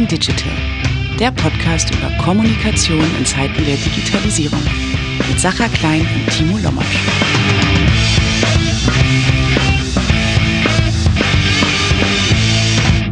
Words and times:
Talking 0.00 0.08
Digital, 0.08 0.52
der 1.18 1.30
Podcast 1.30 1.90
über 1.94 2.10
Kommunikation 2.22 3.04
in 3.18 3.26
Zeiten 3.26 3.64
der 3.64 3.76
Digitalisierung 3.76 4.62
mit 5.28 5.38
Sacha 5.38 5.68
Klein 5.68 6.06
und 6.14 6.32
Timo 6.32 6.58
Lommatsch. 6.58 7.69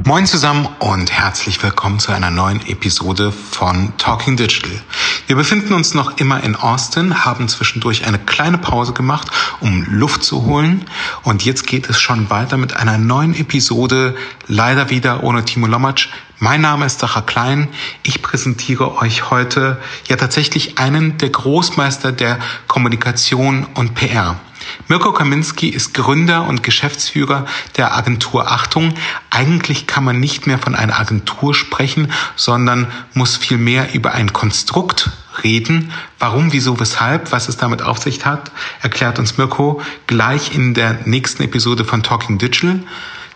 Moin 0.08 0.24
zusammen 0.24 0.66
und 0.78 1.12
herzlich 1.12 1.62
willkommen 1.62 1.98
zu 1.98 2.12
einer 2.12 2.30
neuen 2.30 2.66
Episode 2.66 3.30
von 3.30 3.92
Talking 3.98 4.38
Digital. 4.38 4.80
Wir 5.26 5.36
befinden 5.36 5.74
uns 5.74 5.92
noch 5.92 6.16
immer 6.16 6.42
in 6.42 6.56
Austin, 6.56 7.26
haben 7.26 7.46
zwischendurch 7.46 8.06
eine 8.06 8.18
kleine 8.18 8.56
Pause 8.56 8.94
gemacht, 8.94 9.30
um 9.60 9.84
Luft 9.84 10.24
zu 10.24 10.46
holen. 10.46 10.86
Und 11.24 11.44
jetzt 11.44 11.66
geht 11.66 11.90
es 11.90 12.00
schon 12.00 12.30
weiter 12.30 12.56
mit 12.56 12.74
einer 12.74 12.96
neuen 12.96 13.34
Episode, 13.34 14.16
leider 14.46 14.88
wieder 14.88 15.24
ohne 15.24 15.44
Timo 15.44 15.66
Lommatsch. 15.66 16.08
Mein 16.38 16.62
Name 16.62 16.86
ist 16.86 17.00
Sacha 17.00 17.20
Klein. 17.20 17.68
Ich 18.02 18.22
präsentiere 18.22 18.96
euch 18.96 19.28
heute 19.28 19.76
ja 20.08 20.16
tatsächlich 20.16 20.78
einen 20.78 21.18
der 21.18 21.28
Großmeister 21.28 22.12
der 22.12 22.38
Kommunikation 22.66 23.66
und 23.74 23.94
PR. 23.94 24.40
Mirko 24.88 25.12
Kaminski 25.12 25.68
ist 25.68 25.94
Gründer 25.94 26.46
und 26.46 26.62
Geschäftsführer 26.62 27.46
der 27.76 27.96
Agentur 27.96 28.50
Achtung. 28.50 28.94
Eigentlich 29.30 29.86
kann 29.86 30.04
man 30.04 30.20
nicht 30.20 30.46
mehr 30.46 30.58
von 30.58 30.74
einer 30.74 30.98
Agentur 30.98 31.54
sprechen, 31.54 32.12
sondern 32.36 32.86
muss 33.14 33.36
vielmehr 33.36 33.94
über 33.94 34.12
ein 34.12 34.32
Konstrukt 34.32 35.10
reden. 35.42 35.92
Warum, 36.18 36.52
wieso, 36.52 36.80
weshalb, 36.80 37.32
was 37.32 37.48
es 37.48 37.56
damit 37.56 37.82
auf 37.82 37.98
sich 37.98 38.24
hat, 38.24 38.50
erklärt 38.80 39.18
uns 39.18 39.38
Mirko 39.38 39.82
gleich 40.06 40.54
in 40.54 40.74
der 40.74 41.00
nächsten 41.04 41.42
Episode 41.42 41.84
von 41.84 42.02
Talking 42.02 42.38
Digital. 42.38 42.80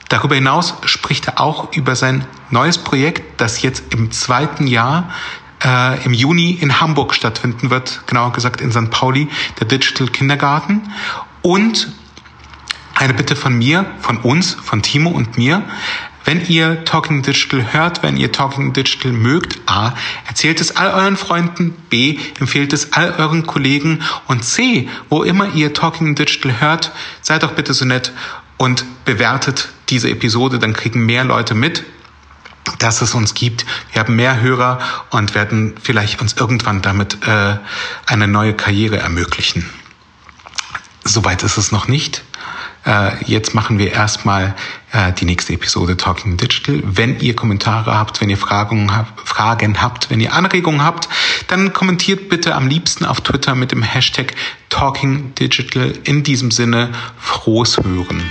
Darüber 0.09 0.35
hinaus 0.35 0.75
spricht 0.85 1.27
er 1.29 1.41
auch 1.41 1.73
über 1.73 1.97
sein 1.97 2.27
neues 2.51 2.77
Projekt, 2.77 3.41
das 3.41 3.63
jetzt 3.63 3.95
im 3.95 4.11
zweiten 4.11 4.67
Jahr 4.67 5.09
äh, 5.65 6.05
im 6.05 6.13
Juni 6.13 6.53
in 6.53 6.81
Hamburg 6.81 7.15
stattfinden 7.15 7.71
wird, 7.71 8.07
genauer 8.07 8.33
gesagt 8.33 8.61
in 8.61 8.73
St. 8.73 8.91
Pauli, 8.91 9.29
der 9.61 9.67
Digital 9.67 10.09
Kindergarten. 10.09 10.83
Und 11.43 11.89
eine 12.95 13.15
Bitte 13.15 13.37
von 13.37 13.57
mir, 13.57 13.87
von 14.01 14.19
uns, 14.19 14.55
von 14.55 14.83
Timo 14.83 15.11
und 15.11 15.37
mir. 15.39 15.63
Wenn 16.25 16.47
ihr 16.47 16.85
Talking 16.85 17.23
Digital 17.23 17.73
hört, 17.73 18.03
wenn 18.05 18.17
ihr 18.17 18.31
Talking 18.31 18.73
Digital 18.73 19.13
mögt, 19.13 19.59
A, 19.67 19.95
erzählt 20.29 20.61
es 20.61 20.77
all 20.77 20.93
euren 20.93 21.17
Freunden, 21.17 21.73
B, 21.91 22.19
empfehlt 22.39 22.73
es 22.73 22.93
all 22.93 23.13
euren 23.19 23.45
Kollegen 23.45 24.01
und 24.29 24.45
C, 24.45 24.89
wo 25.09 25.25
immer 25.25 25.53
ihr 25.55 25.75
Talking 25.75 26.15
Digital 26.15 26.61
hört, 26.61 26.93
seid 27.23 27.43
doch 27.43 27.53
bitte 27.53 27.75
so 27.75 27.85
nett 27.85 28.13
und 28.57 28.85
bewertet 29.05 29.71
diese 29.89 30.11
Episode, 30.11 30.61
dann 30.61 30.75
kriegen 30.75 31.05
mehr 31.05 31.25
Leute 31.25 31.57
mit, 31.57 31.83
dass 32.79 33.03
es 33.03 33.15
uns 33.15 33.35
gibt. 33.35 33.67
Wir 33.93 34.01
haben 34.01 34.17
mehr 34.17 34.41
Hörer 34.41 34.79
und 35.11 35.35
werden 35.35 35.75
vielleicht 35.83 36.21
uns 36.21 36.35
irgendwann 36.35 36.83
damit 36.83 37.27
äh, 37.27 37.57
eine 38.07 38.29
neue 38.29 38.55
Karriere 38.55 38.99
ermöglichen. 38.99 39.69
Soweit 41.05 41.43
ist 41.43 41.57
es 41.57 41.73
noch 41.73 41.89
nicht. 41.89 42.23
Äh, 42.85 43.25
jetzt 43.25 43.55
machen 43.55 43.79
wir 43.79 43.93
erstmal 43.93 44.55
äh, 44.93 45.13
die 45.13 45.25
nächste 45.25 45.53
Episode 45.53 45.97
Talking 45.97 46.37
Digital. 46.37 46.83
Wenn 46.85 47.21
ihr 47.21 47.37
Kommentare 47.37 47.97
habt, 47.97 48.21
wenn 48.21 48.31
ihr 48.31 48.39
Fragen, 48.39 48.95
habt, 48.95 49.29
Fragen 49.29 49.81
habt, 49.81 50.11
wenn 50.11 50.21
ihr 50.21 50.33
Anregungen 50.33 50.83
habt, 50.83 51.09
dann 51.49 51.73
kommentiert 51.73 52.29
bitte 52.29 52.55
am 52.55 52.67
liebsten 52.67 53.05
auf 53.05 53.21
Twitter 53.21 53.55
mit 53.55 53.71
dem 53.71 53.83
Hashtag 53.83 54.35
Talking 54.69 55.35
Digital. 55.37 55.95
In 56.05 56.25
diesem 56.25 56.51
Sinne, 56.51 56.91
frohes 57.19 57.79
Hören. 57.79 58.23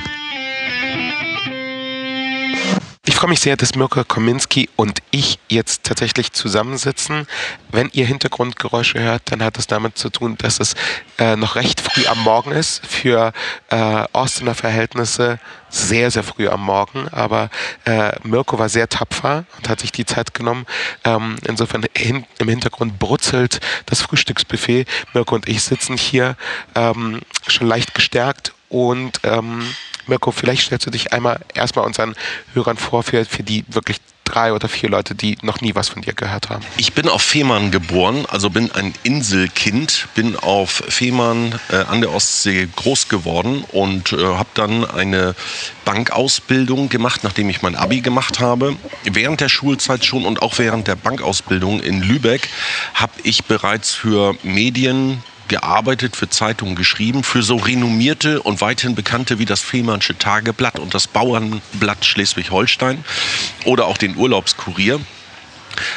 Freue 3.21 3.29
mich 3.29 3.41
sehr, 3.41 3.55
dass 3.55 3.75
Mirko 3.75 4.03
Kominski 4.03 4.67
und 4.77 4.97
ich 5.11 5.37
jetzt 5.47 5.83
tatsächlich 5.83 6.33
zusammensitzen. 6.33 7.27
Wenn 7.71 7.87
ihr 7.93 8.07
Hintergrundgeräusche 8.07 8.99
hört, 8.99 9.21
dann 9.25 9.43
hat 9.43 9.59
es 9.59 9.67
damit 9.67 9.95
zu 9.95 10.09
tun, 10.09 10.39
dass 10.39 10.59
es 10.59 10.73
äh, 11.19 11.35
noch 11.35 11.55
recht 11.55 11.81
früh 11.81 12.07
am 12.07 12.17
Morgen 12.23 12.51
ist. 12.51 12.83
Für 12.83 13.31
äh, 13.69 14.05
Austener 14.11 14.55
Verhältnisse 14.55 15.37
sehr, 15.69 16.09
sehr 16.09 16.23
früh 16.23 16.47
am 16.47 16.63
Morgen. 16.63 17.09
Aber 17.09 17.51
äh, 17.85 18.11
Mirko 18.23 18.57
war 18.57 18.69
sehr 18.69 18.89
tapfer 18.89 19.45
und 19.55 19.69
hat 19.69 19.81
sich 19.81 19.91
die 19.91 20.07
Zeit 20.07 20.33
genommen. 20.33 20.65
Ähm, 21.03 21.35
insofern 21.47 21.85
hin, 21.95 22.25
im 22.39 22.49
Hintergrund 22.49 22.97
brutzelt 22.97 23.59
das 23.85 24.01
Frühstücksbuffet. 24.01 24.87
Mirko 25.13 25.35
und 25.35 25.47
ich 25.47 25.61
sitzen 25.61 25.95
hier 25.95 26.37
ähm, 26.73 27.21
schon 27.47 27.67
leicht 27.67 27.93
gestärkt 27.93 28.55
und 28.67 29.19
ähm, 29.21 29.67
Mirko, 30.07 30.31
vielleicht 30.31 30.63
stellst 30.63 30.85
du 30.85 30.91
dich 30.91 31.13
einmal 31.13 31.39
erstmal 31.53 31.85
unseren 31.85 32.15
Hörern 32.53 32.77
vor, 32.77 33.03
für, 33.03 33.25
für 33.25 33.43
die 33.43 33.65
wirklich 33.67 33.97
drei 34.31 34.53
oder 34.53 34.69
vier 34.69 34.89
Leute, 34.89 35.13
die 35.13 35.37
noch 35.41 35.61
nie 35.61 35.75
was 35.75 35.89
von 35.89 36.01
dir 36.01 36.13
gehört 36.13 36.49
haben. 36.49 36.63
Ich 36.77 36.93
bin 36.93 37.09
auf 37.09 37.21
Fehmarn 37.21 37.71
geboren, 37.71 38.25
also 38.29 38.49
bin 38.49 38.71
ein 38.71 38.93
Inselkind, 39.03 40.07
bin 40.15 40.37
auf 40.37 40.83
Fehmarn 40.87 41.59
äh, 41.69 41.77
an 41.77 42.01
der 42.01 42.13
Ostsee 42.13 42.67
groß 42.75 43.09
geworden 43.09 43.65
und 43.71 44.13
äh, 44.13 44.23
habe 44.23 44.49
dann 44.53 44.89
eine 44.89 45.35
Bankausbildung 45.85 46.89
gemacht, 46.89 47.23
nachdem 47.23 47.49
ich 47.49 47.61
mein 47.61 47.75
Abi 47.75 48.01
gemacht 48.01 48.39
habe. 48.39 48.77
Während 49.03 49.41
der 49.41 49.49
Schulzeit 49.49 50.05
schon 50.05 50.25
und 50.25 50.41
auch 50.41 50.57
während 50.57 50.87
der 50.87 50.95
Bankausbildung 50.95 51.81
in 51.81 52.01
Lübeck 52.01 52.49
habe 52.93 53.13
ich 53.23 53.45
bereits 53.45 53.93
für 53.93 54.35
Medien, 54.43 55.23
gearbeitet, 55.51 56.15
für 56.15 56.29
Zeitungen 56.29 56.75
geschrieben, 56.75 57.23
für 57.23 57.43
so 57.43 57.57
renommierte 57.57 58.41
und 58.41 58.61
weithin 58.61 58.95
bekannte 58.95 59.37
wie 59.37 59.45
das 59.45 59.61
Fehmarnsche 59.61 60.17
Tageblatt 60.17 60.79
und 60.79 60.93
das 60.93 61.07
Bauernblatt 61.07 62.05
Schleswig-Holstein 62.05 63.03
oder 63.65 63.85
auch 63.85 63.97
den 63.97 64.15
Urlaubskurier. 64.15 65.01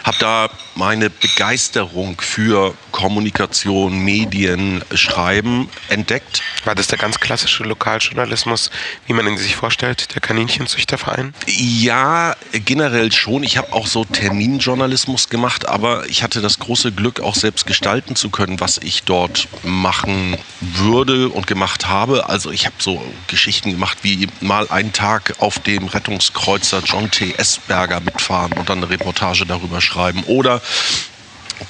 Habe 0.03 0.17
da 0.19 0.51
meine 0.75 1.11
Begeisterung 1.11 2.21
für 2.21 2.75
Kommunikation, 2.91 3.99
Medien, 3.99 4.85
Schreiben 4.95 5.69
entdeckt. 5.89 6.43
War 6.65 6.75
das 6.75 6.89
der 6.89 6.99
ganz 6.99 7.21
klassische 7.21 7.65
Lokaljournalismus, 7.65 8.71
wie 9.07 9.13
man 9.13 9.27
ihn 9.27 9.37
sich 9.37 9.57
vorstellt, 9.57 10.15
der 10.15 10.21
Kaninchenzüchterverein? 10.21 11.35
Ja, 11.47 12.37
generell 12.53 13.13
schon. 13.13 13.43
Ich 13.43 13.57
habe 13.57 13.73
auch 13.73 13.87
so 13.87 14.05
Terminjournalismus 14.05 15.29
gemacht, 15.29 15.69
aber 15.69 16.09
ich 16.09 16.23
hatte 16.23 16.41
das 16.41 16.59
große 16.59 16.93
Glück, 16.93 17.21
auch 17.21 17.35
selbst 17.35 17.67
gestalten 17.67 18.17
zu 18.17 18.31
können, 18.31 18.61
was 18.61 18.79
ich 18.79 19.05
dort 19.05 19.49
machen 19.63 20.37
würde 20.61 21.29
und 21.29 21.47
gemacht 21.47 21.89
habe. 21.89 22.29
Also 22.29 22.51
ich 22.51 22.67
habe 22.67 22.77
so 22.79 23.05
Geschichten 23.27 23.71
gemacht, 23.71 23.99
wie 24.03 24.29
mal 24.41 24.69
einen 24.69 24.93
Tag 24.93 25.35
auf 25.39 25.59
dem 25.59 25.87
Rettungskreuzer 25.87 26.83
John 26.85 27.11
T. 27.11 27.35
Esberger 27.37 28.01
mitfahren 28.01 28.53
und 28.53 28.69
dann 28.69 28.79
eine 28.79 28.91
Reportage 28.91 29.47
darüber 29.47 29.81
schreiben. 29.81 30.23
Oder 30.25 30.61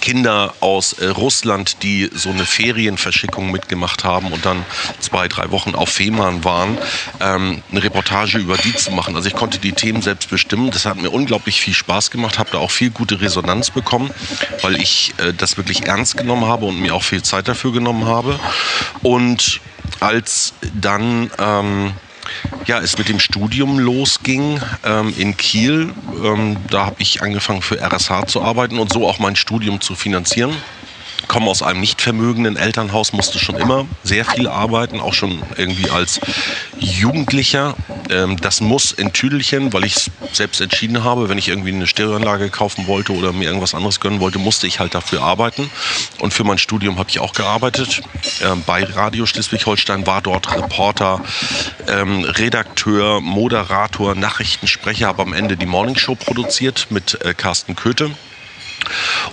Kinder 0.00 0.54
aus 0.60 0.94
äh, 0.94 1.06
Russland, 1.06 1.82
die 1.82 2.10
so 2.12 2.30
eine 2.30 2.46
Ferienverschickung 2.46 3.50
mitgemacht 3.50 4.04
haben 4.04 4.32
und 4.32 4.44
dann 4.44 4.64
zwei, 5.00 5.28
drei 5.28 5.50
Wochen 5.50 5.74
auf 5.74 5.88
Fehmarn 5.88 6.44
waren, 6.44 6.78
ähm, 7.20 7.62
eine 7.70 7.82
Reportage 7.82 8.38
über 8.38 8.56
die 8.56 8.74
zu 8.74 8.90
machen. 8.90 9.14
Also 9.16 9.28
ich 9.28 9.34
konnte 9.34 9.58
die 9.58 9.72
Themen 9.72 10.02
selbst 10.02 10.30
bestimmen. 10.30 10.70
Das 10.70 10.86
hat 10.86 10.96
mir 10.96 11.10
unglaublich 11.10 11.60
viel 11.60 11.74
Spaß 11.74 12.10
gemacht, 12.10 12.38
habe 12.38 12.50
da 12.52 12.58
auch 12.58 12.70
viel 12.70 12.90
gute 12.90 13.20
Resonanz 13.20 13.70
bekommen, 13.70 14.10
weil 14.62 14.80
ich 14.80 15.14
äh, 15.18 15.32
das 15.32 15.56
wirklich 15.56 15.86
ernst 15.86 16.16
genommen 16.16 16.46
habe 16.46 16.66
und 16.66 16.80
mir 16.80 16.94
auch 16.94 17.02
viel 17.02 17.22
Zeit 17.22 17.48
dafür 17.48 17.72
genommen 17.72 18.06
habe. 18.06 18.38
Und 19.02 19.60
als 20.00 20.54
dann... 20.74 21.30
Ähm, 21.38 21.92
ja, 22.66 22.80
es 22.80 22.98
mit 22.98 23.08
dem 23.08 23.20
Studium 23.20 23.78
losging 23.78 24.60
ähm, 24.84 25.14
in 25.16 25.36
Kiel. 25.36 25.92
Ähm, 26.22 26.56
da 26.70 26.86
habe 26.86 26.96
ich 26.98 27.22
angefangen 27.22 27.62
für 27.62 27.80
RSH 27.80 28.26
zu 28.26 28.42
arbeiten 28.42 28.78
und 28.78 28.92
so 28.92 29.08
auch 29.08 29.18
mein 29.18 29.36
Studium 29.36 29.80
zu 29.80 29.94
finanzieren 29.94 30.54
komme 31.28 31.50
aus 31.50 31.62
einem 31.62 31.80
nicht 31.80 32.02
vermögenden 32.02 32.56
Elternhaus, 32.56 33.12
musste 33.12 33.38
schon 33.38 33.56
immer 33.56 33.86
sehr 34.02 34.24
viel 34.24 34.46
arbeiten, 34.46 35.00
auch 35.00 35.14
schon 35.14 35.42
irgendwie 35.56 35.90
als 35.90 36.20
Jugendlicher. 36.78 37.74
Ähm, 38.10 38.40
das 38.40 38.60
muss 38.60 38.92
in 38.92 39.12
Tüdelchen, 39.12 39.72
weil 39.72 39.84
ich 39.84 39.96
es 39.96 40.10
selbst 40.32 40.60
entschieden 40.60 41.04
habe, 41.04 41.28
wenn 41.28 41.38
ich 41.38 41.48
irgendwie 41.48 41.72
eine 41.72 41.86
Stereoanlage 41.86 42.50
kaufen 42.50 42.86
wollte 42.86 43.12
oder 43.12 43.32
mir 43.32 43.44
irgendwas 43.44 43.74
anderes 43.74 44.00
gönnen 44.00 44.20
wollte, 44.20 44.38
musste 44.38 44.66
ich 44.66 44.80
halt 44.80 44.94
dafür 44.94 45.22
arbeiten. 45.22 45.70
Und 46.18 46.34
für 46.34 46.44
mein 46.44 46.58
Studium 46.58 46.98
habe 46.98 47.10
ich 47.10 47.18
auch 47.18 47.32
gearbeitet. 47.32 48.02
Ähm, 48.42 48.62
bei 48.66 48.84
Radio 48.84 49.26
Schleswig-Holstein 49.26 50.06
war 50.06 50.22
dort 50.22 50.54
Reporter, 50.54 51.22
ähm, 51.88 52.24
Redakteur, 52.24 53.20
Moderator, 53.20 54.14
Nachrichtensprecher, 54.14 55.06
habe 55.06 55.22
am 55.22 55.32
Ende 55.32 55.56
die 55.56 55.66
Morningshow 55.66 56.14
produziert 56.14 56.88
mit 56.90 57.20
äh, 57.24 57.34
Carsten 57.34 57.76
Köthe. 57.76 58.10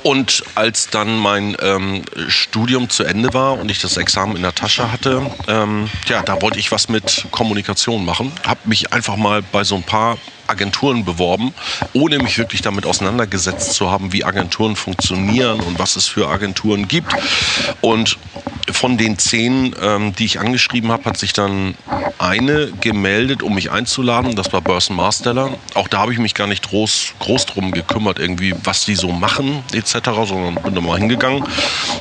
Und 0.04 0.44
als 0.56 0.90
dann 0.90 1.18
mein 1.18 1.56
ähm, 1.62 2.04
Studium 2.28 2.90
zu 2.90 3.04
Ende 3.04 3.34
war 3.34 3.60
und 3.60 3.70
ich 3.70 3.80
das 3.80 3.98
Examen 3.98 4.36
in 4.36 4.42
der 4.42 4.56
Tasche 4.56 4.92
hatte, 4.92 5.30
ähm, 5.48 5.90
ja, 6.08 6.22
da 6.24 6.42
wollte 6.42 6.60
ich 6.60 6.72
was 6.72 6.90
mit 6.90 7.28
Kommunikation 7.32 8.06
machen. 8.06 8.32
Habe 8.46 8.62
mich 8.66 8.94
einfach 8.94 9.16
mal 9.16 9.42
bei 9.42 9.64
so 9.64 9.76
ein 9.76 9.84
paar 9.84 10.18
Agenturen 10.52 11.06
beworben, 11.06 11.54
ohne 11.94 12.20
mich 12.20 12.38
wirklich 12.38 12.62
damit 12.62 12.86
auseinandergesetzt 12.86 13.74
zu 13.74 13.90
haben, 13.90 14.14
wie 14.14 14.24
Agenturen 14.24 14.76
funktionieren 14.76 15.60
und 15.62 15.80
was 15.80 15.96
es 15.96 16.08
für 16.08 16.28
Agenturen 16.28 16.88
gibt. 16.88 17.12
Und 17.82 18.18
von 18.70 18.98
den 18.98 19.18
zehn, 19.18 19.76
ähm, 19.82 20.14
die 20.16 20.26
ich 20.26 20.40
angeschrieben 20.40 20.92
habe, 20.92 21.06
hat 21.06 21.18
sich 21.18 21.34
dann 21.34 21.76
eine 22.20 22.72
gemeldet, 22.82 23.44
um 23.44 23.56
mich 23.56 23.72
einzuladen. 23.72 24.36
Das 24.36 24.54
war 24.54 24.62
Börsen 24.62 24.96
Marsteller. 24.96 25.58
Auch 25.74 25.88
da 25.88 26.00
habe 26.00 26.14
ich 26.14 26.20
mich 26.20 26.36
gar 26.36 26.48
nicht 26.48 26.70
groß, 26.70 27.14
groß 27.20 27.48
drum 27.48 27.72
gekümmert, 27.72 28.20
irgendwie, 28.20 28.54
was 28.64 28.86
die 28.86 28.96
so 28.96 29.12
machen, 29.12 29.64
etc., 29.74 30.00
sondern 30.26 30.56
bin 30.56 30.76
da 30.76 30.82
mal 30.82 31.00
hingegangen 31.00 31.44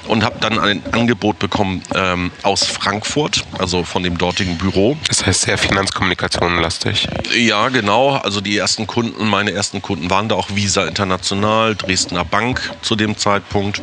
und 0.06 0.24
habe 0.24 0.36
dann 0.40 0.58
ein 0.58 0.82
Angebot 0.92 1.38
bekommen 1.38 1.82
ähm, 1.94 2.30
aus 2.42 2.66
Frankfurt, 2.66 3.44
also 3.58 3.84
von 3.84 4.02
dem 4.02 4.18
dortigen 4.18 4.58
Büro. 4.58 4.96
Das 5.08 5.24
heißt 5.24 5.42
sehr 5.42 5.58
Finanzkommunikationenlastig. 5.58 7.08
Ja, 7.36 7.68
genau. 7.68 8.16
Also 8.16 8.39
die 8.40 8.56
ersten 8.56 8.86
Kunden, 8.86 9.26
meine 9.28 9.52
ersten 9.52 9.82
Kunden 9.82 10.10
waren 10.10 10.28
da 10.28 10.34
auch 10.34 10.48
Visa 10.54 10.84
International, 10.86 11.74
Dresdner 11.74 12.24
Bank 12.24 12.72
zu 12.82 12.96
dem 12.96 13.16
Zeitpunkt. 13.16 13.82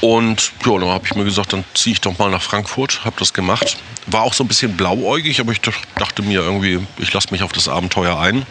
Und 0.00 0.52
ja, 0.64 0.78
dann 0.78 0.88
habe 0.88 1.06
ich 1.06 1.14
mir 1.14 1.24
gesagt, 1.24 1.52
dann 1.52 1.64
ziehe 1.74 1.94
ich 1.94 2.00
doch 2.00 2.18
mal 2.18 2.30
nach 2.30 2.42
Frankfurt, 2.42 3.04
habe 3.04 3.16
das 3.18 3.32
gemacht. 3.32 3.76
War 4.06 4.22
auch 4.22 4.34
so 4.34 4.44
ein 4.44 4.48
bisschen 4.48 4.76
blauäugig, 4.76 5.40
aber 5.40 5.52
ich 5.52 5.60
dachte 5.60 6.22
mir 6.22 6.40
irgendwie, 6.40 6.80
ich 6.98 7.12
lasse 7.12 7.28
mich 7.30 7.42
auf 7.42 7.52
das 7.52 7.68
Abenteuer 7.68 8.18
ein. 8.18 8.44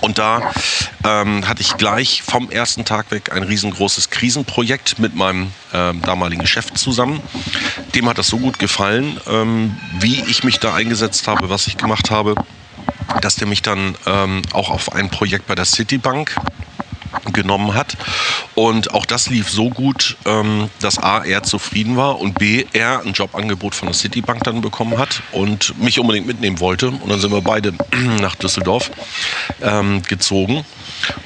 Und 0.00 0.18
da 0.18 0.52
ähm, 1.04 1.48
hatte 1.48 1.62
ich 1.62 1.76
gleich 1.76 2.22
vom 2.22 2.50
ersten 2.50 2.84
Tag 2.84 3.10
weg 3.10 3.32
ein 3.32 3.42
riesengroßes 3.42 4.10
Krisenprojekt 4.10 4.98
mit 4.98 5.14
meinem 5.14 5.52
ähm, 5.72 6.02
damaligen 6.02 6.46
Chef 6.46 6.72
zusammen. 6.74 7.20
Dem 7.94 8.08
hat 8.08 8.18
das 8.18 8.28
so 8.28 8.38
gut 8.38 8.58
gefallen, 8.58 9.20
ähm, 9.26 9.76
wie 9.98 10.22
ich 10.28 10.44
mich 10.44 10.60
da 10.60 10.74
eingesetzt 10.74 11.26
habe, 11.26 11.48
was 11.50 11.66
ich 11.66 11.76
gemacht 11.76 12.10
habe, 12.10 12.36
dass 13.20 13.36
der 13.36 13.46
mich 13.46 13.62
dann 13.62 13.96
ähm, 14.06 14.42
auch 14.52 14.70
auf 14.70 14.92
ein 14.92 15.10
Projekt 15.10 15.46
bei 15.46 15.54
der 15.54 15.64
Citibank 15.64 16.36
genommen 17.32 17.74
hat. 17.74 17.96
Und 18.54 18.92
auch 18.92 19.06
das 19.06 19.28
lief 19.28 19.48
so 19.50 19.70
gut, 19.70 20.16
ähm, 20.26 20.70
dass 20.80 20.98
A, 20.98 21.24
er 21.24 21.42
zufrieden 21.42 21.96
war 21.96 22.20
und 22.20 22.38
B, 22.38 22.64
er 22.72 23.00
ein 23.00 23.12
Jobangebot 23.12 23.74
von 23.74 23.88
der 23.88 23.94
Citibank 23.94 24.44
dann 24.44 24.60
bekommen 24.60 24.98
hat 24.98 25.22
und 25.32 25.78
mich 25.80 25.98
unbedingt 25.98 26.26
mitnehmen 26.26 26.60
wollte. 26.60 26.88
Und 26.88 27.08
dann 27.08 27.20
sind 27.20 27.32
wir 27.32 27.42
beide 27.42 27.72
nach 28.20 28.34
Düsseldorf 28.34 28.90
ähm, 29.62 30.02
gezogen. 30.02 30.64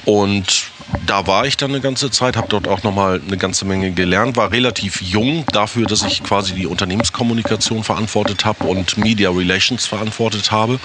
Und 0.05 0.70
da 1.05 1.27
war 1.27 1.45
ich 1.45 1.57
dann 1.57 1.71
eine 1.71 1.81
ganze 1.81 2.11
Zeit, 2.11 2.37
habe 2.37 2.47
dort 2.49 2.67
auch 2.67 2.83
nochmal 2.83 3.21
eine 3.25 3.37
ganze 3.37 3.65
Menge 3.65 3.91
gelernt, 3.91 4.37
war 4.37 4.51
relativ 4.51 5.01
jung 5.01 5.45
dafür, 5.51 5.85
dass 5.85 6.03
ich 6.03 6.23
quasi 6.23 6.53
die 6.53 6.67
Unternehmenskommunikation 6.67 7.83
verantwortet 7.83 8.45
habe 8.45 8.65
und 8.65 8.97
Media 8.97 9.29
Relations 9.29 9.85
verantwortet 9.85 10.51
habe. 10.51 10.79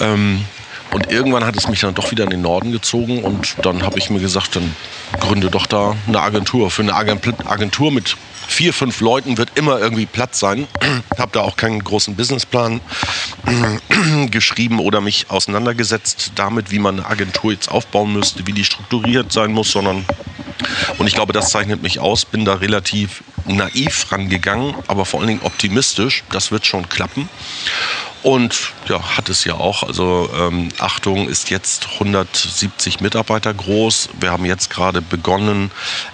Ähm, 0.00 0.44
und 0.92 1.10
irgendwann 1.10 1.44
hat 1.44 1.56
es 1.56 1.68
mich 1.68 1.80
dann 1.80 1.94
doch 1.94 2.10
wieder 2.10 2.24
in 2.24 2.30
den 2.30 2.42
Norden 2.42 2.72
gezogen 2.72 3.22
und 3.22 3.56
dann 3.62 3.82
habe 3.82 3.98
ich 3.98 4.10
mir 4.10 4.20
gesagt, 4.20 4.56
dann 4.56 4.74
gründe 5.20 5.50
doch 5.50 5.66
da 5.66 5.96
eine 6.06 6.20
Agentur. 6.20 6.70
Für 6.70 6.82
eine 6.82 6.94
Agentur 6.94 7.92
mit 7.92 8.16
vier, 8.48 8.72
fünf 8.72 9.00
Leuten 9.00 9.38
wird 9.38 9.52
immer 9.54 9.78
irgendwie 9.78 10.06
Platz 10.06 10.40
sein. 10.40 10.66
habe 11.18 11.30
da 11.32 11.40
auch 11.40 11.56
keinen 11.56 11.82
großen 11.82 12.16
Businessplan 12.16 12.80
geschrieben 14.30 14.80
oder 14.80 15.00
mich 15.00 15.30
auseinandergesetzt 15.30 16.32
damit, 16.34 16.70
wie 16.70 16.80
man 16.80 16.98
eine 16.98 17.08
Agentur 17.08 17.52
jetzt 17.52 17.70
aufbauen 17.70 18.12
müsste, 18.12 18.46
wie 18.46 18.52
die 18.52 18.64
strukturiert 18.64 19.32
sein 19.32 19.52
muss, 19.52 19.70
sondern 19.70 20.04
und 20.98 21.06
ich 21.06 21.14
glaube, 21.14 21.32
das 21.32 21.50
zeichnet 21.50 21.82
mich 21.82 22.00
aus, 22.00 22.24
bin 22.24 22.44
da 22.44 22.54
relativ 22.54 23.22
naiv 23.46 24.12
rangegangen, 24.12 24.74
aber 24.86 25.04
vor 25.04 25.20
allen 25.20 25.28
Dingen 25.28 25.42
optimistisch. 25.42 26.24
Das 26.30 26.50
wird 26.50 26.66
schon 26.66 26.88
klappen. 26.88 27.28
Und 28.22 28.72
ja, 28.88 29.16
hat 29.16 29.28
es 29.28 29.44
ja 29.44 29.54
auch. 29.54 29.82
Also 29.82 30.28
ähm, 30.38 30.68
Achtung 30.78 31.28
ist 31.28 31.50
jetzt 31.50 31.88
170 31.94 33.00
Mitarbeiter 33.00 33.54
groß. 33.54 34.10
Wir 34.20 34.30
haben 34.30 34.44
jetzt 34.44 34.68
gerade 34.68 35.00
begonnen, 35.00 35.70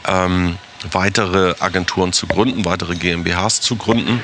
ähm, 0.06 0.56
weitere 0.92 1.54
Agenturen 1.58 2.12
zu 2.12 2.26
gründen, 2.26 2.64
weitere 2.64 2.94
GmbHs 2.94 3.60
zu 3.60 3.76
gründen. 3.76 4.20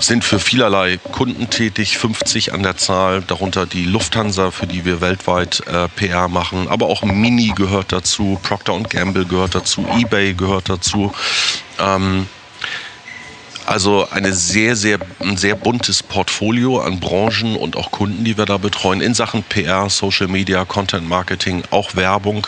Sind 0.00 0.24
für 0.24 0.40
vielerlei 0.40 0.98
Kunden 0.98 1.50
tätig, 1.50 1.98
50 1.98 2.52
an 2.52 2.62
der 2.62 2.76
Zahl, 2.76 3.22
darunter 3.22 3.66
die 3.66 3.84
Lufthansa, 3.84 4.50
für 4.50 4.66
die 4.66 4.84
wir 4.84 5.00
weltweit 5.00 5.62
äh, 5.66 5.88
PR 5.88 6.28
machen, 6.28 6.68
aber 6.68 6.86
auch 6.86 7.02
Mini 7.02 7.52
gehört 7.54 7.92
dazu, 7.92 8.38
Procter 8.42 8.78
Gamble 8.80 9.24
gehört 9.24 9.54
dazu, 9.54 9.86
eBay 9.96 10.34
gehört 10.34 10.68
dazu. 10.68 11.12
Ähm, 11.78 12.26
also 13.66 14.08
eine 14.10 14.32
sehr, 14.32 14.76
sehr, 14.76 14.98
ein 15.20 15.36
sehr 15.36 15.54
buntes 15.54 16.02
Portfolio 16.02 16.80
an 16.80 17.00
Branchen 17.00 17.56
und 17.56 17.76
auch 17.76 17.90
Kunden, 17.90 18.24
die 18.24 18.36
wir 18.36 18.46
da 18.46 18.58
betreuen, 18.58 19.00
in 19.00 19.14
Sachen 19.14 19.42
PR, 19.42 19.88
Social 19.90 20.28
Media, 20.28 20.64
Content 20.64 21.08
Marketing, 21.08 21.62
auch 21.70 21.94
Werbung, 21.96 22.46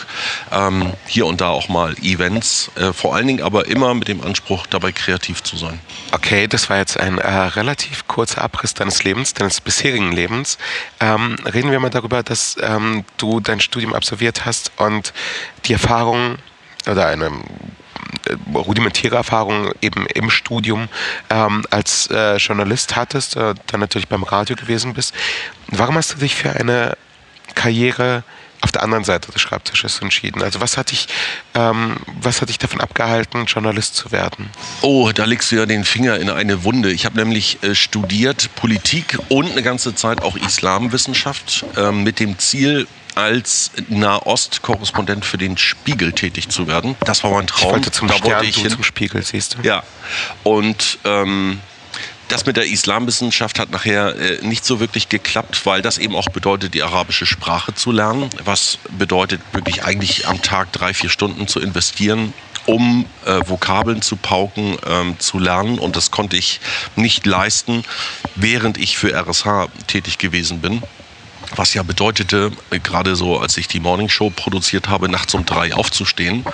ähm, 0.51 0.93
hier 1.05 1.25
und 1.25 1.41
da 1.41 1.49
auch 1.49 1.69
mal 1.69 1.95
Events, 2.01 2.71
äh, 2.75 2.93
vor 2.93 3.15
allen 3.15 3.27
Dingen 3.27 3.41
aber 3.41 3.67
immer 3.67 3.93
mit 3.93 4.07
dem 4.07 4.21
Anspruch, 4.21 4.67
dabei 4.67 4.91
kreativ 4.91 5.43
zu 5.43 5.57
sein. 5.57 5.79
Okay, 6.11 6.47
das 6.47 6.69
war 6.69 6.77
jetzt 6.77 6.99
ein 6.99 7.17
äh, 7.17 7.29
relativ 7.29 8.07
kurzer 8.07 8.41
Abriss 8.41 8.73
deines 8.73 9.03
Lebens, 9.03 9.33
deines 9.33 9.61
bisherigen 9.61 10.11
Lebens. 10.11 10.57
Ähm, 10.99 11.35
reden 11.45 11.71
wir 11.71 11.79
mal 11.79 11.89
darüber, 11.89 12.23
dass 12.23 12.57
ähm, 12.61 13.03
du 13.17 13.39
dein 13.39 13.59
Studium 13.59 13.93
absolviert 13.93 14.45
hast 14.45 14.71
und 14.77 15.13
die 15.65 15.73
Erfahrung 15.73 16.37
oder 16.87 17.07
eine 17.07 17.31
rudimentäre 18.53 19.15
Erfahrung 19.15 19.71
eben 19.81 20.05
im 20.07 20.29
Studium 20.29 20.87
ähm, 21.29 21.65
als 21.69 22.07
äh, 22.11 22.37
Journalist 22.37 22.95
hattest, 22.95 23.35
äh, 23.35 23.53
dann 23.67 23.79
natürlich 23.79 24.07
beim 24.07 24.23
Radio 24.23 24.55
gewesen 24.55 24.93
bist. 24.93 25.13
Warum 25.67 25.95
hast 25.95 26.13
du 26.13 26.17
dich 26.17 26.35
für 26.35 26.51
eine 26.51 26.97
Karriere 27.55 28.23
auf 28.61 28.71
der 28.71 28.83
anderen 28.83 29.03
Seite 29.03 29.31
des 29.31 29.41
Schreibtisches 29.41 30.01
entschieden? 30.01 30.41
Also 30.41 30.61
was 30.61 30.77
hat 30.77 30.91
dich, 30.91 31.07
ähm, 31.53 31.97
was 32.21 32.41
hat 32.41 32.49
dich 32.49 32.57
davon 32.57 32.81
abgehalten, 32.81 33.45
Journalist 33.45 33.95
zu 33.95 34.11
werden? 34.11 34.49
Oh, 34.81 35.11
da 35.13 35.25
legst 35.25 35.51
du 35.51 35.57
ja 35.57 35.65
den 35.65 35.83
Finger 35.83 36.19
in 36.19 36.29
eine 36.29 36.63
Wunde. 36.63 36.91
Ich 36.91 37.05
habe 37.05 37.17
nämlich 37.17 37.61
äh, 37.63 37.75
studiert 37.75 38.49
Politik 38.55 39.17
und 39.29 39.51
eine 39.51 39.63
ganze 39.63 39.95
Zeit 39.95 40.21
auch 40.21 40.35
Islamwissenschaft 40.35 41.65
äh, 41.75 41.91
mit 41.91 42.19
dem 42.19 42.37
Ziel, 42.39 42.87
als 43.17 43.71
Nahost-Korrespondent 43.89 45.25
für 45.25 45.39
den 45.39 45.57
Spiegel 45.57 46.13
tätig 46.13 46.49
zu 46.49 46.67
werden. 46.67 46.95
Das 47.03 47.23
war 47.23 47.31
mein 47.31 47.47
Traum. 47.47 47.69
Ich 47.69 47.73
wollte 47.73 47.91
zum 47.91 48.07
da 48.07 48.13
Stern, 48.13 48.31
wollte 48.31 48.45
ich 48.45 48.57
hin. 48.57 48.69
zum 48.69 48.83
Spiegel, 48.83 49.23
siehst 49.23 49.55
du. 49.55 49.67
Ja. 49.67 49.81
Und 50.43 50.99
ähm, 51.03 51.59
das 52.27 52.45
mit 52.45 52.57
der 52.57 52.67
Islamwissenschaft 52.67 53.57
hat 53.57 53.71
nachher 53.71 54.15
äh, 54.15 54.45
nicht 54.45 54.65
so 54.65 54.79
wirklich 54.79 55.09
geklappt, 55.09 55.65
weil 55.65 55.81
das 55.81 55.97
eben 55.97 56.15
auch 56.15 56.27
bedeutet, 56.27 56.75
die 56.75 56.83
arabische 56.83 57.25
Sprache 57.25 57.73
zu 57.73 57.91
lernen. 57.91 58.29
Was 58.43 58.77
bedeutet 58.97 59.41
wirklich 59.51 59.83
eigentlich 59.83 60.27
am 60.27 60.41
Tag 60.43 60.71
drei, 60.71 60.93
vier 60.93 61.09
Stunden 61.09 61.47
zu 61.47 61.59
investieren, 61.59 62.33
um 62.67 63.05
äh, 63.25 63.39
Vokabeln 63.47 64.03
zu 64.03 64.15
pauken, 64.17 64.77
ähm, 64.85 65.17
zu 65.19 65.39
lernen. 65.39 65.79
Und 65.79 65.95
das 65.95 66.11
konnte 66.11 66.37
ich 66.37 66.59
nicht 66.95 67.25
leisten, 67.25 67.83
während 68.35 68.77
ich 68.77 68.97
für 68.97 69.13
RSH 69.13 69.69
tätig 69.87 70.19
gewesen 70.19 70.61
bin. 70.61 70.83
Was 71.55 71.73
ja 71.73 71.83
bedeutete, 71.83 72.51
gerade 72.83 73.15
so 73.15 73.39
als 73.39 73.57
ich 73.57 73.67
die 73.67 73.79
Morning 73.79 74.09
Show 74.09 74.29
produziert 74.29 74.89
habe, 74.89 75.09
nachts 75.09 75.33
um 75.33 75.45
drei 75.45 75.73
aufzustehen, 75.73 76.45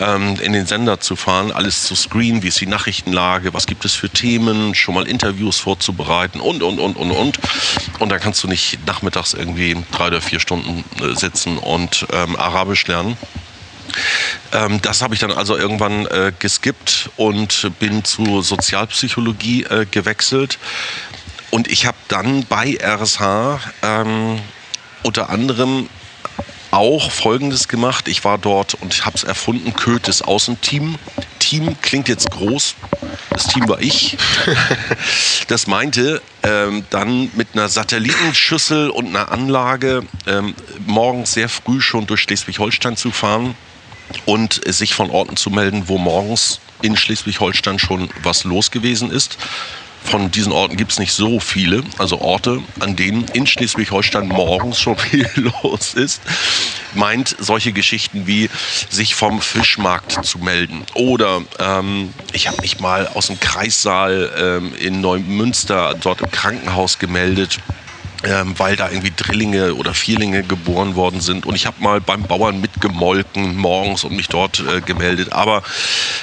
ähm, 0.00 0.36
in 0.40 0.52
den 0.52 0.66
Sender 0.66 1.00
zu 1.00 1.16
fahren, 1.16 1.52
alles 1.52 1.84
zu 1.84 1.94
screenen, 1.94 2.42
wie 2.42 2.48
ist 2.48 2.60
die 2.60 2.66
Nachrichtenlage, 2.66 3.52
was 3.52 3.66
gibt 3.66 3.84
es 3.84 3.94
für 3.94 4.08
Themen, 4.08 4.74
schon 4.74 4.94
mal 4.94 5.06
Interviews 5.06 5.58
vorzubereiten 5.58 6.40
und, 6.40 6.62
und, 6.62 6.78
und, 6.78 6.96
und, 6.96 7.10
und. 7.10 7.38
Und 7.98 8.08
dann 8.08 8.20
kannst 8.20 8.42
du 8.42 8.48
nicht 8.48 8.78
nachmittags 8.86 9.34
irgendwie 9.34 9.76
drei 9.92 10.08
oder 10.08 10.20
vier 10.20 10.40
Stunden 10.40 10.84
äh, 11.02 11.14
sitzen 11.14 11.58
und 11.58 12.06
ähm, 12.12 12.36
Arabisch 12.36 12.86
lernen. 12.86 13.16
Ähm, 14.52 14.80
das 14.82 15.02
habe 15.02 15.14
ich 15.14 15.20
dann 15.20 15.32
also 15.32 15.56
irgendwann 15.56 16.06
äh, 16.06 16.32
geskippt 16.38 17.10
und 17.16 17.70
bin 17.78 18.04
zu 18.04 18.42
Sozialpsychologie 18.42 19.64
äh, 19.64 19.86
gewechselt. 19.90 20.58
Und 21.50 21.68
ich 21.68 21.86
habe 21.86 21.96
dann 22.08 22.44
bei 22.44 22.78
RSH 22.80 23.60
ähm, 23.82 24.40
unter 25.02 25.30
anderem 25.30 25.88
auch 26.70 27.10
Folgendes 27.10 27.68
gemacht. 27.68 28.08
Ich 28.08 28.24
war 28.24 28.36
dort 28.38 28.74
und 28.74 29.06
habe 29.06 29.16
es 29.16 29.24
erfunden, 29.24 29.72
Kötes 29.74 30.22
Außenteam. 30.22 30.96
Team 31.38 31.76
klingt 31.80 32.08
jetzt 32.08 32.30
groß. 32.30 32.74
Das 33.30 33.46
Team 33.46 33.68
war 33.68 33.80
ich. 33.80 34.16
Das 35.48 35.66
meinte, 35.66 36.20
ähm, 36.42 36.84
dann 36.90 37.30
mit 37.34 37.48
einer 37.54 37.70
Satellitenschüssel 37.70 38.90
und 38.90 39.06
einer 39.06 39.32
Anlage 39.32 40.02
ähm, 40.26 40.54
morgens 40.86 41.32
sehr 41.32 41.48
früh 41.48 41.80
schon 41.80 42.06
durch 42.06 42.20
Schleswig-Holstein 42.20 42.98
zu 42.98 43.10
fahren 43.12 43.54
und 44.26 44.60
sich 44.66 44.92
von 44.92 45.08
Orten 45.08 45.38
zu 45.38 45.48
melden, 45.48 45.84
wo 45.86 45.96
morgens 45.96 46.60
in 46.82 46.98
Schleswig-Holstein 46.98 47.78
schon 47.78 48.10
was 48.22 48.44
los 48.44 48.70
gewesen 48.70 49.10
ist 49.10 49.38
von 50.04 50.30
diesen 50.30 50.52
Orten 50.52 50.76
gibt 50.76 50.92
es 50.92 50.98
nicht 50.98 51.12
so 51.12 51.40
viele, 51.40 51.82
also 51.98 52.20
Orte, 52.20 52.62
an 52.80 52.96
denen 52.96 53.26
in 53.34 53.46
Schleswig-Holstein 53.46 54.28
morgens 54.28 54.80
schon 54.80 54.96
viel 54.98 55.28
los 55.34 55.94
ist, 55.94 56.22
meint 56.94 57.36
solche 57.38 57.72
Geschichten 57.72 58.26
wie 58.26 58.48
sich 58.88 59.14
vom 59.14 59.40
Fischmarkt 59.40 60.24
zu 60.24 60.38
melden. 60.38 60.84
Oder 60.94 61.42
ähm, 61.58 62.12
ich 62.32 62.48
habe 62.48 62.60
mich 62.60 62.80
mal 62.80 63.06
aus 63.08 63.26
dem 63.26 63.38
Kreissaal 63.38 64.32
ähm, 64.36 64.74
in 64.76 65.00
Neumünster 65.00 65.94
dort 66.00 66.20
im 66.20 66.30
Krankenhaus 66.30 66.98
gemeldet 66.98 67.58
ähm, 68.24 68.58
weil 68.58 68.76
da 68.76 68.88
irgendwie 68.90 69.12
Drillinge 69.14 69.74
oder 69.74 69.94
Vierlinge 69.94 70.42
geboren 70.42 70.96
worden 70.96 71.20
sind. 71.20 71.46
Und 71.46 71.54
ich 71.54 71.66
habe 71.66 71.82
mal 71.82 72.00
beim 72.00 72.22
Bauern 72.22 72.60
mitgemolken 72.60 73.56
morgens 73.56 74.04
und 74.04 74.16
mich 74.16 74.28
dort 74.28 74.60
äh, 74.60 74.80
gemeldet, 74.80 75.32
aber 75.32 75.62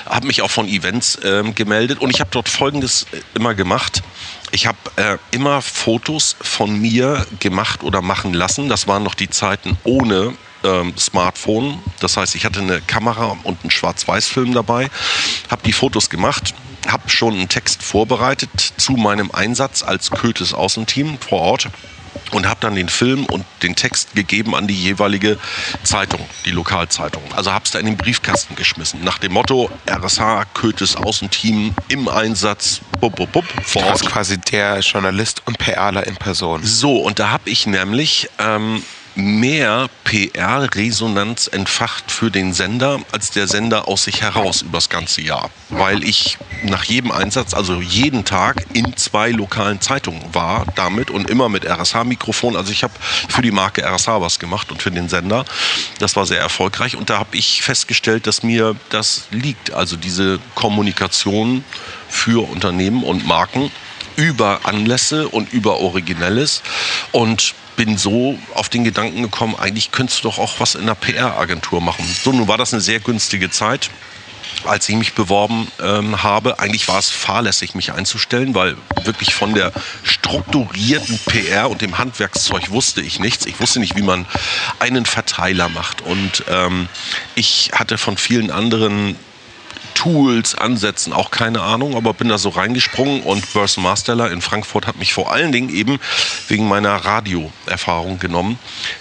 habe 0.06 0.28
mich 0.28 0.42
auch 0.42 0.52
von 0.52 0.68
Events 0.68 1.20
ähm, 1.24 1.56
gemeldet. 1.56 2.00
Und 2.00 2.10
ich 2.10 2.20
habe 2.20 2.30
dort 2.32 2.50
Folgendes 2.50 3.06
äh, 3.12 3.22
immer 3.34 3.56
gemacht. 3.56 4.04
Ich 4.52 4.68
habe 4.68 4.78
äh, 4.98 5.18
immer 5.32 5.62
Fotos 5.62 6.36
von 6.42 6.80
mir 6.80 7.26
gemacht 7.40 7.84
oder 7.84 8.02
machen 8.02 8.34
lassen. 8.34 8.70
Das 8.70 8.88
waren 8.88 9.04
noch 9.04 9.16
die 9.16 9.30
Zeiten 9.30 9.78
ohne 9.84 10.34
ähm, 10.66 10.94
Smartphone. 10.98 11.80
Das 12.00 12.18
heißt, 12.18 12.36
ich 12.36 12.46
hatte 12.46 12.60
eine 12.60 12.82
Kamera 12.82 13.38
und 13.44 13.62
einen 13.62 13.72
Schwarz-Weiß-Film 13.72 14.54
dabei, 14.54 14.90
habe 15.50 15.62
die 15.64 15.74
Fotos 15.74 16.10
gemacht, 16.10 16.54
habe 16.88 17.10
schon 17.10 17.34
einen 17.34 17.50
Text 17.50 17.84
vorbereitet 17.84 18.50
zu 18.78 18.94
meinem 18.94 19.32
Einsatz 19.32 19.84
als 19.84 20.12
Kötes 20.12 20.54
Außenteam 20.54 21.18
vor 21.20 21.42
Ort 21.42 21.70
und 22.32 22.48
habe 22.48 22.60
dann 22.62 22.76
den 22.76 22.90
Film 22.90 23.26
und 23.26 23.46
den 23.62 23.76
Text 23.76 24.16
gegeben 24.16 24.56
an 24.56 24.68
die 24.68 24.76
jeweilige 24.76 25.38
Zeitung, 25.84 26.22
die 26.46 26.52
Lokalzeitung. 26.52 27.24
Also 27.34 27.52
habe 27.52 27.66
es 27.66 27.72
da 27.72 27.80
in 27.80 27.86
den 27.86 27.98
Briefkasten 27.98 28.56
geschmissen. 28.56 29.04
Nach 29.04 29.18
dem 29.18 29.34
Motto 29.34 29.70
RSH, 29.88 30.46
Kötes 30.54 30.96
Außenteam 30.96 31.74
im 31.88 32.08
Einsatz, 32.08 32.82
bup, 33.00 33.16
bup, 33.16 33.32
bup, 33.32 33.46
vor 33.64 33.84
Ort. 33.86 34.02
Du 34.02 34.06
quasi 34.06 34.38
der 34.38 34.80
Journalist 34.80 35.42
und 35.46 35.58
PRler 35.58 36.08
in 36.08 36.16
Person. 36.16 36.64
So, 36.64 36.98
und 36.98 37.20
da 37.20 37.30
habe 37.30 37.50
ich 37.50 37.68
nämlich 37.68 38.30
ähm, 38.40 38.82
mehr 39.16 39.90
PR-Resonanz 40.04 41.48
entfacht 41.48 42.12
für 42.12 42.30
den 42.30 42.54
Sender 42.54 43.00
als 43.12 43.32
der 43.32 43.48
Sender 43.48 43.88
aus 43.88 44.04
sich 44.04 44.22
heraus 44.22 44.62
übers 44.62 44.90
ganze 44.90 45.22
Jahr. 45.22 45.50
Weil 45.70 46.04
ich 46.04 46.38
nach 46.64 46.84
jedem 46.84 47.12
Einsatz, 47.12 47.54
also 47.54 47.82
jeden 47.82 48.26
Tag 48.26 48.66
in 48.74 48.96
zwei 48.98 49.32
lokalen 49.32 49.82
Zeitungen 49.82 50.22
war 50.34 50.66
damit 50.76 51.10
und 51.10 51.30
immer 51.30 51.50
mit 51.50 51.66
RSH-Mikrofon. 51.66 52.56
Also 52.56 52.72
ich 52.72 52.84
habe 52.84 52.94
für 53.30 53.42
die 53.42 53.52
Marke 53.52 53.84
RSH 53.84 54.22
was 54.22 54.40
gemacht 54.40 54.72
und 54.72 54.82
für 54.82 54.92
den 54.92 55.10
Sender. 55.10 55.46
Das 56.00 56.16
war 56.16 56.26
sehr 56.26 56.40
erfolgreich 56.40 56.96
und 56.96 57.10
da 57.10 57.20
habe 57.20 57.38
ich 57.38 57.62
festgestellt, 57.62 58.28
dass 58.28 58.44
mir 58.44 58.76
das 58.90 59.26
liegt. 59.32 59.72
Also 59.74 59.96
diese 59.96 60.40
Kommunikation 60.56 61.64
für 62.10 62.48
Unternehmen 62.50 63.04
und 63.04 63.26
Marken 63.26 63.72
über 64.16 64.62
Anlässe 64.64 65.28
und 65.28 65.52
über 65.54 65.80
Originelles. 65.80 66.62
Und 67.12 67.54
bin 67.76 67.98
so 67.98 68.40
auf 68.54 68.70
den 68.70 68.84
Gedanken 68.86 69.22
gekommen, 69.22 69.56
eigentlich 69.56 69.92
könntest 69.92 70.24
du 70.24 70.30
doch 70.30 70.40
auch 70.40 70.60
was 70.60 70.76
in 70.76 70.84
einer 70.84 70.96
PR-Agentur 70.96 71.82
machen. 71.82 72.06
So, 72.24 72.32
nun 72.32 72.48
war 72.48 72.58
das 72.58 72.74
eine 72.74 72.82
sehr 72.82 73.00
günstige 73.00 73.50
Zeit 73.50 73.90
als 74.64 74.90
ich 74.90 74.96
mich 74.96 75.14
beworben 75.14 75.68
ähm, 75.82 76.24
habe. 76.24 76.60
Eigentlich 76.60 76.88
war 76.88 77.00
es 77.00 77.10
fahrlässig, 77.10 77.76
mich 77.76 77.92
einzustellen, 77.94 78.56
weil 78.56 78.76
wirklich 79.04 79.34
von 79.34 79.54
der 79.54 79.72
strukturierten 80.04 81.20
PR 81.26 81.70
und 81.70 81.82
dem 81.82 81.98
Handwerkszeug 81.98 82.72
wusste 82.72 83.02
ich 83.02 83.20
nichts. 83.20 83.46
Ich 83.46 83.60
wusste 83.60 83.80
nicht, 83.80 83.96
wie 83.96 84.02
man 84.02 84.26
einen 84.80 85.06
Verteiler 85.06 85.70
macht. 85.70 86.02
Und 86.02 86.44
ähm, 86.50 86.88
ich 87.36 87.72
hatte 87.74 87.98
von 87.98 88.18
vielen 88.18 88.52
anderen 88.52 89.16
Tools, 89.96 90.54
Ansätzen, 90.54 91.14
auch 91.14 91.32
keine 91.32 91.62
Ahnung, 91.62 91.96
aber 91.96 92.14
bin 92.14 92.30
da 92.30 92.38
so 92.38 92.50
reingesprungen 92.50 93.24
und 93.24 93.52
Burson 93.54 93.84
Masterler 93.84 94.30
in 94.30 94.42
Frankfurt 94.42 94.86
hat 94.86 94.98
mich 94.98 95.14
vor 95.14 95.32
allen 95.32 95.52
Dingen 95.52 95.70
eben 95.70 96.00
wegen 96.48 96.68
meiner 96.68 96.94
Radioerfahrung 96.94 98.20
genommen. 98.20 98.60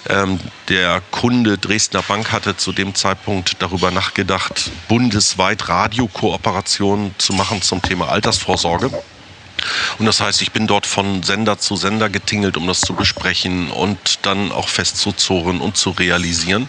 Ähm, 0.09 0.41
der 0.69 1.03
Kunde 1.11 1.59
Dresdner 1.59 2.03
Bank 2.03 2.33
hatte 2.33 2.57
zu 2.57 2.73
dem 2.73 2.95
Zeitpunkt 2.95 3.57
darüber 3.59 3.91
nachgedacht, 3.91 4.71
bundesweit 4.89 5.69
Radiokooperationen 5.69 7.15
zu 7.19 7.35
machen 7.35 7.61
zum 7.61 7.83
Thema 7.83 8.09
Altersvorsorge. 8.09 8.91
Und 9.99 10.07
das 10.07 10.21
heißt, 10.21 10.43
ich 10.43 10.53
bin 10.53 10.67
dort 10.67 10.87
von 10.87 11.23
Sender 11.23 11.59
zu 11.59 11.77
Sender 11.77 12.09
getingelt, 12.09 12.57
um 12.57 12.67
das 12.67 12.81
zu 12.81 12.95
besprechen 12.95 13.71
und 13.71 13.99
dann 14.23 14.53
auch 14.53 14.69
festzuzurren 14.69 15.61
und 15.61 15.77
zu 15.77 15.91
realisieren. 15.91 16.69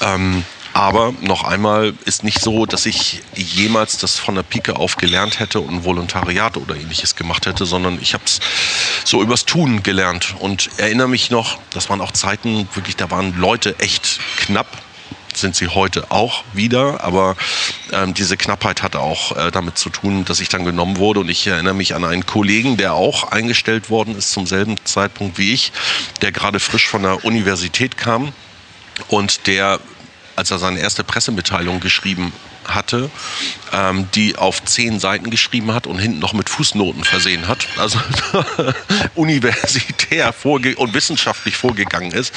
Ähm, 0.00 0.44
aber 0.78 1.12
noch 1.22 1.42
einmal 1.42 1.92
ist 2.04 2.22
nicht 2.22 2.40
so, 2.40 2.64
dass 2.64 2.86
ich 2.86 3.20
jemals 3.34 3.98
das 3.98 4.16
von 4.16 4.36
der 4.36 4.44
Pike 4.44 4.76
auf 4.76 4.96
gelernt 4.96 5.40
hätte 5.40 5.58
und 5.58 5.82
Volontariat 5.82 6.56
oder 6.56 6.76
ähnliches 6.76 7.16
gemacht 7.16 7.46
hätte, 7.46 7.66
sondern 7.66 7.98
ich 8.00 8.14
habe 8.14 8.22
es 8.24 8.38
so 9.04 9.20
übers 9.20 9.44
Tun 9.44 9.82
gelernt. 9.82 10.36
Und 10.38 10.70
erinnere 10.76 11.08
mich 11.08 11.30
noch, 11.30 11.58
das 11.70 11.90
waren 11.90 12.00
auch 12.00 12.12
Zeiten, 12.12 12.68
wirklich, 12.74 12.94
da 12.94 13.10
waren 13.10 13.36
Leute 13.36 13.76
echt 13.80 14.20
knapp. 14.36 14.68
Sind 15.34 15.56
sie 15.56 15.66
heute 15.66 16.12
auch 16.12 16.44
wieder, 16.52 17.02
aber 17.02 17.36
ähm, 17.90 18.14
diese 18.14 18.36
Knappheit 18.36 18.84
hatte 18.84 19.00
auch 19.00 19.36
äh, 19.36 19.50
damit 19.50 19.78
zu 19.78 19.90
tun, 19.90 20.24
dass 20.26 20.38
ich 20.38 20.48
dann 20.48 20.64
genommen 20.64 20.98
wurde. 20.98 21.18
Und 21.18 21.28
ich 21.28 21.44
erinnere 21.44 21.74
mich 21.74 21.96
an 21.96 22.04
einen 22.04 22.24
Kollegen, 22.24 22.76
der 22.76 22.94
auch 22.94 23.24
eingestellt 23.32 23.90
worden 23.90 24.16
ist 24.16 24.30
zum 24.30 24.46
selben 24.46 24.76
Zeitpunkt 24.84 25.38
wie 25.38 25.52
ich, 25.52 25.72
der 26.22 26.30
gerade 26.30 26.60
frisch 26.60 26.86
von 26.86 27.02
der 27.02 27.24
Universität 27.24 27.96
kam. 27.96 28.32
Und 29.08 29.48
der 29.48 29.80
als 30.38 30.52
er 30.52 30.58
seine 30.58 30.78
erste 30.78 31.02
Pressemitteilung 31.02 31.80
geschrieben 31.80 32.32
hatte, 32.64 33.10
ähm, 33.72 34.08
die 34.14 34.36
auf 34.36 34.64
zehn 34.64 35.00
Seiten 35.00 35.30
geschrieben 35.30 35.72
hat 35.72 35.86
und 35.86 35.98
hinten 35.98 36.20
noch 36.20 36.32
mit 36.32 36.48
Fußnoten 36.48 37.02
versehen 37.02 37.48
hat, 37.48 37.66
also 37.76 37.98
universitär 39.16 40.32
und 40.44 40.94
wissenschaftlich 40.94 41.56
vorgegangen 41.56 42.12
ist, 42.12 42.32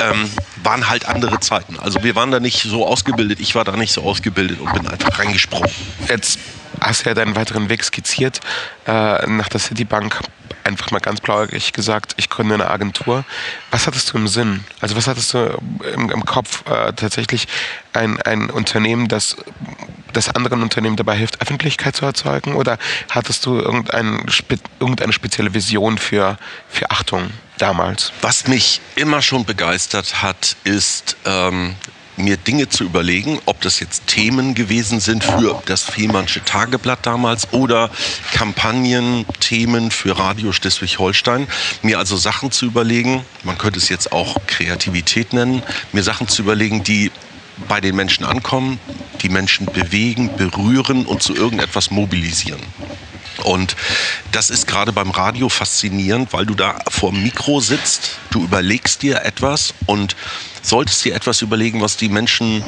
ähm, 0.00 0.30
waren 0.62 0.90
halt 0.90 1.06
andere 1.06 1.40
Zeiten. 1.40 1.78
Also 1.78 2.02
wir 2.02 2.14
waren 2.14 2.30
da 2.30 2.40
nicht 2.40 2.62
so 2.62 2.86
ausgebildet, 2.86 3.40
ich 3.40 3.54
war 3.54 3.64
da 3.64 3.76
nicht 3.76 3.92
so 3.92 4.02
ausgebildet 4.02 4.60
und 4.60 4.72
bin 4.74 4.86
einfach 4.86 5.18
reingesprungen. 5.18 5.70
Jetzt 6.08 6.38
hast 6.80 7.04
ja 7.06 7.14
deinen 7.14 7.36
weiteren 7.36 7.68
Weg 7.68 7.84
skizziert 7.84 8.40
äh, 8.86 9.26
nach 9.26 9.48
der 9.48 9.60
Citibank 9.60 10.20
einfach 10.64 10.90
mal 10.90 11.00
ganz 11.00 11.20
blauäugig 11.20 11.72
gesagt, 11.72 12.14
ich 12.16 12.28
gründe 12.28 12.54
eine 12.54 12.70
Agentur. 12.70 13.24
Was 13.70 13.86
hattest 13.86 14.12
du 14.12 14.18
im 14.18 14.28
Sinn? 14.28 14.64
Also 14.80 14.96
was 14.96 15.06
hattest 15.06 15.34
du 15.34 15.58
im, 15.94 16.10
im 16.10 16.24
Kopf? 16.24 16.64
Äh, 16.68 16.92
tatsächlich 16.92 17.48
ein, 17.92 18.20
ein 18.22 18.50
Unternehmen, 18.50 19.08
das, 19.08 19.36
das 20.12 20.34
anderen 20.34 20.62
Unternehmen 20.62 20.96
dabei 20.96 21.16
hilft, 21.16 21.40
Öffentlichkeit 21.40 21.96
zu 21.96 22.04
erzeugen? 22.04 22.54
Oder 22.54 22.78
hattest 23.10 23.46
du 23.46 23.58
irgendein, 23.58 24.26
irgendeine 24.78 25.12
spezielle 25.12 25.54
Vision 25.54 25.98
für, 25.98 26.38
für 26.68 26.90
Achtung 26.90 27.30
damals? 27.58 28.12
Was 28.20 28.46
mich 28.46 28.80
immer 28.96 29.22
schon 29.22 29.44
begeistert 29.44 30.22
hat, 30.22 30.56
ist 30.64 31.16
ähm, 31.24 31.74
mir 32.20 32.36
Dinge 32.36 32.68
zu 32.68 32.84
überlegen, 32.84 33.40
ob 33.46 33.60
das 33.60 33.80
jetzt 33.80 34.06
Themen 34.06 34.54
gewesen 34.54 35.00
sind 35.00 35.24
für 35.24 35.62
das 35.66 35.84
Fehmarnsche 35.84 36.44
Tageblatt 36.44 37.06
damals 37.06 37.52
oder 37.52 37.90
Kampagnen, 38.32 39.26
Themen 39.40 39.90
für 39.90 40.18
Radio 40.18 40.52
Schleswig-Holstein. 40.52 41.46
Mir 41.82 41.98
also 41.98 42.16
Sachen 42.16 42.50
zu 42.50 42.66
überlegen, 42.66 43.24
man 43.44 43.58
könnte 43.58 43.78
es 43.78 43.88
jetzt 43.88 44.12
auch 44.12 44.36
Kreativität 44.46 45.32
nennen, 45.32 45.62
mir 45.92 46.02
Sachen 46.02 46.28
zu 46.28 46.42
überlegen, 46.42 46.82
die 46.84 47.10
bei 47.68 47.80
den 47.80 47.96
Menschen 47.96 48.24
ankommen, 48.24 48.78
die 49.22 49.28
Menschen 49.28 49.66
bewegen, 49.66 50.30
berühren 50.36 51.06
und 51.06 51.22
zu 51.22 51.34
irgendetwas 51.34 51.90
mobilisieren. 51.90 52.60
Und 53.44 53.76
das 54.32 54.50
ist 54.50 54.66
gerade 54.66 54.92
beim 54.92 55.10
Radio 55.10 55.48
faszinierend, 55.48 56.32
weil 56.32 56.46
du 56.46 56.54
da 56.54 56.78
vor 56.88 57.10
dem 57.10 57.22
Mikro 57.22 57.60
sitzt, 57.60 58.18
du 58.30 58.44
überlegst 58.44 59.02
dir 59.02 59.22
etwas 59.24 59.74
und 59.86 60.14
solltest 60.62 61.04
dir 61.04 61.14
etwas 61.14 61.42
überlegen, 61.42 61.80
was 61.80 61.96
die 61.96 62.08
Menschen 62.08 62.64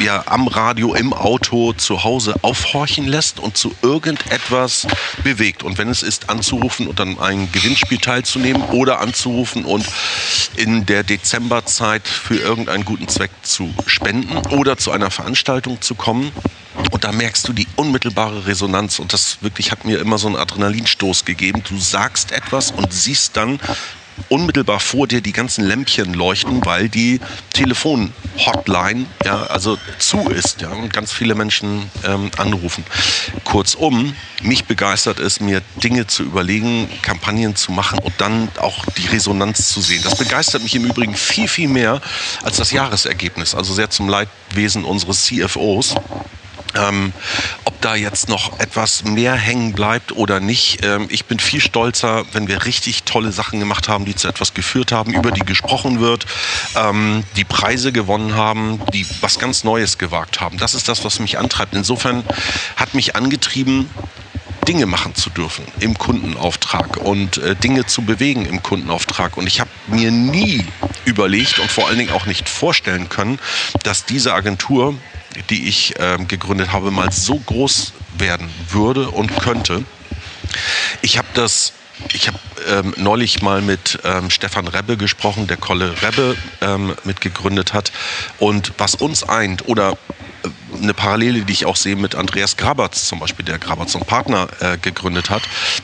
ja, 0.00 0.24
am 0.26 0.48
Radio, 0.48 0.94
im 0.94 1.12
Auto, 1.12 1.72
zu 1.72 2.04
Hause 2.04 2.34
aufhorchen 2.42 3.06
lässt 3.06 3.38
und 3.40 3.56
zu 3.56 3.74
irgendetwas 3.82 4.86
bewegt. 5.22 5.62
Und 5.62 5.78
wenn 5.78 5.88
es 5.88 6.02
ist, 6.02 6.30
anzurufen 6.30 6.86
und 6.86 6.98
dann 6.98 7.18
ein 7.18 7.50
Gewinnspiel 7.52 7.98
teilzunehmen 7.98 8.62
oder 8.70 9.00
anzurufen 9.00 9.64
und 9.64 9.86
in 10.56 10.86
der 10.86 11.04
Dezemberzeit 11.04 12.06
für 12.06 12.36
irgendeinen 12.36 12.84
guten 12.84 13.08
Zweck 13.08 13.30
zu 13.42 13.72
spenden 13.86 14.36
oder 14.52 14.76
zu 14.76 14.90
einer 14.90 15.10
Veranstaltung 15.10 15.80
zu 15.80 15.94
kommen. 15.94 16.32
Und 16.90 17.04
da 17.04 17.12
merkst 17.12 17.46
du 17.46 17.52
die 17.52 17.68
unmittelbare 17.76 18.46
Resonanz 18.46 18.98
und 18.98 19.12
das 19.12 19.38
wirklich 19.42 19.70
hat 19.70 19.84
mir 19.84 20.00
immer 20.00 20.18
so 20.18 20.26
einen 20.26 20.36
Adrenalinstoß 20.36 21.24
gegeben. 21.24 21.62
Du 21.68 21.78
sagst 21.78 22.32
etwas 22.32 22.72
und 22.72 22.92
siehst 22.92 23.36
dann 23.36 23.60
unmittelbar 24.28 24.80
vor 24.80 25.06
dir 25.06 25.20
die 25.20 25.32
ganzen 25.32 25.64
Lämpchen 25.64 26.14
leuchten, 26.14 26.64
weil 26.64 26.88
die 26.88 27.20
Telefonhotline 27.52 29.06
ja 29.24 29.44
also 29.44 29.78
zu 29.98 30.28
ist 30.28 30.60
ja, 30.60 30.70
und 30.70 30.92
ganz 30.92 31.12
viele 31.12 31.34
Menschen 31.34 31.90
ähm, 32.04 32.30
anrufen. 32.36 32.84
Kurzum, 33.44 34.14
mich 34.42 34.64
begeistert 34.64 35.18
es, 35.18 35.40
mir 35.40 35.62
Dinge 35.82 36.06
zu 36.06 36.22
überlegen, 36.22 36.88
Kampagnen 37.02 37.56
zu 37.56 37.72
machen 37.72 37.98
und 38.00 38.14
dann 38.18 38.48
auch 38.58 38.84
die 38.96 39.06
Resonanz 39.06 39.68
zu 39.68 39.80
sehen. 39.80 40.02
Das 40.04 40.16
begeistert 40.16 40.62
mich 40.62 40.74
im 40.74 40.84
Übrigen 40.84 41.14
viel, 41.14 41.48
viel 41.48 41.68
mehr 41.68 42.00
als 42.42 42.56
das 42.56 42.70
Jahresergebnis, 42.70 43.54
also 43.54 43.74
sehr 43.74 43.90
zum 43.90 44.08
Leidwesen 44.08 44.84
unseres 44.84 45.24
CFOs. 45.24 45.94
Ähm, 46.76 47.12
ob 47.64 47.80
da 47.80 47.94
jetzt 47.94 48.28
noch 48.28 48.58
etwas 48.60 49.04
mehr 49.04 49.34
hängen 49.34 49.72
bleibt 49.72 50.12
oder 50.12 50.40
nicht. 50.40 50.84
Ähm, 50.84 51.06
ich 51.10 51.26
bin 51.26 51.38
viel 51.38 51.60
stolzer, 51.60 52.24
wenn 52.32 52.48
wir 52.48 52.64
richtig 52.64 53.04
tolle 53.04 53.32
Sachen 53.32 53.60
gemacht 53.60 53.88
haben, 53.88 54.04
die 54.04 54.14
zu 54.14 54.28
etwas 54.28 54.54
geführt 54.54 54.92
haben, 54.92 55.14
über 55.14 55.30
die 55.30 55.44
gesprochen 55.44 56.00
wird, 56.00 56.26
ähm, 56.76 57.24
die 57.36 57.44
Preise 57.44 57.92
gewonnen 57.92 58.34
haben, 58.34 58.80
die 58.92 59.06
was 59.20 59.38
ganz 59.38 59.64
Neues 59.64 59.98
gewagt 59.98 60.40
haben. 60.40 60.58
Das 60.58 60.74
ist 60.74 60.88
das, 60.88 61.04
was 61.04 61.20
mich 61.20 61.38
antreibt. 61.38 61.74
Insofern 61.74 62.24
hat 62.76 62.94
mich 62.94 63.16
angetrieben, 63.16 63.88
Dinge 64.64 64.86
machen 64.86 65.14
zu 65.14 65.30
dürfen 65.30 65.64
im 65.80 65.96
Kundenauftrag 65.98 66.96
und 66.96 67.38
äh, 67.38 67.54
Dinge 67.54 67.86
zu 67.86 68.02
bewegen 68.02 68.46
im 68.46 68.62
Kundenauftrag. 68.62 69.36
Und 69.36 69.46
ich 69.46 69.60
habe 69.60 69.70
mir 69.88 70.10
nie 70.10 70.64
überlegt 71.04 71.58
und 71.58 71.70
vor 71.70 71.88
allen 71.88 71.98
Dingen 71.98 72.12
auch 72.12 72.26
nicht 72.26 72.48
vorstellen 72.48 73.08
können, 73.08 73.38
dass 73.82 74.06
diese 74.06 74.32
Agentur 74.32 74.94
die 75.50 75.68
ich 75.68 75.98
äh, 75.98 76.18
gegründet 76.26 76.72
habe, 76.72 76.90
mal 76.90 77.12
so 77.12 77.38
groß 77.38 77.92
werden 78.18 78.48
würde 78.70 79.10
und 79.10 79.36
könnte. 79.38 79.84
Ich 81.02 81.18
habe 81.18 81.28
das 81.34 81.72
ich 82.12 82.26
habe 82.26 82.38
ähm, 82.68 82.94
neulich 82.96 83.40
mal 83.40 83.62
mit 83.62 84.00
ähm, 84.04 84.30
Stefan 84.30 84.66
Rebbe 84.68 84.96
gesprochen, 84.96 85.46
der 85.46 85.56
Kolle 85.56 85.94
Rebbe 86.02 86.36
ähm, 86.60 86.94
mitgegründet 87.04 87.72
hat. 87.72 87.92
Und 88.38 88.72
was 88.78 88.94
uns 88.94 89.22
eint, 89.22 89.68
oder 89.68 89.96
eine 90.82 90.94
Parallele, 90.94 91.42
die 91.42 91.52
ich 91.52 91.66
auch 91.66 91.76
sehe 91.76 91.96
mit 91.96 92.14
Andreas 92.14 92.56
Grabatz 92.56 93.06
zum 93.06 93.18
Beispiel, 93.18 93.44
der 93.44 93.58
Grabatz 93.58 93.94
und 93.94 94.06
Partner 94.06 94.48
äh, 94.60 94.76
gegründet 94.78 95.30
hat. 95.30 95.42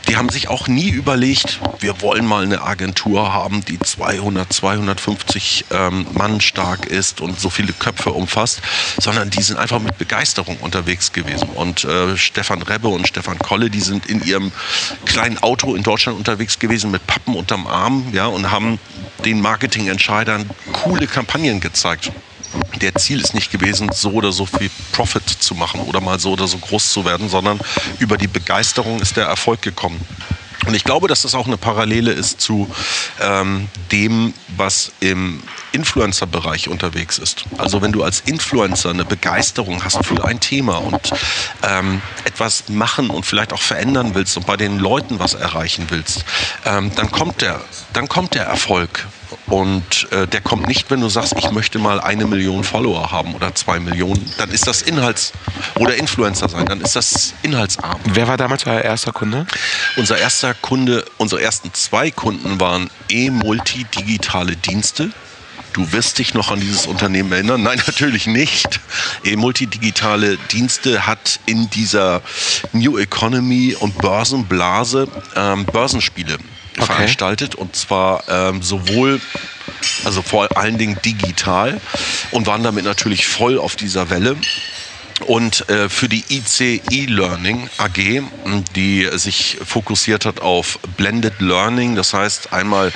Die 0.08 0.16
haben 0.16 0.28
sich 0.28 0.48
auch 0.48 0.68
nie 0.68 0.90
überlegt, 0.90 1.60
wir 1.80 2.00
wollen 2.02 2.26
mal 2.26 2.44
eine 2.44 2.62
Agentur 2.62 3.32
haben, 3.32 3.64
die 3.64 3.78
200, 3.78 4.52
250 4.52 5.66
ähm, 5.70 6.06
Mann 6.12 6.40
stark 6.40 6.86
ist 6.86 7.20
und 7.20 7.40
so 7.40 7.50
viele 7.50 7.72
Köpfe 7.72 8.12
umfasst, 8.12 8.60
sondern 8.98 9.30
die 9.30 9.42
sind 9.42 9.58
einfach 9.58 9.80
mit 9.80 9.98
Begeisterung 9.98 10.58
unterwegs 10.58 11.12
gewesen. 11.12 11.48
Und 11.50 11.84
äh, 11.84 12.16
Stefan 12.16 12.62
Rebbe 12.62 12.88
und 12.88 13.06
Stefan 13.06 13.38
Kolle, 13.38 13.70
die 13.70 13.80
sind 13.80 14.06
in 14.06 14.22
ihrem 14.22 14.52
kleinen 15.06 15.38
Auto 15.38 15.74
in 15.74 15.82
Deutschland 15.82 16.18
unterwegs 16.18 16.58
gewesen 16.58 16.90
mit 16.90 17.06
Pappen 17.06 17.34
unterm 17.34 17.66
Arm, 17.66 18.06
ja, 18.12 18.26
und 18.26 18.50
haben 18.50 18.78
den 19.24 19.40
Marketingentscheidern 19.40 20.48
coole 20.72 21.06
Kampagnen 21.06 21.60
gezeigt 21.60 22.10
der 22.80 22.94
Ziel 22.94 23.20
ist 23.20 23.34
nicht 23.34 23.50
gewesen, 23.50 23.90
so 23.92 24.12
oder 24.12 24.32
so 24.32 24.46
viel 24.46 24.70
Profit 24.92 25.28
zu 25.28 25.54
machen 25.54 25.80
oder 25.80 26.00
mal 26.00 26.18
so 26.18 26.32
oder 26.32 26.46
so 26.46 26.58
groß 26.58 26.92
zu 26.92 27.04
werden, 27.04 27.28
sondern 27.28 27.60
über 27.98 28.16
die 28.16 28.28
Begeisterung 28.28 29.00
ist 29.00 29.16
der 29.16 29.26
Erfolg 29.26 29.62
gekommen. 29.62 30.00
Und 30.66 30.74
ich 30.74 30.84
glaube, 30.84 31.08
dass 31.08 31.22
das 31.22 31.34
auch 31.34 31.46
eine 31.46 31.56
Parallele 31.56 32.12
ist 32.12 32.40
zu 32.40 32.70
ähm, 33.20 33.68
dem, 33.92 34.34
was 34.56 34.92
im 35.00 35.42
Influencer-Bereich 35.72 36.68
unterwegs 36.68 37.18
ist. 37.18 37.44
Also 37.56 37.80
wenn 37.80 37.92
du 37.92 38.02
als 38.02 38.20
Influencer 38.20 38.90
eine 38.90 39.06
Begeisterung 39.06 39.82
hast 39.82 40.04
für 40.04 40.22
ein 40.24 40.38
Thema 40.38 40.76
und 40.76 41.12
ähm, 41.62 42.02
etwas 42.24 42.68
machen 42.68 43.08
und 43.08 43.24
vielleicht 43.24 43.54
auch 43.54 43.62
verändern 43.62 44.14
willst 44.14 44.36
und 44.36 44.46
bei 44.46 44.56
den 44.56 44.78
Leuten 44.78 45.18
was 45.18 45.32
erreichen 45.32 45.86
willst, 45.88 46.24
ähm, 46.66 46.94
dann 46.94 47.10
kommt 47.10 47.40
der, 47.40 47.62
dann 47.94 48.08
kommt 48.08 48.34
der 48.34 48.44
Erfolg. 48.44 49.06
Und 49.50 50.06
äh, 50.12 50.28
der 50.28 50.40
kommt 50.40 50.68
nicht, 50.68 50.90
wenn 50.90 51.00
du 51.00 51.08
sagst, 51.08 51.34
ich 51.36 51.50
möchte 51.50 51.80
mal 51.80 52.00
eine 52.00 52.24
Million 52.24 52.62
Follower 52.62 53.10
haben 53.10 53.34
oder 53.34 53.52
zwei 53.54 53.80
Millionen. 53.80 54.24
Dann 54.38 54.50
ist 54.50 54.66
das 54.68 54.80
Inhalts- 54.82 55.32
oder 55.74 55.96
Influencer 55.96 56.48
sein. 56.48 56.66
Dann 56.66 56.80
ist 56.80 56.94
das 56.94 57.34
inhaltsarm. 57.42 57.98
Wer 58.04 58.28
war 58.28 58.36
damals 58.36 58.64
euer 58.66 58.80
erster 58.80 59.12
Kunde? 59.12 59.46
Unser 59.96 60.18
erster 60.18 60.54
Kunde, 60.54 61.04
unsere 61.18 61.42
ersten 61.42 61.74
zwei 61.74 62.12
Kunden 62.12 62.60
waren 62.60 62.90
E-Multi 63.08 63.84
digitale 63.96 64.54
Dienste. 64.54 65.10
Du 65.72 65.92
wirst 65.92 66.18
dich 66.18 66.32
noch 66.34 66.52
an 66.52 66.60
dieses 66.60 66.86
Unternehmen 66.86 67.32
erinnern? 67.32 67.62
Nein, 67.64 67.82
natürlich 67.86 68.28
nicht. 68.28 68.78
E-Multidigitale 69.24 70.36
Dienste 70.52 71.08
hat 71.08 71.40
in 71.46 71.68
dieser 71.70 72.22
New 72.72 72.98
Economy 72.98 73.76
und 73.78 73.98
Börsenblase 73.98 75.08
ähm, 75.34 75.64
Börsenspiele 75.66 76.38
okay. 76.76 76.86
veranstaltet 76.86 77.54
und 77.54 77.76
zwar 77.76 78.24
ähm, 78.28 78.62
sowohl 78.62 79.20
also 80.04 80.22
vor 80.22 80.56
allen 80.56 80.78
Dingen 80.78 80.98
digital 81.04 81.80
und 82.30 82.46
waren 82.46 82.62
damit 82.62 82.84
natürlich 82.84 83.26
voll 83.26 83.58
auf 83.58 83.76
dieser 83.76 84.10
Welle. 84.10 84.36
Und 85.26 85.68
äh, 85.68 85.90
für 85.90 86.08
die 86.08 86.24
IC 86.30 86.82
E-Learning 86.90 87.68
AG, 87.76 88.22
die 88.74 89.06
sich 89.12 89.58
fokussiert 89.62 90.24
hat 90.24 90.40
auf 90.40 90.78
Blended 90.96 91.40
Learning, 91.40 91.94
das 91.94 92.14
heißt 92.14 92.54
einmal 92.54 92.88
äh, 92.88 92.92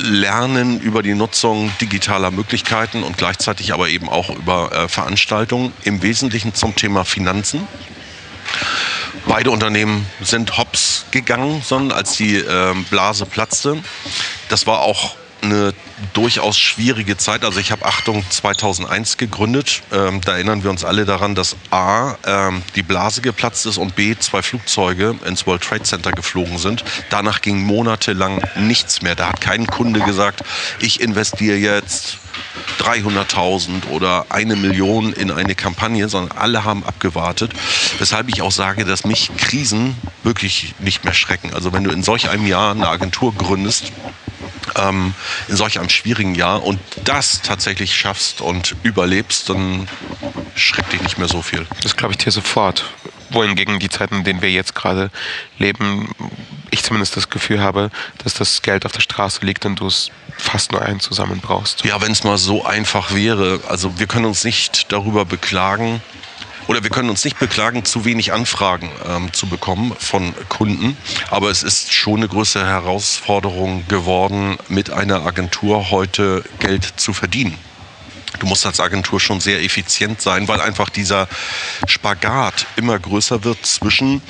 Lernen 0.00 0.80
über 0.80 1.02
die 1.02 1.14
Nutzung 1.14 1.70
digitaler 1.78 2.30
Möglichkeiten 2.30 3.02
und 3.02 3.18
gleichzeitig 3.18 3.74
aber 3.74 3.90
eben 3.90 4.08
auch 4.08 4.30
über 4.30 4.72
äh, 4.72 4.88
Veranstaltungen, 4.88 5.74
im 5.84 6.02
Wesentlichen 6.02 6.54
zum 6.54 6.74
Thema 6.74 7.04
Finanzen. 7.04 7.66
Beide 9.26 9.50
Unternehmen 9.50 10.06
sind 10.20 10.56
hops 10.58 11.06
gegangen, 11.10 11.62
sondern 11.64 11.96
als 11.96 12.12
die 12.16 12.36
äh, 12.36 12.74
Blase 12.90 13.26
platzte. 13.26 13.82
Das 14.48 14.66
war 14.66 14.80
auch 14.80 15.16
eine 15.42 15.74
durchaus 16.12 16.58
schwierige 16.58 17.16
Zeit. 17.16 17.44
Also 17.44 17.60
ich 17.60 17.72
habe 17.72 17.84
Achtung 17.84 18.24
2001 18.28 19.16
gegründet. 19.16 19.82
Ähm, 19.92 20.20
da 20.20 20.32
erinnern 20.32 20.62
wir 20.62 20.70
uns 20.70 20.84
alle 20.84 21.04
daran, 21.04 21.34
dass 21.34 21.56
A, 21.70 22.16
ähm, 22.26 22.62
die 22.74 22.82
Blase 22.82 23.20
geplatzt 23.20 23.66
ist 23.66 23.78
und 23.78 23.96
B, 23.96 24.16
zwei 24.18 24.42
Flugzeuge 24.42 25.16
ins 25.24 25.46
World 25.46 25.62
Trade 25.62 25.82
Center 25.82 26.12
geflogen 26.12 26.58
sind. 26.58 26.84
Danach 27.10 27.40
ging 27.40 27.62
monatelang 27.62 28.42
nichts 28.56 29.02
mehr. 29.02 29.14
Da 29.14 29.28
hat 29.28 29.40
kein 29.40 29.66
Kunde 29.66 30.00
gesagt, 30.00 30.42
ich 30.80 31.00
investiere 31.00 31.56
jetzt 31.56 32.18
300.000 32.78 33.88
oder 33.90 34.26
eine 34.30 34.56
Million 34.56 35.12
in 35.12 35.30
eine 35.30 35.54
Kampagne, 35.54 36.08
sondern 36.08 36.38
alle 36.38 36.64
haben 36.64 36.84
abgewartet. 36.84 37.52
Weshalb 37.98 38.28
ich 38.28 38.42
auch 38.42 38.52
sage, 38.52 38.84
dass 38.84 39.04
mich 39.04 39.30
Krisen 39.36 39.96
wirklich 40.22 40.74
nicht 40.78 41.04
mehr 41.04 41.14
schrecken. 41.14 41.52
Also 41.54 41.72
wenn 41.72 41.84
du 41.84 41.90
in 41.90 42.02
solch 42.02 42.30
einem 42.30 42.46
Jahr 42.46 42.72
eine 42.72 42.88
Agentur 42.88 43.34
gründest, 43.34 43.92
ähm, 44.76 45.14
in 45.48 45.56
solch 45.56 45.78
einem 45.78 45.88
schwierigen 45.88 46.34
Jahr 46.34 46.62
und 46.62 46.80
das 47.04 47.42
tatsächlich 47.42 47.94
schaffst 47.94 48.40
und 48.40 48.76
überlebst, 48.82 49.48
dann 49.48 49.88
schreckt 50.54 50.92
dich 50.92 51.02
nicht 51.02 51.18
mehr 51.18 51.28
so 51.28 51.42
viel. 51.42 51.66
Das 51.82 51.96
glaube 51.96 52.12
ich 52.12 52.18
dir 52.18 52.30
sofort. 52.30 52.84
Wohingegen 53.32 53.78
die 53.78 53.88
Zeiten, 53.88 54.16
in 54.16 54.24
denen 54.24 54.42
wir 54.42 54.50
jetzt 54.50 54.74
gerade 54.74 55.10
leben, 55.56 56.12
ich 56.70 56.82
zumindest 56.82 57.16
das 57.16 57.30
Gefühl 57.30 57.60
habe, 57.60 57.90
dass 58.24 58.34
das 58.34 58.62
Geld 58.62 58.84
auf 58.86 58.92
der 58.92 59.00
Straße 59.00 59.44
liegt 59.44 59.64
und 59.66 59.76
du 59.76 59.86
es 59.86 60.10
fast 60.36 60.72
nur 60.72 60.82
einen 60.82 61.00
zusammen 61.00 61.40
brauchst. 61.40 61.84
Ja, 61.84 62.00
wenn 62.00 62.12
es 62.12 62.24
mal 62.24 62.38
so 62.38 62.64
einfach 62.64 63.14
wäre. 63.14 63.60
Also 63.68 63.98
wir 63.98 64.06
können 64.06 64.24
uns 64.24 64.44
nicht 64.44 64.90
darüber 64.92 65.24
beklagen, 65.24 66.00
oder 66.66 66.82
wir 66.82 66.90
können 66.90 67.10
uns 67.10 67.24
nicht 67.24 67.38
beklagen, 67.38 67.84
zu 67.84 68.04
wenig 68.04 68.32
Anfragen 68.32 68.90
ähm, 69.08 69.32
zu 69.32 69.46
bekommen 69.46 69.94
von 69.98 70.34
Kunden. 70.48 70.96
Aber 71.30 71.50
es 71.50 71.62
ist 71.62 71.92
schon 71.92 72.18
eine 72.18 72.28
größere 72.28 72.66
Herausforderung 72.66 73.86
geworden, 73.88 74.58
mit 74.68 74.90
einer 74.90 75.26
Agentur 75.26 75.90
heute 75.90 76.44
Geld 76.58 76.84
zu 76.96 77.12
verdienen. 77.12 77.56
Du 78.38 78.46
musst 78.46 78.64
als 78.64 78.80
Agentur 78.80 79.20
schon 79.20 79.40
sehr 79.40 79.62
effizient 79.62 80.20
sein, 80.20 80.48
weil 80.48 80.60
einfach 80.60 80.88
dieser 80.88 81.28
Spagat 81.86 82.66
immer 82.76 82.98
größer 82.98 83.44
wird 83.44 83.66
zwischen 83.66 84.22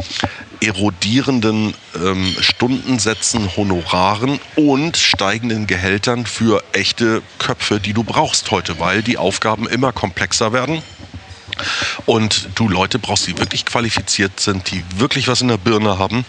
erodierenden 0.60 1.74
ähm, 1.94 2.34
Stundensätzen, 2.40 3.56
Honoraren 3.56 4.40
und 4.56 4.96
steigenden 4.96 5.66
Gehältern 5.66 6.26
für 6.26 6.62
echte 6.72 7.22
Köpfe, 7.38 7.78
die 7.80 7.92
du 7.92 8.02
brauchst 8.02 8.50
heute, 8.50 8.78
weil 8.78 9.02
die 9.02 9.16
Aufgaben 9.16 9.68
immer 9.68 9.92
komplexer 9.92 10.52
werden. 10.52 10.82
Und 12.06 12.48
du 12.54 12.68
Leute 12.68 12.98
brauchst, 12.98 13.26
die 13.26 13.38
wirklich 13.38 13.64
qualifiziert 13.64 14.40
sind, 14.40 14.70
die 14.70 14.84
wirklich 14.96 15.28
was 15.28 15.40
in 15.40 15.48
der 15.48 15.58
Birne 15.58 15.98
haben. 15.98 16.24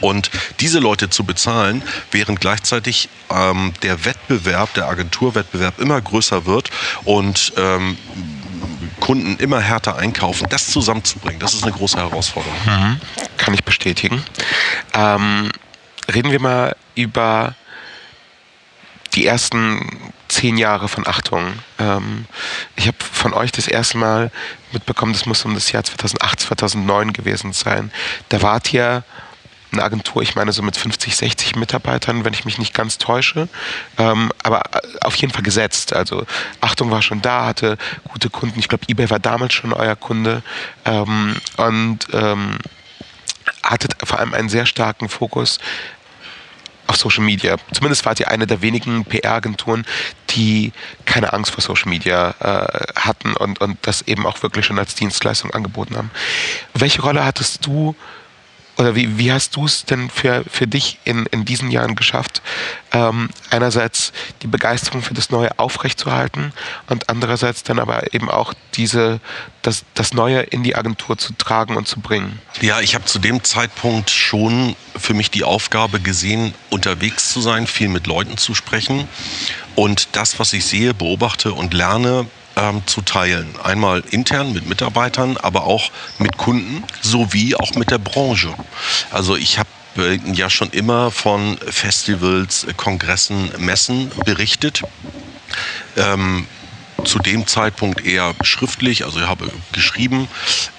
Und 0.00 0.30
diese 0.60 0.80
Leute 0.80 1.10
zu 1.10 1.24
bezahlen, 1.24 1.82
während 2.10 2.40
gleichzeitig 2.40 3.08
ähm, 3.30 3.72
der 3.82 4.04
Wettbewerb, 4.04 4.74
der 4.74 4.88
Agenturwettbewerb 4.88 5.78
immer 5.78 6.00
größer 6.00 6.44
wird 6.44 6.70
und 7.04 7.52
ähm, 7.56 7.96
Kunden 9.00 9.36
immer 9.36 9.60
härter 9.60 9.96
einkaufen, 9.96 10.48
das 10.48 10.66
zusammenzubringen, 10.68 11.40
das 11.40 11.54
ist 11.54 11.62
eine 11.62 11.72
große 11.72 11.96
Herausforderung. 11.98 12.56
Mhm. 12.66 13.00
Kann 13.36 13.54
ich 13.54 13.64
bestätigen. 13.64 14.22
Ähm, 14.92 15.50
reden 16.12 16.32
wir 16.32 16.40
mal 16.40 16.76
über 16.94 17.54
die 19.14 19.26
ersten 19.26 20.12
zehn 20.28 20.56
Jahre 20.56 20.88
von 20.88 21.06
Achtung. 21.06 21.52
Ähm, 21.78 22.26
ich 22.76 22.86
habe 22.86 22.96
von 23.00 23.34
euch 23.34 23.52
das 23.52 23.68
erste 23.68 23.98
Mal 23.98 24.30
mitbekommen, 24.72 25.12
das 25.12 25.26
muss 25.26 25.44
um 25.44 25.54
das 25.54 25.70
Jahr 25.72 25.84
2008, 25.84 26.40
2009 26.40 27.12
gewesen 27.12 27.52
sein. 27.52 27.92
Da 28.30 28.42
wart 28.42 28.72
ihr 28.72 29.04
eine 29.72 29.82
Agentur, 29.82 30.22
ich 30.22 30.34
meine 30.34 30.52
so 30.52 30.62
mit 30.62 30.76
50, 30.76 31.16
60 31.16 31.56
Mitarbeitern, 31.56 32.24
wenn 32.24 32.34
ich 32.34 32.44
mich 32.44 32.58
nicht 32.58 32.74
ganz 32.74 32.98
täusche, 32.98 33.48
ähm, 33.98 34.30
aber 34.42 34.62
auf 35.00 35.14
jeden 35.16 35.32
Fall 35.32 35.42
gesetzt. 35.42 35.94
Also 35.94 36.26
Achtung 36.60 36.90
war 36.90 37.02
schon 37.02 37.22
da, 37.22 37.46
hatte 37.46 37.78
gute 38.04 38.28
Kunden. 38.28 38.58
Ich 38.58 38.68
glaube, 38.68 38.84
eBay 38.88 39.08
war 39.10 39.18
damals 39.18 39.54
schon 39.54 39.72
euer 39.72 39.96
Kunde 39.96 40.42
ähm, 40.84 41.36
und 41.56 42.06
ähm, 42.12 42.58
hattet 43.62 43.96
vor 44.04 44.18
allem 44.18 44.34
einen 44.34 44.48
sehr 44.48 44.66
starken 44.66 45.08
Fokus 45.08 45.58
auf 46.86 46.96
Social 46.96 47.24
Media. 47.24 47.56
Zumindest 47.72 48.04
wart 48.04 48.20
ihr 48.20 48.28
eine 48.28 48.46
der 48.46 48.62
wenigen 48.62 49.04
PR-Agenturen, 49.04 49.84
die 50.30 50.72
keine 51.04 51.32
Angst 51.32 51.52
vor 51.52 51.62
Social 51.62 51.88
Media 51.88 52.34
äh, 52.40 53.00
hatten 53.00 53.34
und, 53.34 53.60
und 53.60 53.78
das 53.82 54.02
eben 54.02 54.26
auch 54.26 54.42
wirklich 54.42 54.66
schon 54.66 54.78
als 54.78 54.94
Dienstleistung 54.94 55.50
angeboten 55.52 55.96
haben. 55.96 56.10
Welche 56.74 57.02
Rolle 57.02 57.24
hattest 57.24 57.66
du 57.66 57.94
oder 58.78 58.94
wie, 58.94 59.18
wie 59.18 59.32
hast 59.32 59.56
du 59.56 59.66
es 59.66 59.84
denn 59.84 60.08
für, 60.08 60.44
für 60.50 60.66
dich 60.66 60.98
in, 61.04 61.26
in 61.26 61.44
diesen 61.44 61.70
Jahren 61.70 61.94
geschafft, 61.94 62.42
ähm, 62.92 63.28
einerseits 63.50 64.12
die 64.42 64.46
Begeisterung 64.46 65.02
für 65.02 65.14
das 65.14 65.30
Neue 65.30 65.58
aufrechtzuerhalten 65.58 66.52
und 66.88 67.08
andererseits 67.08 67.62
dann 67.62 67.78
aber 67.78 68.14
eben 68.14 68.30
auch 68.30 68.54
diese, 68.74 69.20
das, 69.60 69.84
das 69.94 70.14
Neue 70.14 70.40
in 70.40 70.62
die 70.62 70.74
Agentur 70.74 71.18
zu 71.18 71.34
tragen 71.34 71.76
und 71.76 71.86
zu 71.86 72.00
bringen? 72.00 72.40
Ja, 72.60 72.80
ich 72.80 72.94
habe 72.94 73.04
zu 73.04 73.18
dem 73.18 73.44
Zeitpunkt 73.44 74.10
schon 74.10 74.74
für 74.96 75.14
mich 75.14 75.30
die 75.30 75.44
Aufgabe 75.44 76.00
gesehen, 76.00 76.54
unterwegs 76.70 77.32
zu 77.32 77.40
sein, 77.40 77.66
viel 77.66 77.88
mit 77.88 78.06
Leuten 78.06 78.38
zu 78.38 78.54
sprechen 78.54 79.06
und 79.74 80.08
das, 80.12 80.38
was 80.38 80.52
ich 80.52 80.64
sehe, 80.64 80.94
beobachte 80.94 81.52
und 81.52 81.74
lerne, 81.74 82.26
ähm, 82.56 82.82
zu 82.86 83.02
teilen. 83.02 83.54
Einmal 83.62 84.02
intern 84.10 84.52
mit 84.52 84.68
Mitarbeitern, 84.68 85.36
aber 85.36 85.64
auch 85.64 85.90
mit 86.18 86.36
Kunden 86.36 86.84
sowie 87.00 87.54
auch 87.54 87.74
mit 87.74 87.90
der 87.90 87.98
Branche. 87.98 88.54
Also 89.10 89.36
ich 89.36 89.58
habe 89.58 89.68
äh, 89.96 90.18
ja 90.32 90.50
schon 90.50 90.70
immer 90.70 91.10
von 91.10 91.58
Festivals, 91.68 92.66
Kongressen, 92.76 93.50
Messen 93.58 94.10
berichtet. 94.24 94.82
Ähm, 95.96 96.46
zu 97.04 97.18
dem 97.18 97.46
Zeitpunkt 97.46 98.04
eher 98.04 98.34
schriftlich, 98.42 99.04
also 99.04 99.18
ich 99.18 99.26
habe 99.26 99.50
geschrieben 99.72 100.28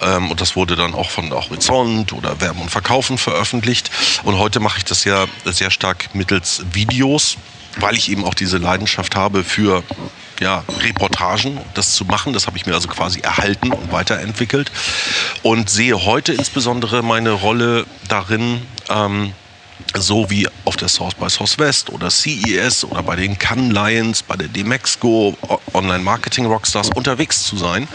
ähm, 0.00 0.30
und 0.30 0.40
das 0.40 0.56
wurde 0.56 0.76
dann 0.76 0.94
auch 0.94 1.10
von 1.10 1.30
Horizont 1.30 2.12
oder 2.12 2.40
Werben 2.40 2.62
und 2.62 2.70
Verkaufen 2.70 3.18
veröffentlicht. 3.18 3.90
Und 4.22 4.38
heute 4.38 4.60
mache 4.60 4.78
ich 4.78 4.84
das 4.84 5.04
ja 5.04 5.26
sehr 5.44 5.70
stark 5.70 6.14
mittels 6.14 6.62
Videos, 6.72 7.36
weil 7.80 7.96
ich 7.96 8.10
eben 8.10 8.24
auch 8.24 8.34
diese 8.34 8.58
Leidenschaft 8.58 9.16
habe 9.16 9.44
für 9.44 9.82
ja, 10.40 10.64
Reportagen, 10.80 11.60
das 11.74 11.94
zu 11.94 12.04
machen. 12.04 12.32
Das 12.32 12.46
habe 12.46 12.56
ich 12.56 12.66
mir 12.66 12.74
also 12.74 12.88
quasi 12.88 13.20
erhalten 13.20 13.72
und 13.72 13.92
weiterentwickelt 13.92 14.70
und 15.42 15.70
sehe 15.70 16.04
heute 16.04 16.32
insbesondere 16.32 17.02
meine 17.02 17.30
Rolle 17.30 17.86
darin, 18.08 18.62
ähm, 18.88 19.32
so 19.96 20.28
wie 20.30 20.48
auf 20.64 20.76
der 20.76 20.88
Source 20.88 21.14
by 21.14 21.28
Source 21.30 21.58
West 21.58 21.90
oder 21.90 22.10
CES 22.10 22.84
oder 22.84 23.02
bei 23.02 23.16
den 23.16 23.38
Cannes 23.38 23.72
Lions, 23.72 24.22
bei 24.22 24.36
der 24.36 24.48
Demexco 24.48 25.36
Online 25.72 26.02
Marketing 26.02 26.46
Rockstars 26.46 26.90
unterwegs 26.90 27.44
zu 27.44 27.56
sein 27.56 27.88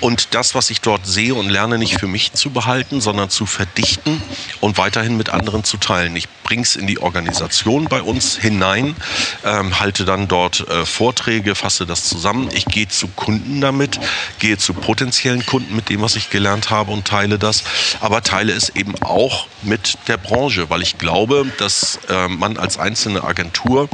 und 0.00 0.34
das, 0.34 0.54
was 0.54 0.70
ich 0.70 0.80
dort 0.80 1.06
sehe 1.06 1.34
und 1.34 1.48
lerne, 1.48 1.78
nicht 1.78 1.98
für 1.98 2.06
mich 2.06 2.32
zu 2.32 2.50
behalten, 2.50 3.00
sondern 3.00 3.30
zu 3.30 3.46
verdichten 3.46 4.22
und 4.60 4.78
weiterhin 4.78 5.16
mit 5.16 5.30
anderen 5.30 5.64
zu 5.64 5.76
teilen. 5.76 6.14
Ich 6.16 6.28
bringe 6.44 6.62
es 6.62 6.76
in 6.76 6.86
die 6.86 6.98
Organisation 6.98 7.86
bei 7.86 8.00
uns 8.00 8.36
hinein, 8.36 8.96
ähm, 9.44 9.78
halte 9.80 10.04
dann 10.04 10.28
dort 10.28 10.66
äh, 10.68 10.86
Vorträge, 10.86 11.54
fasse 11.54 11.84
das 11.84 12.04
zusammen. 12.04 12.48
Ich 12.52 12.64
gehe 12.64 12.88
zu 12.88 13.08
Kunden 13.08 13.60
damit, 13.60 14.00
gehe 14.38 14.56
zu 14.56 14.72
potenziellen 14.72 15.44
Kunden 15.44 15.76
mit 15.76 15.90
dem, 15.90 16.00
was 16.00 16.16
ich 16.16 16.30
gelernt 16.30 16.70
habe 16.70 16.92
und 16.92 17.06
teile 17.06 17.38
das, 17.38 17.64
aber 18.00 18.22
teile 18.22 18.52
es 18.52 18.70
eben 18.70 18.94
auch 19.02 19.46
mit 19.62 19.98
der 20.08 20.16
Branche, 20.16 20.70
weil 20.70 20.82
ich 20.82 20.96
glaube, 20.96 21.17
glaube, 21.18 21.50
dass 21.58 21.98
äh, 22.08 22.28
man 22.28 22.56
als 22.58 22.78
einzelne 22.78 23.24
Agentur 23.24 23.88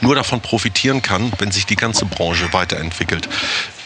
nur 0.00 0.14
davon 0.14 0.40
profitieren 0.40 1.02
kann, 1.02 1.30
wenn 1.38 1.50
sich 1.50 1.66
die 1.66 1.76
ganze 1.76 2.06
Branche 2.06 2.50
weiterentwickelt. 2.54 3.28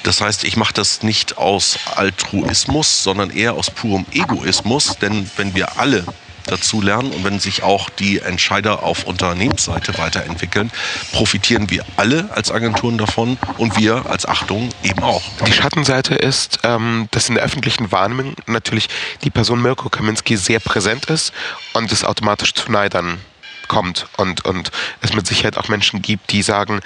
Das 0.04 0.20
heißt, 0.20 0.44
ich 0.44 0.56
mache 0.56 0.72
das 0.72 1.02
nicht 1.02 1.36
aus 1.36 1.80
Altruismus, 1.96 3.02
sondern 3.02 3.30
eher 3.30 3.54
aus 3.54 3.72
purem 3.72 4.06
Egoismus, 4.12 4.98
denn 5.00 5.28
wenn 5.36 5.56
wir 5.56 5.80
alle 5.80 6.04
dazu 6.48 6.80
lernen 6.80 7.12
und 7.12 7.24
wenn 7.24 7.38
sich 7.38 7.62
auch 7.62 7.90
die 7.90 8.18
Entscheider 8.18 8.82
auf 8.82 9.04
Unternehmensseite 9.04 9.96
weiterentwickeln, 9.98 10.70
profitieren 11.12 11.70
wir 11.70 11.84
alle 11.96 12.30
als 12.34 12.50
Agenturen 12.50 12.98
davon 12.98 13.38
und 13.58 13.78
wir 13.78 14.06
als 14.06 14.26
Achtung 14.26 14.68
eben 14.82 15.02
auch. 15.02 15.22
Die 15.46 15.52
Schattenseite 15.52 16.14
ist, 16.14 16.60
ähm, 16.64 17.08
dass 17.10 17.28
in 17.28 17.36
der 17.36 17.44
öffentlichen 17.44 17.92
Wahrnehmung 17.92 18.34
natürlich 18.46 18.88
die 19.22 19.30
Person 19.30 19.62
Mirko 19.62 19.88
Kaminski 19.88 20.36
sehr 20.36 20.60
präsent 20.60 21.06
ist 21.06 21.32
und 21.74 21.92
es 21.92 22.04
automatisch 22.04 22.54
zu 22.54 22.70
Neidern 22.70 23.20
kommt 23.68 24.06
und, 24.16 24.44
und 24.44 24.70
es 25.02 25.14
mit 25.14 25.26
Sicherheit 25.26 25.58
auch 25.58 25.68
Menschen 25.68 26.02
gibt, 26.02 26.32
die 26.32 26.42
sagen, 26.42 26.80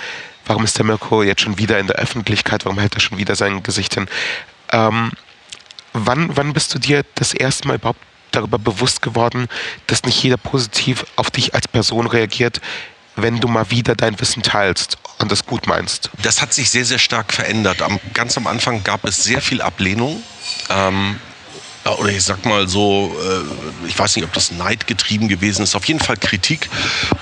warum 0.47 0.65
ist 0.65 0.77
der 0.77 0.85
Mirko 0.85 1.23
jetzt 1.23 1.41
schon 1.41 1.59
wieder 1.59 1.79
in 1.79 1.87
der 1.87 1.97
Öffentlichkeit, 1.97 2.65
warum 2.65 2.79
hält 2.79 2.95
er 2.95 3.01
schon 3.01 3.19
wieder 3.19 3.37
sein 3.37 3.63
Gesicht 3.63 3.95
hin? 3.95 4.09
Ähm, 4.73 5.13
wann, 5.93 6.37
wann 6.37 6.53
bist 6.53 6.75
du 6.75 6.79
dir 6.79 7.05
das 7.15 7.33
erste 7.33 7.69
Mal 7.69 7.77
überhaupt 7.77 8.01
darüber 8.33 8.59
bewusst 8.59 9.03
geworden, 9.03 9.49
dass 9.87 10.03
nicht 10.05 10.23
jeder 10.23 10.37
positiv 10.37 11.05
auf 11.17 11.31
dich 11.31 11.55
als 11.55 11.69
Person 11.69 12.07
reagiert, 12.07 12.61
wenn 13.17 13.41
du 13.41 13.49
mal 13.49 13.71
wieder 13.71 13.95
dein 13.95 14.19
Wissen 14.21 14.43
teilst 14.43 14.99
und 15.19 15.31
das 15.31 15.47
gut 15.47 15.67
meinst? 15.67 16.11
Das 16.23 16.41
hat 16.41 16.53
sich 16.53 16.71
sehr, 16.71 16.85
sehr 16.85 16.99
stark 16.99 17.33
verändert. 17.33 17.83
Am, 17.83 18.01
ganz 18.15 18.37
am 18.37 18.47
Anfang 18.47 18.83
gab 18.85 19.05
es 19.05 19.23
sehr 19.23 19.43
viel 19.43 19.61
Ablehnung. 19.61 20.23
Ähm, 20.71 21.19
oder 21.85 22.11
ich 22.11 22.23
sag 22.23 22.45
mal 22.45 22.69
so, 22.69 23.15
äh, 23.21 23.89
ich 23.89 23.99
weiß 23.99 24.15
nicht, 24.15 24.25
ob 24.25 24.33
das 24.33 24.53
neidgetrieben 24.53 25.29
gewesen 25.29 25.63
ist, 25.63 25.75
auf 25.75 25.87
jeden 25.87 25.99
Fall 25.99 26.17
Kritik. 26.17 26.69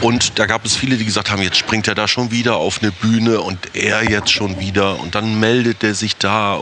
Und 0.00 0.38
da 0.38 0.46
gab 0.46 0.66
es 0.66 0.76
viele, 0.76 0.96
die 0.96 1.04
gesagt 1.06 1.30
haben, 1.30 1.40
jetzt 1.40 1.56
springt 1.56 1.88
er 1.88 1.94
da 1.94 2.06
schon 2.06 2.30
wieder 2.30 2.56
auf 2.56 2.82
eine 2.82 2.92
Bühne 2.92 3.40
und 3.40 3.74
er 3.74 4.08
jetzt 4.08 4.30
schon 4.30 4.60
wieder 4.60 5.00
und 5.00 5.14
dann 5.14 5.40
meldet 5.40 5.82
er 5.82 5.94
sich 5.94 6.16
da. 6.16 6.60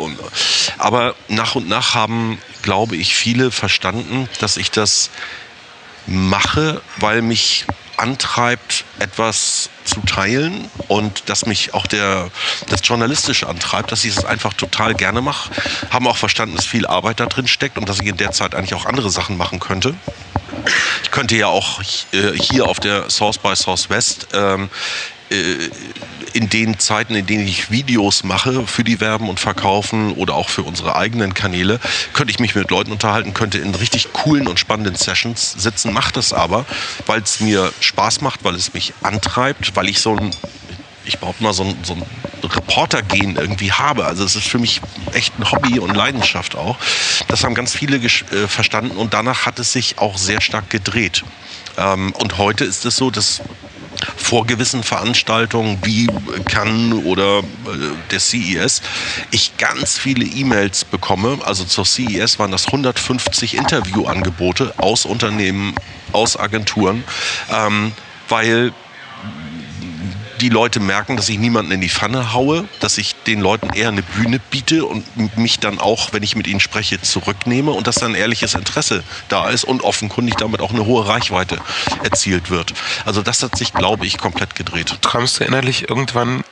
Aber 0.79 1.17
nach 1.29 1.57
und 1.57 1.69
nach 1.69 1.95
haben, 1.95 2.39
glaube 2.69 2.97
ich, 2.97 3.15
viele 3.17 3.51
verstanden, 3.51 4.29
dass 4.41 4.59
ich 4.59 4.71
das 4.71 5.09
mache, 6.07 6.83
weil 6.99 7.23
mich 7.23 7.65
antreibt, 7.97 8.85
etwas 8.99 9.71
zu 9.87 10.03
teilen 10.03 10.71
und 10.87 11.31
dass 11.31 11.47
mich 11.47 11.73
auch 11.73 11.87
der, 11.87 12.31
das 12.69 12.81
Journalistische 12.85 13.49
antreibt, 13.49 13.91
dass 13.91 14.05
ich 14.05 14.15
es 14.15 14.27
einfach 14.27 14.53
total 14.53 14.95
gerne 14.95 15.23
mache. 15.23 15.51
Haben 15.89 16.07
auch 16.07 16.19
verstanden, 16.19 16.57
dass 16.57 16.67
viel 16.67 16.87
Arbeit 16.87 17.21
da 17.21 17.25
drin 17.25 17.49
steckt 17.49 17.79
und 17.79 17.89
dass 17.89 18.01
ich 18.01 18.07
in 18.07 18.19
der 18.19 18.33
Zeit 18.33 18.55
eigentlich 18.55 18.75
auch 18.75 18.85
andere 18.85 19.09
Sachen 19.09 19.39
machen 19.39 19.61
könnte. 19.61 19.95
Ich 21.03 21.11
könnte 21.11 21.37
ja 21.37 21.47
auch 21.47 21.81
äh, 22.13 22.33
hier 22.35 22.67
auf 22.67 22.81
der 22.81 23.09
Source 23.09 23.39
by 23.39 23.57
Source 23.57 23.89
West 23.89 24.29
ähm, 24.35 24.65
äh, 24.65 25.18
in 26.33 26.49
den 26.49 26.79
Zeiten, 26.79 27.15
in 27.15 27.27
denen 27.27 27.47
ich 27.47 27.71
Videos 27.71 28.25
mache 28.25 28.67
für 28.67 28.85
die 28.85 29.01
Werben 29.01 29.29
und 29.29 29.41
Verkaufen 29.41 30.13
oder 30.13 30.35
auch 30.35 30.49
für 30.49 30.63
unsere 30.63 30.97
eigenen 30.97 31.35
Kanäle, 31.35 31.81
könnte 32.13 32.31
ich 32.31 32.39
mich 32.39 32.55
mit 32.55 32.71
Leuten 32.71 32.93
unterhalten, 32.93 33.35
könnte 33.35 33.59
in 33.59 33.75
richtig 33.75 34.13
coolen 34.13 34.47
und 34.47 34.59
spannenden 34.59 34.95
Sessions 34.95 35.55
sitzen, 35.59 35.93
mache 35.93 36.13
das 36.13 36.33
aber, 36.33 36.65
weil 37.07 37.21
es 37.21 37.41
mir 37.41 37.73
Spaß 37.81 38.21
macht, 38.21 38.45
weil 38.45 38.55
es 38.55 38.75
mich 38.75 38.93
antreibt, 39.03 39.75
weil 39.77 39.89
ich 39.89 40.01
so 40.01 40.17
ein 40.17 40.31
ich 41.09 41.19
behaupte 41.19 41.43
mal, 41.43 41.55
so 41.55 41.65
ein, 41.65 41.75
so 41.83 41.95
ein 41.95 42.03
Reporter-Gen 42.45 43.37
irgendwie 43.37 43.73
habe. 43.73 44.05
Also 44.05 44.25
es 44.25 44.37
ist 44.37 44.47
für 44.47 44.59
mich 44.59 44.83
echt 45.13 45.33
ein 45.39 45.51
Hobby 45.51 45.79
und 45.79 45.95
Leidenschaft 45.95 46.55
auch. 46.55 46.77
Das 47.29 47.45
haben 47.45 47.55
ganz 47.55 47.75
viele 47.75 47.97
äh, 47.97 48.47
verstanden 48.47 48.97
und 48.97 49.15
danach 49.15 49.47
hat 49.47 49.59
es 49.59 49.73
sich 49.73 49.99
auch 49.99 50.19
sehr 50.19 50.43
stark 50.43 50.69
gedreht. 50.69 51.25
Ähm, 51.79 52.13
und 52.13 52.37
heute 52.37 52.65
ist 52.65 52.85
es 52.85 52.97
so, 52.97 53.11
dass 53.11 53.41
vor 54.17 54.47
gewissen 54.47 54.83
Veranstaltungen 54.83 55.79
wie 55.83 56.09
Cannes 56.47 57.05
oder 57.05 57.39
äh, 57.39 57.43
der 58.11 58.21
CES 58.21 58.83
ich 59.31 59.57
ganz 59.57 59.99
viele 59.99 60.25
E-Mails 60.25 60.85
bekomme. 60.85 61.39
Also 61.45 61.65
zur 61.65 61.85
CES 61.85 62.39
waren 62.39 62.51
das 62.51 62.67
150 62.67 63.57
Interviewangebote 63.57 64.75
aus 64.79 65.05
Unternehmen, 65.05 65.75
aus 66.13 66.37
Agenturen, 66.39 67.05
ähm, 67.51 67.93
weil 68.29 68.73
die 70.41 70.49
Leute 70.49 70.81
merken, 70.81 71.17
dass 71.17 71.29
ich 71.29 71.39
niemanden 71.39 71.73
in 71.73 71.81
die 71.81 71.89
Pfanne 71.89 72.33
haue, 72.33 72.69
dass 72.81 72.99
ich 72.99 73.15
den 73.27 73.41
Leuten 73.41 73.71
eher 73.71 73.89
eine 73.89 74.03
Bühne 74.03 74.41
biete 74.51 74.85
und 74.85 75.05
mich 75.37 75.59
dann 75.59 75.79
auch, 75.79 76.13
wenn 76.13 76.23
ich 76.23 76.37
mit 76.37 76.47
ihnen 76.47 76.61
spreche, 76.61 77.01
zurücknehme 77.01 77.71
und 77.73 77.87
dass 77.87 77.97
dann 77.97 78.15
ehrliches 78.15 78.55
Interesse 78.55 79.03
da 79.29 79.49
ist 79.51 79.65
und 79.65 79.83
offenkundig 79.83 80.37
damit 80.37 80.61
auch 80.61 80.71
eine 80.71 80.87
hohe 80.87 81.07
Reichweite 81.07 81.59
erzielt 82.03 82.51
wird. 82.51 82.73
Also 83.05 83.23
das 83.23 83.43
hat 83.43 83.57
sich, 83.57 83.73
glaube 83.73 84.07
ich, 84.07 84.19
komplett 84.19 84.55
gedreht. 84.55 84.97
Träumst 85.03 85.41
du 85.41 85.45
innerlich 85.45 85.89
irgendwann 85.89 86.45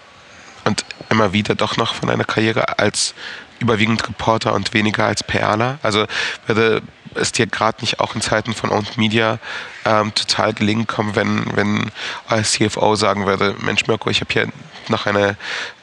und 0.64 0.85
immer 1.11 1.33
wieder 1.33 1.55
doch 1.55 1.77
noch 1.77 1.94
von 1.94 2.11
einer 2.11 2.25
Karriere 2.25 2.79
als 2.79 3.14
überwiegend 3.58 4.06
Reporter 4.08 4.54
und 4.54 4.74
weniger 4.74 5.06
als 5.06 5.22
PRler? 5.22 5.78
Also 5.82 6.06
würde 6.46 6.82
es 7.14 7.32
dir 7.32 7.46
gerade 7.46 7.80
nicht 7.80 8.00
auch 8.00 8.14
in 8.14 8.20
Zeiten 8.20 8.54
von 8.54 8.70
Owned 8.70 8.96
Media 8.96 9.38
ähm, 9.84 10.14
total 10.14 10.52
gelingen 10.52 10.86
kommen, 10.86 11.16
wenn, 11.16 11.56
wenn 11.56 11.90
als 12.28 12.52
CFO 12.52 12.94
sagen 12.94 13.26
würde, 13.26 13.54
Mensch 13.60 13.86
Mirko, 13.86 14.10
ich 14.10 14.20
habe 14.20 14.32
hier 14.32 14.48
noch 14.88 15.06
eine 15.06 15.36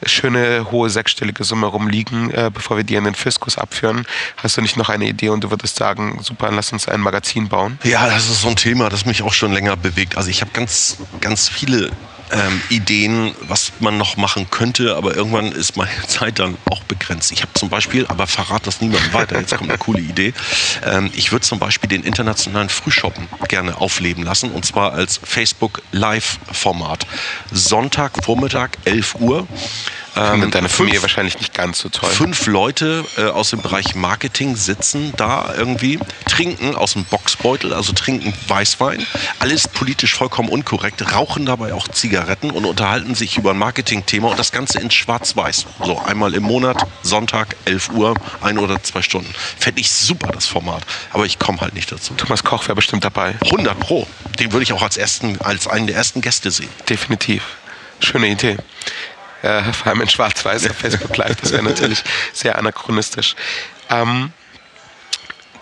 schöne 0.06 0.70
hohe 0.70 0.88
sechsstellige 0.88 1.44
Summe 1.44 1.66
rumliegen, 1.66 2.30
äh, 2.30 2.50
bevor 2.52 2.76
wir 2.76 2.84
die 2.84 2.94
in 2.94 3.04
den 3.04 3.14
Fiskus 3.14 3.58
abführen. 3.58 4.06
Hast 4.36 4.56
du 4.56 4.62
nicht 4.62 4.76
noch 4.76 4.88
eine 4.88 5.06
Idee 5.06 5.28
und 5.28 5.44
du 5.44 5.50
würdest 5.50 5.76
sagen, 5.76 6.20
super, 6.22 6.50
lass 6.50 6.72
uns 6.72 6.88
ein 6.88 7.00
Magazin 7.00 7.48
bauen? 7.48 7.78
Ja, 7.82 8.06
das 8.06 8.30
ist 8.30 8.42
so 8.42 8.48
ein 8.48 8.56
Thema, 8.56 8.88
das 8.88 9.04
mich 9.04 9.22
auch 9.22 9.34
schon 9.34 9.52
länger 9.52 9.76
bewegt. 9.76 10.16
Also 10.16 10.30
ich 10.30 10.40
habe 10.40 10.52
ganz, 10.52 10.98
ganz 11.20 11.48
viele 11.48 11.90
ähm, 12.32 12.60
Ideen, 12.68 13.34
was 13.42 13.72
man 13.80 13.98
noch 13.98 14.16
machen 14.16 14.48
könnte, 14.50 14.96
aber 14.96 15.16
irgendwann 15.16 15.52
ist 15.52 15.76
meine 15.76 15.90
Zeit 16.06 16.38
dann 16.38 16.56
auch 16.70 16.82
begrenzt. 16.84 17.32
Ich 17.32 17.42
habe 17.42 17.52
zum 17.54 17.68
Beispiel, 17.68 18.06
aber 18.06 18.26
verrat 18.26 18.66
das 18.66 18.80
niemandem 18.80 19.12
weiter, 19.12 19.38
jetzt 19.38 19.56
kommt 19.56 19.70
eine 19.70 19.78
coole 19.78 20.00
Idee. 20.00 20.34
Ähm, 20.84 21.10
ich 21.14 21.32
würde 21.32 21.44
zum 21.44 21.58
Beispiel 21.58 21.88
den 21.88 22.02
internationalen 22.02 22.68
Frühshoppen 22.68 23.28
gerne 23.48 23.80
aufleben 23.80 24.24
lassen 24.24 24.50
und 24.50 24.64
zwar 24.64 24.92
als 24.92 25.20
Facebook 25.22 25.82
Live-Format. 25.92 27.06
Sonntagvormittag, 27.52 28.70
11 28.84 29.16
Uhr. 29.16 29.46
Ähm, 30.16 30.40
mit 30.40 30.54
deiner 30.54 30.68
Familie 30.68 31.02
wahrscheinlich 31.02 31.38
nicht 31.38 31.54
ganz 31.54 31.78
so 31.78 31.88
toll. 31.88 32.10
Fünf 32.10 32.46
Leute 32.46 33.04
äh, 33.16 33.24
aus 33.24 33.50
dem 33.50 33.62
Bereich 33.62 33.94
Marketing 33.94 34.54
sitzen 34.56 35.12
da 35.16 35.54
irgendwie, 35.56 35.98
trinken 36.26 36.76
aus 36.76 36.92
dem 36.92 37.04
Boxbeutel, 37.04 37.72
also 37.72 37.92
trinken 37.92 38.32
Weißwein. 38.46 39.04
Alles 39.40 39.66
politisch 39.66 40.14
vollkommen 40.14 40.48
unkorrekt, 40.48 41.12
rauchen 41.12 41.46
dabei 41.46 41.74
auch 41.74 41.88
Zigaretten 41.88 42.50
und 42.50 42.64
unterhalten 42.64 43.14
sich 43.14 43.36
über 43.38 43.50
ein 43.50 43.58
Marketingthema 43.58 44.28
und 44.28 44.38
das 44.38 44.52
Ganze 44.52 44.78
in 44.80 44.90
Schwarz-Weiß. 44.90 45.66
So 45.84 45.98
einmal 45.98 46.34
im 46.34 46.44
Monat, 46.44 46.86
Sonntag, 47.02 47.56
11 47.64 47.90
Uhr, 47.90 48.14
ein 48.40 48.58
oder 48.58 48.82
zwei 48.82 49.02
Stunden. 49.02 49.32
Fände 49.58 49.80
ich 49.80 49.90
super, 49.90 50.30
das 50.32 50.46
Format. 50.46 50.84
Aber 51.12 51.26
ich 51.26 51.38
komme 51.38 51.60
halt 51.60 51.74
nicht 51.74 51.90
dazu. 51.90 52.14
Thomas 52.14 52.44
Koch 52.44 52.64
wäre 52.64 52.76
bestimmt 52.76 53.04
dabei. 53.04 53.34
100 53.44 53.78
Pro. 53.80 54.06
Den 54.38 54.52
würde 54.52 54.62
ich 54.62 54.72
auch 54.72 54.82
als, 54.82 54.96
ersten, 54.96 55.40
als 55.40 55.66
einen 55.66 55.86
der 55.86 55.96
ersten 55.96 56.20
Gäste 56.20 56.50
sehen. 56.50 56.70
Definitiv. 56.88 57.42
Schöne 58.00 58.28
Idee. 58.28 58.56
Äh, 59.44 59.72
vor 59.72 59.88
allem 59.88 60.00
in 60.00 60.08
Schwarz-Weiß 60.08 60.68
auf 60.70 60.76
Facebook 60.76 61.16
Live. 61.16 61.36
Das 61.40 61.52
wäre 61.52 61.62
natürlich 61.62 62.02
sehr 62.32 62.58
anachronistisch. 62.58 63.36
Ähm, 63.90 64.32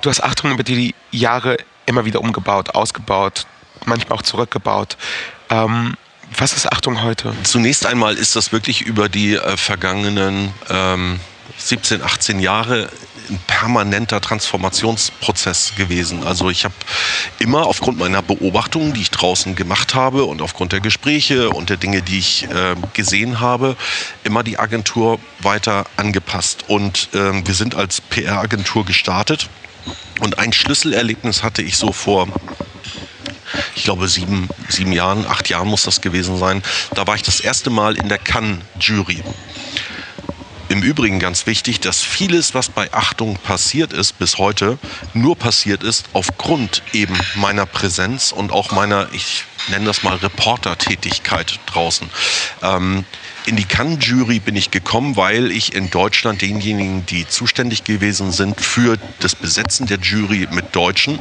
du 0.00 0.10
hast 0.10 0.22
Achtung 0.22 0.52
über 0.52 0.62
die 0.62 0.94
Jahre 1.10 1.56
immer 1.86 2.04
wieder 2.04 2.20
umgebaut, 2.20 2.70
ausgebaut, 2.74 3.46
manchmal 3.84 4.18
auch 4.18 4.22
zurückgebaut. 4.22 4.96
Ähm, 5.50 5.94
was 6.38 6.52
ist 6.52 6.70
Achtung 6.70 7.02
heute? 7.02 7.34
Zunächst 7.42 7.84
einmal 7.84 8.16
ist 8.16 8.36
das 8.36 8.52
wirklich 8.52 8.82
über 8.82 9.08
die 9.08 9.34
äh, 9.34 9.56
vergangenen 9.56 10.54
ähm, 10.70 11.20
17, 11.58 12.02
18 12.02 12.40
Jahre 12.40 12.88
ein 13.28 13.38
permanenter 13.46 14.20
Transformationsprozess 14.20 15.74
gewesen. 15.76 16.24
Also 16.24 16.50
ich 16.50 16.64
habe 16.64 16.74
immer 17.38 17.66
aufgrund 17.66 17.98
meiner 17.98 18.22
Beobachtungen, 18.22 18.92
die 18.92 19.02
ich 19.02 19.10
draußen 19.10 19.54
gemacht 19.54 19.94
habe 19.94 20.24
und 20.24 20.42
aufgrund 20.42 20.72
der 20.72 20.80
Gespräche 20.80 21.50
und 21.50 21.70
der 21.70 21.76
Dinge, 21.76 22.02
die 22.02 22.18
ich 22.18 22.44
äh, 22.44 22.74
gesehen 22.92 23.40
habe, 23.40 23.76
immer 24.24 24.42
die 24.42 24.58
Agentur 24.58 25.18
weiter 25.40 25.86
angepasst. 25.96 26.64
Und 26.68 27.08
ähm, 27.14 27.46
wir 27.46 27.54
sind 27.54 27.74
als 27.74 28.00
PR-Agentur 28.00 28.84
gestartet. 28.84 29.48
Und 30.20 30.38
ein 30.38 30.52
Schlüsselerlebnis 30.52 31.42
hatte 31.42 31.62
ich 31.62 31.76
so 31.76 31.92
vor 31.92 32.28
ich 33.74 33.84
glaube, 33.84 34.08
sieben, 34.08 34.48
sieben 34.68 34.92
Jahren, 34.92 35.26
acht 35.26 35.48
Jahren 35.48 35.68
muss 35.68 35.82
das 35.82 36.00
gewesen 36.00 36.38
sein. 36.38 36.62
Da 36.94 37.06
war 37.06 37.14
ich 37.14 37.22
das 37.22 37.40
erste 37.40 37.70
Mal 37.70 37.96
in 37.96 38.08
der 38.08 38.18
Cannes-Jury. 38.18 39.22
Im 40.72 40.82
Übrigen 40.82 41.18
ganz 41.18 41.44
wichtig, 41.44 41.80
dass 41.80 42.00
vieles, 42.00 42.54
was 42.54 42.70
bei 42.70 42.90
Achtung 42.94 43.36
passiert 43.36 43.92
ist 43.92 44.18
bis 44.18 44.38
heute, 44.38 44.78
nur 45.12 45.36
passiert 45.36 45.82
ist 45.82 46.06
aufgrund 46.14 46.82
eben 46.94 47.14
meiner 47.34 47.66
Präsenz 47.66 48.32
und 48.32 48.52
auch 48.52 48.72
meiner, 48.72 49.06
ich 49.12 49.44
nenne 49.68 49.86
das 49.86 50.02
mal 50.02 50.16
Reporter-Tätigkeit 50.16 51.58
draußen. 51.66 52.10
Ähm, 52.62 53.04
in 53.46 53.56
die 53.56 53.64
Cannes-Jury 53.64 54.38
bin 54.38 54.54
ich 54.54 54.70
gekommen, 54.70 55.16
weil 55.16 55.50
ich 55.50 55.74
in 55.74 55.90
Deutschland 55.90 56.42
denjenigen, 56.42 57.04
die 57.06 57.26
zuständig 57.26 57.82
gewesen 57.82 58.30
sind 58.30 58.60
für 58.60 58.98
das 59.18 59.34
Besetzen 59.34 59.86
der 59.86 59.98
Jury 59.98 60.46
mit 60.52 60.74
Deutschen, 60.76 61.18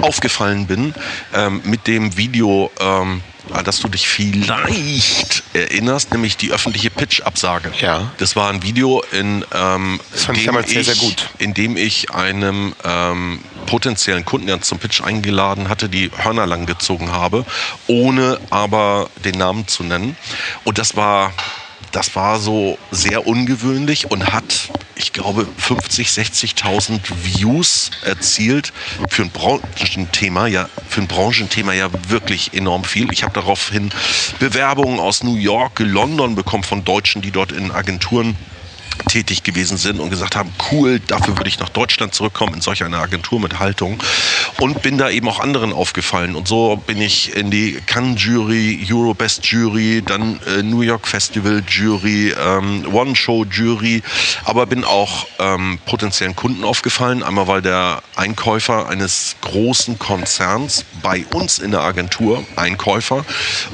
aufgefallen 0.00 0.66
bin 0.66 0.94
ähm, 1.34 1.62
mit 1.64 1.86
dem 1.86 2.16
Video 2.16 2.70
ähm, 2.78 3.22
an 3.50 3.64
das 3.64 3.80
du 3.80 3.88
dich 3.88 4.08
vielleicht 4.08 5.42
erinnerst, 5.52 6.12
nämlich 6.12 6.36
die 6.36 6.52
öffentliche 6.52 6.90
Pitch-Absage. 6.90 7.72
Ja. 7.80 8.12
Das 8.18 8.36
war 8.36 8.50
ein 8.50 8.62
Video, 8.62 9.02
in, 9.10 9.44
ähm, 9.52 10.00
das 10.12 10.24
fand 10.24 10.38
ich 10.38 10.46
damals 10.46 10.70
sehr, 10.70 10.84
sehr 10.84 10.94
gut. 10.96 11.28
in 11.38 11.54
dem 11.54 11.76
ich 11.76 12.10
einem 12.12 12.74
ähm, 12.84 13.40
potenziellen 13.66 14.24
Kunden, 14.24 14.46
der 14.46 14.56
uns 14.56 14.68
zum 14.68 14.78
Pitch 14.78 15.02
eingeladen 15.02 15.68
hatte, 15.68 15.88
die 15.88 16.10
Hörner 16.16 16.46
lang 16.46 16.66
gezogen 16.66 17.12
habe, 17.12 17.44
ohne 17.86 18.40
aber 18.50 19.10
den 19.24 19.38
Namen 19.38 19.66
zu 19.68 19.82
nennen. 19.82 20.16
Und 20.64 20.78
das 20.78 20.96
war 20.96 21.32
das 21.92 22.16
war 22.16 22.40
so 22.40 22.78
sehr 22.90 23.26
ungewöhnlich 23.26 24.10
und 24.10 24.32
hat, 24.32 24.70
ich 24.96 25.12
glaube, 25.12 25.46
50, 25.58 26.08
60.000 26.08 27.00
Views 27.22 27.90
erzielt. 28.02 28.72
Für 29.08 29.22
ein 29.22 29.30
Branchenthema, 29.30 30.46
ja, 30.46 30.68
für 30.88 31.02
ein 31.02 31.06
Branchenthema 31.06 31.74
ja 31.74 31.90
wirklich 32.08 32.54
enorm 32.54 32.84
viel. 32.84 33.12
Ich 33.12 33.22
habe 33.22 33.34
daraufhin 33.34 33.90
Bewerbungen 34.38 34.98
aus 34.98 35.22
New 35.22 35.36
York, 35.36 35.80
London 35.80 36.34
bekommen 36.34 36.64
von 36.64 36.82
Deutschen, 36.82 37.20
die 37.20 37.30
dort 37.30 37.52
in 37.52 37.70
Agenturen 37.70 38.36
tätig 39.04 39.42
gewesen 39.42 39.76
sind 39.76 40.00
und 40.00 40.10
gesagt 40.10 40.36
haben, 40.36 40.52
cool, 40.70 41.00
dafür 41.00 41.36
würde 41.36 41.48
ich 41.48 41.58
nach 41.58 41.68
Deutschland 41.68 42.14
zurückkommen 42.14 42.54
in 42.54 42.60
solch 42.60 42.84
eine 42.84 42.98
Agentur 42.98 43.40
mit 43.40 43.58
Haltung. 43.58 44.02
Und 44.58 44.82
bin 44.82 44.98
da 44.98 45.10
eben 45.10 45.28
auch 45.28 45.40
anderen 45.40 45.72
aufgefallen. 45.72 46.34
Und 46.34 46.48
so 46.48 46.76
bin 46.76 47.00
ich 47.00 47.34
in 47.34 47.50
die 47.50 47.80
Cannes 47.86 48.22
Jury, 48.22 48.86
Eurobest 48.90 49.44
Jury, 49.46 50.02
dann 50.04 50.40
äh, 50.46 50.62
New 50.62 50.82
York 50.82 51.06
Festival 51.06 51.62
Jury, 51.66 52.34
ähm, 52.38 52.86
One 52.92 53.16
Show 53.16 53.44
Jury, 53.44 54.02
aber 54.44 54.66
bin 54.66 54.84
auch 54.84 55.26
ähm, 55.38 55.78
potenziellen 55.86 56.36
Kunden 56.36 56.64
aufgefallen, 56.64 57.22
einmal 57.22 57.46
weil 57.46 57.62
der 57.62 58.02
Einkäufer 58.16 58.88
eines 58.88 59.36
großen 59.40 59.98
Konzerns 59.98 60.84
bei 61.02 61.24
uns 61.32 61.58
in 61.58 61.70
der 61.70 61.80
Agentur, 61.80 62.44
Einkäufer, 62.56 63.24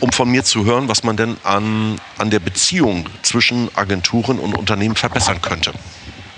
um 0.01 0.13
von 0.13 0.31
mir 0.31 0.45
zu 0.45 0.65
hören, 0.65 0.89
was 0.89 1.05
man 1.05 1.17
denn 1.17 1.37
an, 1.45 2.01
an 2.19 2.31
der 2.31 2.41
Beziehung 2.41 3.07
zwischen 3.23 3.75
Agenturen 3.77 4.39
und 4.39 4.55
Unternehmen 4.55 4.97
verbessern 4.97 5.41
könnte. 5.43 5.73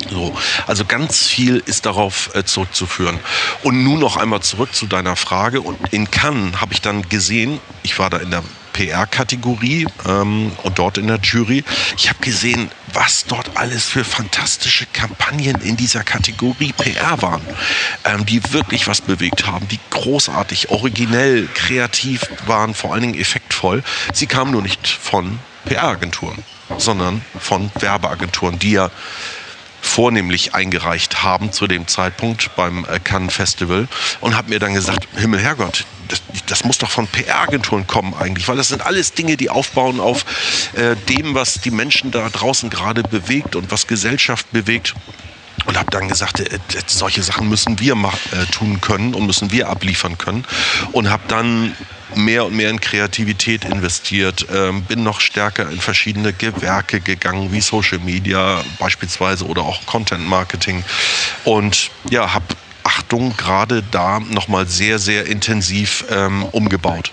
So, 0.09 0.35
also 0.67 0.85
ganz 0.85 1.27
viel 1.27 1.63
ist 1.67 1.87
darauf 1.87 2.35
äh, 2.35 2.45
zurückzuführen. 2.45 3.19
Und 3.63 3.85
nun 3.85 4.01
noch 4.01 4.17
einmal 4.17 4.41
zurück 4.41 4.75
zu 4.75 4.87
deiner 4.87 5.17
Frage. 5.17 5.61
Und 5.61 5.93
in 5.93 6.11
Cannes 6.11 6.61
habe 6.61 6.73
ich 6.73 6.81
dann 6.81 7.09
gesehen, 7.09 7.61
ich 7.83 7.99
war 7.99 8.09
da 8.11 8.19
in 8.19 8.31
der 8.31 8.43
PR-Kategorie 8.73 9.87
ähm, 10.07 10.53
und 10.63 10.79
dort 10.79 10.97
in 10.97 11.07
der 11.07 11.19
Jury. 11.19 11.65
Ich 11.97 12.09
habe 12.09 12.21
gesehen, 12.21 12.71
was 12.93 13.25
dort 13.27 13.57
alles 13.57 13.85
für 13.85 14.05
fantastische 14.05 14.87
Kampagnen 14.87 15.57
in 15.63 15.77
dieser 15.77 16.03
Kategorie 16.03 16.73
PR 16.73 17.21
waren, 17.21 17.43
ähm, 18.05 18.25
die 18.27 18.41
wirklich 18.53 18.87
was 18.87 19.01
bewegt 19.01 19.47
haben, 19.47 19.69
die 19.69 19.79
großartig, 19.91 20.71
originell, 20.71 21.49
kreativ 21.55 22.23
waren, 22.47 22.75
vor 22.75 22.93
allen 22.93 23.03
Dingen 23.03 23.21
effektvoll. 23.21 23.83
Sie 24.13 24.27
kamen 24.27 24.53
nur 24.53 24.63
nicht 24.63 24.87
von 24.87 25.39
PR-Agenturen 25.65 26.45
sondern 26.79 27.23
von 27.39 27.71
Werbeagenturen, 27.79 28.59
die 28.59 28.73
ja 28.73 28.91
vornehmlich 29.83 30.55
eingereicht 30.55 31.23
haben 31.23 31.53
zu 31.53 31.67
dem 31.67 31.89
Zeitpunkt 31.89 32.55
beim 32.55 32.85
äh, 32.85 33.01
Cannes 33.01 33.33
Festival 33.33 33.89
und 34.21 34.37
habe 34.37 34.51
mir 34.51 34.59
dann 34.59 34.75
gesagt, 34.75 35.09
Himmel 35.17 35.41
Herrgott, 35.41 35.87
das, 36.09 36.23
das 36.47 36.65
muss 36.65 36.77
doch 36.79 36.91
von 36.91 37.07
PR-Agenturen 37.07 37.87
kommen 37.87 38.15
eigentlich, 38.15 38.47
weil 38.49 38.57
das 38.57 38.69
sind 38.69 38.85
alles 38.85 39.15
Dinge, 39.15 39.39
die 39.39 39.49
aufbauen 39.49 39.99
auf 39.99 40.27
äh, 40.75 40.97
dem, 41.09 41.35
was 41.35 41.55
die 41.55 41.71
Menschen 41.71 42.11
da 42.11 42.29
draußen 42.29 42.69
gerade 42.69 43.03
bewegt 43.03 43.57
und 43.57 43.71
was 43.71 43.87
Gesellschaft 43.87 44.51
bewegt. 44.53 44.95
Und 45.67 45.79
habe 45.79 45.91
dann 45.91 46.09
gesagt, 46.09 46.41
äh, 46.41 46.59
solche 46.87 47.23
Sachen 47.23 47.49
müssen 47.49 47.79
wir 47.81 47.95
äh, 47.95 48.47
tun 48.51 48.81
können 48.81 49.15
und 49.15 49.27
müssen 49.27 49.51
wir 49.51 49.69
abliefern 49.69 50.19
können. 50.19 50.45
Und 50.93 51.11
habe 51.11 51.23
dann 51.29 51.77
mehr 52.17 52.45
und 52.45 52.57
mehr 52.57 52.71
in 52.71 52.81
Kreativität 52.81 53.65
investiert, 53.65 54.47
ähm, 54.53 54.83
bin 54.83 55.03
noch 55.03 55.21
stärker 55.21 55.71
in 55.71 55.81
verschiedene 55.81 56.33
Gewerke 56.33 57.01
gegangen, 57.01 57.53
wie 57.53 57.61
Social 57.61 57.99
Media 57.99 58.63
beispielsweise 58.79 59.47
oder 59.47 59.63
auch 59.63 59.87
Content 59.87 60.27
Marketing. 60.27 60.85
Und 61.45 61.91
ja, 62.11 62.33
habe 62.33 62.47
Achtung 62.83 63.37
gerade 63.37 63.83
da 63.91 64.21
nochmal 64.21 64.67
sehr, 64.67 64.99
sehr 64.99 65.27
intensiv 65.27 66.05
ähm, 66.11 66.45
umgebaut. 66.45 67.13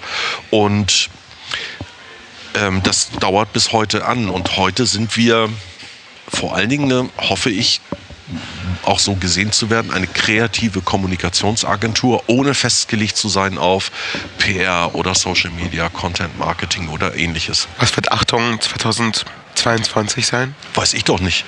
Und 0.49 1.09
ähm, 2.55 2.81
das 2.83 3.09
dauert 3.19 3.53
bis 3.53 3.71
heute 3.71 4.05
an. 4.05 4.29
Und 4.29 4.57
heute 4.57 4.85
sind 4.85 5.17
wir 5.17 5.49
vor 6.27 6.55
allen 6.55 6.69
Dingen, 6.69 7.09
hoffe 7.17 7.49
ich, 7.49 7.81
auch 8.83 8.99
so 8.99 9.15
gesehen 9.15 9.51
zu 9.51 9.69
werden, 9.69 9.91
eine 9.91 10.07
kreative 10.07 10.81
Kommunikationsagentur, 10.81 12.23
ohne 12.27 12.53
festgelegt 12.53 13.17
zu 13.17 13.29
sein 13.29 13.57
auf 13.57 13.91
PR 14.37 14.95
oder 14.95 15.15
Social 15.15 15.51
Media, 15.51 15.89
Content 15.89 16.37
Marketing 16.37 16.89
oder 16.89 17.15
ähnliches. 17.15 17.67
Was 17.79 17.95
wird 17.95 18.11
Achtung 18.11 18.59
2000? 18.59 19.25
22 19.57 20.25
sein? 20.25 20.55
Weiß 20.75 20.93
ich 20.93 21.03
doch 21.03 21.19
nicht. 21.19 21.45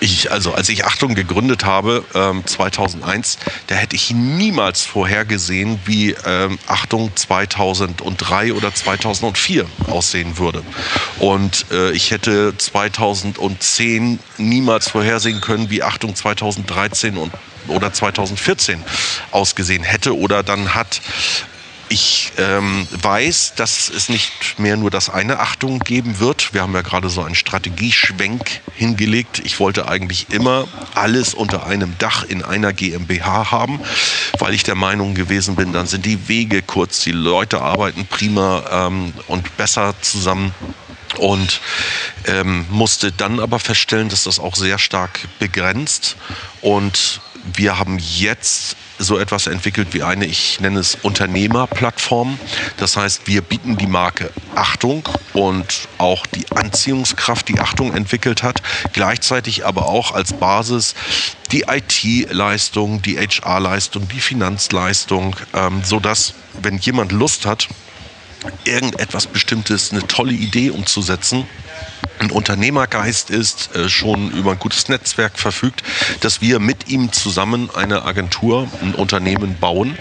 Ich, 0.00 0.30
also 0.30 0.54
als 0.54 0.68
ich 0.68 0.84
Achtung 0.84 1.14
gegründet 1.14 1.64
habe, 1.64 2.04
ähm, 2.14 2.46
2001, 2.46 3.38
da 3.66 3.74
hätte 3.74 3.96
ich 3.96 4.10
niemals 4.10 4.82
vorhergesehen, 4.82 5.80
wie 5.84 6.14
ähm, 6.24 6.58
Achtung 6.66 7.14
2003 7.14 8.54
oder 8.54 8.74
2004 8.74 9.66
aussehen 9.88 10.38
würde. 10.38 10.62
Und 11.18 11.66
äh, 11.70 11.90
ich 11.92 12.10
hätte 12.10 12.56
2010 12.56 14.18
niemals 14.38 14.88
vorhersehen 14.88 15.40
können, 15.40 15.70
wie 15.70 15.82
Achtung 15.82 16.14
2013 16.14 17.16
und 17.16 17.32
oder 17.68 17.92
2014 17.92 18.82
ausgesehen 19.30 19.84
hätte 19.84 20.16
oder 20.16 20.42
dann 20.42 20.74
hat. 20.74 21.00
Ich 21.92 22.32
ähm, 22.38 22.88
weiß, 23.02 23.52
dass 23.56 23.90
es 23.90 24.08
nicht 24.08 24.58
mehr 24.58 24.78
nur 24.78 24.90
das 24.90 25.10
eine 25.10 25.40
Achtung 25.40 25.78
geben 25.78 26.20
wird. 26.20 26.54
Wir 26.54 26.62
haben 26.62 26.72
ja 26.72 26.80
gerade 26.80 27.10
so 27.10 27.22
einen 27.22 27.34
Strategieschwenk 27.34 28.62
hingelegt. 28.74 29.42
Ich 29.44 29.60
wollte 29.60 29.86
eigentlich 29.86 30.30
immer 30.30 30.66
alles 30.94 31.34
unter 31.34 31.66
einem 31.66 31.98
Dach 31.98 32.24
in 32.24 32.42
einer 32.42 32.72
GmbH 32.72 33.50
haben, 33.50 33.78
weil 34.38 34.54
ich 34.54 34.62
der 34.62 34.74
Meinung 34.74 35.12
gewesen 35.12 35.54
bin, 35.54 35.74
dann 35.74 35.86
sind 35.86 36.06
die 36.06 36.28
Wege 36.28 36.62
kurz, 36.62 37.00
die 37.00 37.12
Leute 37.12 37.60
arbeiten 37.60 38.06
prima 38.06 38.86
ähm, 38.86 39.12
und 39.26 39.54
besser 39.58 39.94
zusammen 40.00 40.54
und 41.18 41.60
ähm, 42.24 42.64
musste 42.70 43.12
dann 43.12 43.38
aber 43.38 43.58
feststellen, 43.58 44.08
dass 44.08 44.24
das 44.24 44.38
auch 44.38 44.56
sehr 44.56 44.78
stark 44.78 45.28
begrenzt 45.38 46.16
und 46.62 47.20
wir 47.52 47.78
haben 47.78 47.98
jetzt 47.98 48.76
so 49.02 49.18
etwas 49.18 49.46
entwickelt 49.46 49.88
wie 49.92 50.02
eine, 50.02 50.26
ich 50.26 50.60
nenne 50.60 50.80
es 50.80 50.96
Unternehmerplattform. 51.02 52.38
Das 52.76 52.96
heißt, 52.96 53.26
wir 53.26 53.42
bieten 53.42 53.76
die 53.76 53.86
Marke 53.86 54.30
Achtung 54.54 55.08
und 55.32 55.88
auch 55.98 56.26
die 56.26 56.50
Anziehungskraft, 56.54 57.48
die 57.48 57.60
Achtung 57.60 57.94
entwickelt 57.94 58.42
hat, 58.42 58.62
gleichzeitig 58.92 59.66
aber 59.66 59.86
auch 59.86 60.12
als 60.12 60.32
Basis 60.32 60.94
die 61.50 61.64
IT-Leistung, 61.68 63.02
die 63.02 63.18
HR-Leistung, 63.18 64.08
die 64.08 64.20
Finanzleistung, 64.20 65.36
ähm, 65.52 65.82
sodass, 65.84 66.34
wenn 66.60 66.78
jemand 66.78 67.12
Lust 67.12 67.46
hat, 67.46 67.68
irgendetwas 68.64 69.26
Bestimmtes, 69.26 69.92
eine 69.92 70.06
tolle 70.06 70.32
Idee 70.32 70.70
umzusetzen, 70.70 71.46
ein 72.18 72.30
Unternehmergeist 72.30 73.30
ist, 73.30 73.74
äh, 73.74 73.88
schon 73.88 74.30
über 74.30 74.52
ein 74.52 74.58
gutes 74.58 74.88
Netzwerk 74.88 75.38
verfügt, 75.38 75.82
dass 76.20 76.40
wir 76.40 76.60
mit 76.60 76.88
ihm 76.88 77.12
zusammen 77.12 77.70
eine 77.74 78.04
Agentur, 78.04 78.68
ein 78.80 78.94
Unternehmen 78.94 79.56
bauen. 79.58 79.98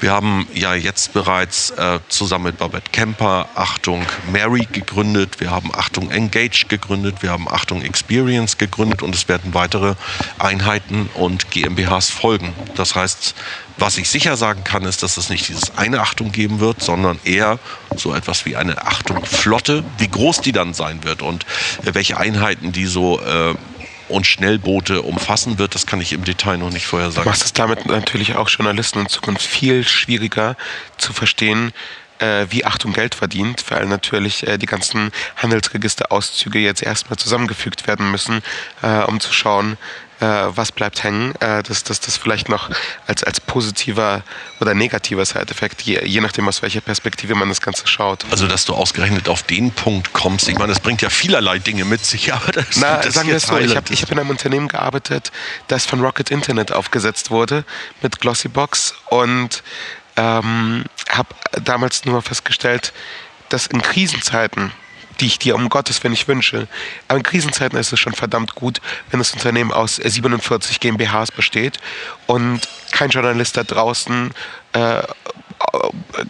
Wir 0.00 0.10
haben 0.10 0.48
ja 0.54 0.74
jetzt 0.74 1.12
bereits 1.12 1.70
äh, 1.70 2.00
zusammen 2.08 2.44
mit 2.44 2.58
Babette 2.58 2.90
Kemper 2.90 3.48
Achtung 3.54 4.04
Mary 4.32 4.66
gegründet, 4.70 5.40
wir 5.40 5.50
haben 5.50 5.70
Achtung 5.74 6.10
Engage 6.10 6.66
gegründet, 6.68 7.22
wir 7.22 7.30
haben 7.30 7.48
Achtung 7.48 7.82
Experience 7.82 8.58
gegründet 8.58 9.02
und 9.02 9.14
es 9.14 9.28
werden 9.28 9.54
weitere 9.54 9.94
Einheiten 10.38 11.08
und 11.14 11.50
GmbHs 11.50 12.10
folgen. 12.10 12.52
Das 12.74 12.94
heißt, 12.94 13.34
was 13.78 13.98
ich 13.98 14.08
sicher 14.08 14.36
sagen 14.36 14.64
kann, 14.64 14.84
ist, 14.84 15.02
dass 15.02 15.16
es 15.16 15.28
nicht 15.28 15.48
dieses 15.48 15.76
eine 15.76 16.00
Achtung 16.00 16.32
geben 16.32 16.60
wird, 16.60 16.82
sondern 16.82 17.18
eher 17.24 17.58
so 17.96 18.14
etwas 18.14 18.44
wie 18.46 18.56
eine 18.56 18.84
Achtung-Flotte. 18.86 19.84
Wie 19.98 20.08
groß 20.08 20.40
die 20.40 20.52
dann 20.52 20.74
sein 20.74 21.04
wird 21.04 21.22
und 21.22 21.44
äh, 21.84 21.94
welche 21.94 22.16
Einheiten 22.18 22.72
die 22.72 22.86
so 22.86 23.20
äh, 23.20 23.54
und 24.08 24.26
Schnellboote 24.26 25.02
umfassen 25.02 25.58
wird, 25.58 25.74
das 25.74 25.86
kann 25.86 26.00
ich 26.00 26.12
im 26.12 26.24
Detail 26.24 26.58
noch 26.58 26.70
nicht 26.70 26.86
vorher 26.86 27.10
sagen. 27.10 27.28
Was 27.28 27.44
es 27.44 27.52
damit 27.52 27.86
natürlich 27.86 28.36
auch 28.36 28.48
Journalisten 28.48 29.00
in 29.00 29.08
Zukunft 29.08 29.42
viel 29.42 29.84
schwieriger 29.84 30.56
zu 30.98 31.12
verstehen, 31.12 31.72
äh, 32.18 32.46
wie 32.50 32.64
Achtung 32.64 32.92
Geld 32.92 33.14
verdient, 33.14 33.64
weil 33.70 33.86
natürlich 33.86 34.46
äh, 34.46 34.58
die 34.58 34.66
ganzen 34.66 35.10
Handelsregisterauszüge 35.36 36.58
jetzt 36.58 36.82
erstmal 36.82 37.18
zusammengefügt 37.18 37.86
werden 37.86 38.10
müssen, 38.10 38.42
äh, 38.82 39.02
um 39.04 39.18
zu 39.18 39.32
schauen, 39.32 39.76
äh, 40.22 40.56
was 40.56 40.70
bleibt 40.70 41.02
hängen, 41.02 41.34
äh, 41.40 41.62
dass 41.64 41.82
das, 41.82 42.00
das 42.00 42.16
vielleicht 42.16 42.48
noch 42.48 42.70
als, 43.06 43.24
als 43.24 43.40
positiver 43.40 44.22
oder 44.60 44.72
negativer 44.72 45.24
Side-Effekt, 45.24 45.82
je, 45.82 46.00
je 46.04 46.20
nachdem 46.20 46.48
aus 46.48 46.62
welcher 46.62 46.80
Perspektive 46.80 47.34
man 47.34 47.48
das 47.48 47.60
Ganze 47.60 47.88
schaut. 47.88 48.24
Also, 48.30 48.46
dass 48.46 48.64
du 48.64 48.74
ausgerechnet 48.74 49.28
auf 49.28 49.42
den 49.42 49.72
Punkt 49.72 50.12
kommst, 50.12 50.48
ich 50.48 50.56
meine, 50.56 50.68
das 50.68 50.80
bringt 50.80 51.02
ja 51.02 51.10
vielerlei 51.10 51.58
Dinge 51.58 51.84
mit 51.84 52.04
sich, 52.04 52.32
aber 52.34 52.52
das, 52.52 52.76
Na, 52.76 52.98
das 52.98 53.14
sagen 53.14 53.28
wir 53.28 53.36
es 53.36 53.46
so, 53.46 53.58
ich 53.58 53.74
habe 53.74 53.92
hab 53.92 54.12
in 54.12 54.18
einem 54.18 54.30
Unternehmen 54.30 54.68
gearbeitet, 54.68 55.32
das 55.66 55.86
von 55.86 56.00
Rocket 56.00 56.30
Internet 56.30 56.72
aufgesetzt 56.72 57.30
wurde 57.30 57.64
mit 58.00 58.20
Glossybox 58.20 58.94
und 59.10 59.62
ähm, 60.16 60.84
habe 61.08 61.28
damals 61.64 62.04
nur 62.04 62.22
festgestellt, 62.22 62.92
dass 63.48 63.66
in 63.66 63.82
Krisenzeiten 63.82 64.72
die 65.22 65.28
ich 65.28 65.38
dir 65.38 65.54
um 65.54 65.68
Gottes 65.68 66.02
Willen 66.02 66.12
nicht 66.12 66.26
wünsche. 66.26 66.66
Aber 67.06 67.16
in 67.16 67.22
Krisenzeiten 67.22 67.78
ist 67.78 67.92
es 67.92 68.00
schon 68.00 68.12
verdammt 68.12 68.56
gut, 68.56 68.80
wenn 69.10 69.20
das 69.20 69.32
Unternehmen 69.32 69.70
aus 69.70 69.96
47 69.96 70.80
GmbHs 70.80 71.30
besteht 71.30 71.78
und 72.26 72.60
kein 72.90 73.10
Journalist 73.10 73.56
da 73.56 73.62
draußen 73.62 74.32
äh, 74.72 75.02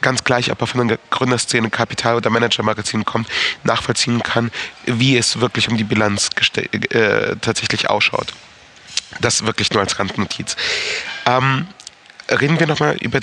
ganz 0.02 0.24
gleich, 0.24 0.52
ob 0.52 0.60
er 0.60 0.66
von 0.66 0.86
der 0.88 0.98
Gründerszene, 1.08 1.70
Kapital- 1.70 2.16
oder 2.16 2.28
Manager-Magazin 2.28 3.06
kommt, 3.06 3.28
nachvollziehen 3.64 4.22
kann, 4.22 4.50
wie 4.84 5.16
es 5.16 5.40
wirklich 5.40 5.68
um 5.68 5.78
die 5.78 5.84
Bilanz 5.84 6.28
äh, 6.56 7.36
tatsächlich 7.40 7.88
ausschaut. 7.88 8.34
Das 9.20 9.46
wirklich 9.46 9.72
nur 9.72 9.80
als 9.80 9.98
Randnotiz. 9.98 10.54
Ähm, 11.24 11.66
reden 12.28 12.60
wir 12.60 12.66
nochmal 12.66 12.96
über, 13.00 13.20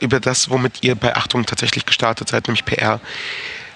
über 0.00 0.20
das, 0.20 0.48
womit 0.48 0.82
ihr 0.82 0.94
bei 0.94 1.14
Achtung 1.14 1.44
tatsächlich 1.44 1.84
gestartet 1.84 2.30
seid, 2.30 2.48
nämlich 2.48 2.64
PR. 2.64 2.98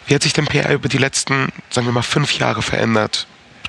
Wie 0.06 0.14
hat 0.14 0.22
sich 0.22 0.32
denn 0.32 0.46
PR 0.46 0.72
über 0.72 0.88
die 0.88 0.98
letzten, 0.98 1.52
sagen 1.70 1.86
wir 1.86 1.92
mal, 1.92 2.02
fünf 2.02 2.38
Jahre 2.38 2.62
verändert? 2.62 3.26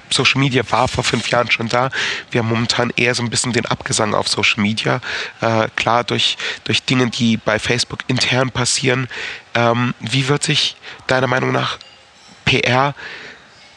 Social 0.09 0.39
Media 0.39 0.63
war 0.69 0.87
vor 0.87 1.03
fünf 1.03 1.29
Jahren 1.29 1.51
schon 1.51 1.67
da. 1.67 1.89
Wir 2.31 2.39
haben 2.39 2.49
momentan 2.49 2.91
eher 2.95 3.13
so 3.13 3.23
ein 3.23 3.29
bisschen 3.29 3.53
den 3.53 3.65
Abgesang 3.65 4.13
auf 4.13 4.27
Social 4.27 4.61
Media. 4.61 5.01
Äh, 5.41 5.67
klar, 5.75 6.03
durch, 6.03 6.37
durch 6.63 6.83
Dinge, 6.83 7.09
die 7.09 7.37
bei 7.37 7.59
Facebook 7.59 7.99
intern 8.07 8.51
passieren. 8.51 9.07
Ähm, 9.53 9.93
wie 9.99 10.27
wird 10.27 10.43
sich 10.43 10.77
deiner 11.07 11.27
Meinung 11.27 11.51
nach 11.51 11.77
PR 12.45 12.95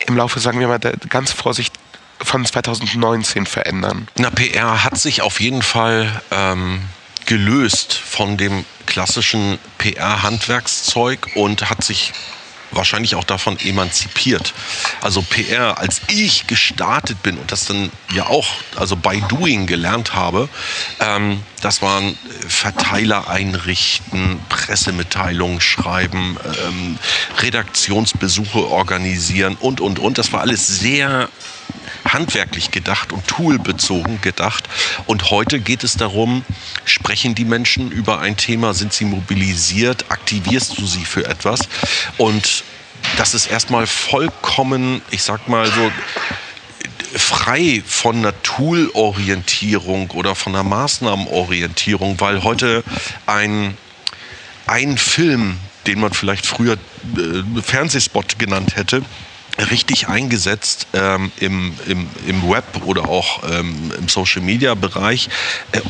im 0.07 0.17
Laufe, 0.17 0.41
sagen 0.41 0.61
wir 0.61 0.69
mal, 0.69 0.79
der, 0.79 0.93
ganz 1.09 1.33
Vorsicht 1.33 1.75
von 2.23 2.45
2019 2.45 3.47
verändern? 3.47 4.09
Na, 4.17 4.31
PR 4.31 4.85
hat 4.85 4.99
sich 4.99 5.23
auf 5.23 5.41
jeden 5.41 5.63
Fall 5.63 6.23
ähm, 6.31 6.83
gelöst 7.27 7.95
von 7.95 8.37
dem 8.37 8.65
klassischen 8.87 9.59
PR-Handwerkszeug 9.79 11.29
und 11.35 11.71
hat 11.71 11.83
sich 11.83 12.13
wahrscheinlich 12.73 13.15
auch 13.15 13.25
davon 13.25 13.59
emanzipiert. 13.59 14.55
Also 15.01 15.23
PR, 15.23 15.79
als 15.79 16.01
ich 16.09 16.47
gestartet 16.47 17.23
bin 17.23 17.39
und 17.39 17.53
das 17.53 17.67
dann 17.67 17.91
ja 18.13 18.27
auch, 18.27 18.47
also 18.77 18.97
by 18.97 19.23
doing 19.29 19.67
gelernt 19.67 20.15
habe, 20.15 20.49
ähm, 21.01 21.43
das 21.61 21.83
waren 21.83 22.17
Verteiler 22.49 23.29
einrichten, 23.29 24.41
Pressemitteilungen 24.49 25.61
schreiben, 25.61 26.39
ähm, 26.67 26.99
Redaktionsbesuche 27.41 28.67
organisieren 28.67 29.57
und, 29.61 29.81
und, 29.81 29.99
und. 29.99 30.19
Das 30.19 30.33
war 30.33 30.41
alles 30.41 30.67
sehr 30.67 31.29
handwerklich 32.05 32.71
gedacht 32.71 33.13
und 33.13 33.27
toolbezogen 33.27 34.21
gedacht. 34.21 34.69
Und 35.07 35.31
heute 35.31 35.61
geht 35.61 35.85
es 35.85 35.97
darum, 35.97 36.45
sprechen 36.85 37.35
die 37.35 37.45
Menschen 37.45 37.91
über 37.91 38.21
ein 38.21 38.37
Thema, 38.37 38.75
sind 38.75 38.93
sie 38.93 39.05
mobilisiert, 39.05 40.07
aktivierst 40.11 40.79
du 40.79 40.87
sie 40.87 41.05
für 41.05 41.27
etwas? 41.27 41.69
Und 42.19 42.65
das 43.17 43.35
ist 43.35 43.47
erstmal 43.47 43.87
vollkommen, 43.87 45.03
ich 45.11 45.23
sag 45.23 45.49
mal 45.49 45.67
so, 45.67 45.91
frei 47.17 47.83
von 47.85 48.19
einer 48.19 48.41
Tool-Orientierung 48.43 50.11
oder 50.13 50.35
von 50.35 50.55
einer 50.55 50.65
Maßnahmenorientierung, 50.65 52.21
weil 52.21 52.45
heute 52.45 52.85
ein, 53.27 53.77
ein 54.67 54.97
Film, 54.97 55.59
den 55.87 56.01
man 56.01 56.13
vielleicht 56.13 56.47
früher 56.47 56.75
äh, 56.75 57.63
Fernsehspot 57.63 58.39
genannt 58.39 58.77
hätte, 58.77 59.03
richtig 59.71 60.09
eingesetzt 60.09 60.87
ähm, 60.93 61.33
im, 61.39 61.75
im, 61.87 62.09
im 62.27 62.51
Web 62.51 62.65
oder 62.85 63.09
auch 63.09 63.43
ähm, 63.51 63.93
im 63.99 64.09
Social-Media-Bereich 64.09 65.29
äh, 65.73 65.81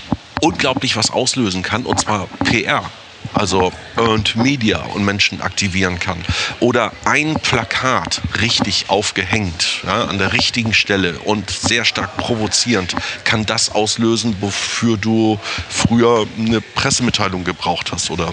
unglaublich 0.40 0.96
was 0.96 1.10
auslösen 1.10 1.62
kann, 1.62 1.84
und 1.84 2.00
zwar 2.00 2.26
PR 2.44 2.90
also 3.34 3.72
Earned 3.96 4.36
Media 4.36 4.82
und 4.94 5.04
Menschen 5.04 5.40
aktivieren 5.40 5.98
kann. 5.98 6.24
Oder 6.58 6.92
ein 7.04 7.34
Plakat 7.34 8.20
richtig 8.40 8.86
aufgehängt, 8.88 9.80
ja, 9.84 10.04
an 10.04 10.18
der 10.18 10.32
richtigen 10.32 10.74
Stelle 10.74 11.18
und 11.20 11.50
sehr 11.50 11.84
stark 11.84 12.16
provozierend, 12.16 12.94
kann 13.24 13.46
das 13.46 13.70
auslösen, 13.70 14.36
wofür 14.40 14.96
du 14.96 15.38
früher 15.68 16.26
eine 16.38 16.60
Pressemitteilung 16.60 17.44
gebraucht 17.44 17.92
hast 17.92 18.10
oder 18.10 18.32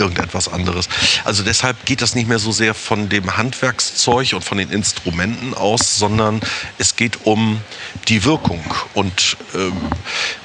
irgendetwas 0.00 0.48
anderes. 0.48 0.88
Also 1.24 1.42
deshalb 1.42 1.84
geht 1.84 2.02
das 2.02 2.14
nicht 2.14 2.28
mehr 2.28 2.38
so 2.38 2.52
sehr 2.52 2.74
von 2.74 3.08
dem 3.08 3.36
Handwerkszeug 3.36 4.32
und 4.34 4.44
von 4.44 4.58
den 4.58 4.70
Instrumenten 4.70 5.54
aus, 5.54 5.98
sondern 5.98 6.40
es 6.78 6.96
geht 6.96 7.24
um 7.24 7.60
die 8.08 8.24
Wirkung 8.24 8.64
und 8.94 9.36
ähm, 9.54 9.76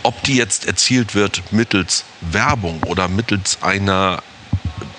ob 0.03 0.21
die 0.23 0.35
jetzt 0.35 0.67
erzielt 0.67 1.15
wird 1.15 1.41
mittels 1.51 2.03
Werbung 2.21 2.83
oder 2.83 3.07
mittels 3.07 3.57
einer 3.61 4.21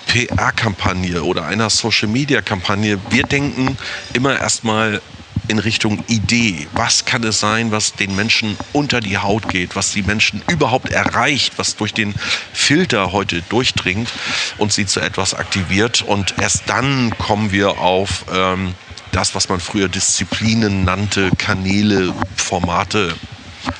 PR-Kampagne 0.07 1.23
oder 1.23 1.45
einer 1.45 1.69
Social-Media-Kampagne. 1.69 2.99
Wir 3.09 3.23
denken 3.23 3.77
immer 4.13 4.39
erstmal 4.39 5.01
in 5.47 5.59
Richtung 5.59 6.03
Idee. 6.07 6.67
Was 6.73 7.05
kann 7.05 7.23
es 7.23 7.39
sein, 7.39 7.71
was 7.71 7.93
den 7.93 8.15
Menschen 8.15 8.57
unter 8.73 8.99
die 8.99 9.17
Haut 9.17 9.49
geht, 9.49 9.75
was 9.75 9.91
die 9.91 10.03
Menschen 10.03 10.41
überhaupt 10.47 10.89
erreicht, 10.89 11.53
was 11.57 11.75
durch 11.75 11.93
den 11.93 12.15
Filter 12.53 13.11
heute 13.11 13.41
durchdringt 13.43 14.09
und 14.57 14.73
sie 14.73 14.85
zu 14.85 14.99
etwas 14.99 15.33
aktiviert. 15.33 16.01
Und 16.01 16.35
erst 16.39 16.63
dann 16.67 17.17
kommen 17.17 17.51
wir 17.51 17.79
auf 17.79 18.25
ähm, 18.33 18.73
das, 19.11 19.35
was 19.35 19.49
man 19.49 19.59
früher 19.59 19.89
Disziplinen 19.89 20.83
nannte, 20.83 21.31
Kanäle, 21.37 22.13
Formate, 22.35 23.15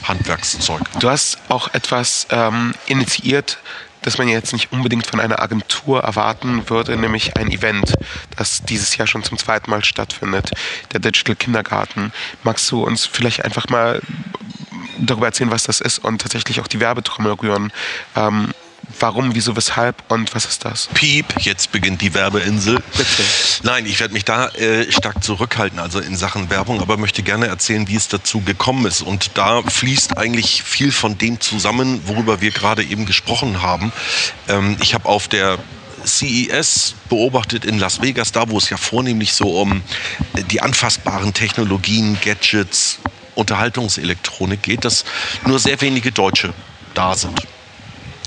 Handwerkszeug. 0.03 0.81
Du 0.99 1.09
hast 1.09 1.37
auch 1.49 1.73
etwas 1.73 2.27
ähm, 2.29 2.73
initiiert, 2.87 3.59
das 4.07 4.17
man 4.17 4.29
jetzt 4.29 4.53
nicht 4.53 4.71
unbedingt 4.71 5.05
von 5.05 5.19
einer 5.19 5.41
Agentur 5.41 6.01
erwarten 6.01 6.69
würde, 6.69 6.95
nämlich 6.95 7.35
ein 7.35 7.51
Event, 7.51 7.93
das 8.37 8.63
dieses 8.63 8.95
Jahr 8.95 9.05
schon 9.05 9.21
zum 9.21 9.37
zweiten 9.37 9.69
Mal 9.69 9.83
stattfindet, 9.83 10.51
der 10.93 11.01
Digital 11.01 11.35
Kindergarten. 11.35 12.13
Magst 12.41 12.71
du 12.71 12.85
uns 12.85 13.05
vielleicht 13.05 13.43
einfach 13.43 13.67
mal 13.67 14.01
darüber 14.97 15.25
erzählen, 15.25 15.51
was 15.51 15.63
das 15.63 15.81
ist 15.81 15.99
und 15.99 16.21
tatsächlich 16.21 16.61
auch 16.61 16.67
die 16.67 16.79
Werbetrommel 16.79 17.33
rühren? 17.33 17.73
Ähm, 18.15 18.53
Warum, 18.99 19.35
wieso, 19.35 19.55
weshalb 19.55 20.09
und 20.09 20.33
was 20.33 20.45
ist 20.45 20.63
das? 20.63 20.87
Piep, 20.93 21.25
jetzt 21.39 21.71
beginnt 21.71 22.01
die 22.01 22.13
Werbeinsel. 22.13 22.81
Bitte. 22.95 23.23
Nein, 23.63 23.85
ich 23.85 23.99
werde 23.99 24.13
mich 24.13 24.23
da 24.23 24.47
äh, 24.49 24.89
stark 24.91 25.23
zurückhalten, 25.23 25.79
also 25.79 25.99
in 25.99 26.15
Sachen 26.15 26.49
Werbung, 26.49 26.81
aber 26.81 26.97
möchte 26.97 27.21
gerne 27.21 27.47
erzählen, 27.47 27.87
wie 27.87 27.95
es 27.95 28.07
dazu 28.07 28.41
gekommen 28.41 28.85
ist. 28.85 29.01
Und 29.01 29.31
da 29.37 29.61
fließt 29.61 30.17
eigentlich 30.17 30.63
viel 30.63 30.91
von 30.91 31.17
dem 31.17 31.41
zusammen, 31.41 32.01
worüber 32.07 32.39
wir 32.39 32.51
gerade 32.51 32.83
eben 32.83 33.05
gesprochen 33.05 33.61
haben. 33.61 33.91
Ähm, 34.47 34.77
ich 34.81 34.93
habe 34.93 35.07
auf 35.07 35.27
der 35.27 35.59
CES 36.05 36.95
beobachtet 37.09 37.65
in 37.65 37.79
Las 37.79 38.01
Vegas, 38.01 38.31
da 38.31 38.49
wo 38.49 38.57
es 38.57 38.69
ja 38.69 38.77
vornehmlich 38.77 39.33
so 39.33 39.59
um 39.59 39.81
die 40.51 40.61
anfassbaren 40.61 41.33
Technologien, 41.33 42.17
Gadgets, 42.23 42.99
Unterhaltungselektronik 43.35 44.63
geht, 44.63 44.85
dass 44.85 45.03
nur 45.45 45.59
sehr 45.59 45.79
wenige 45.81 46.11
Deutsche 46.11 46.53
da 46.93 47.15
sind. 47.15 47.45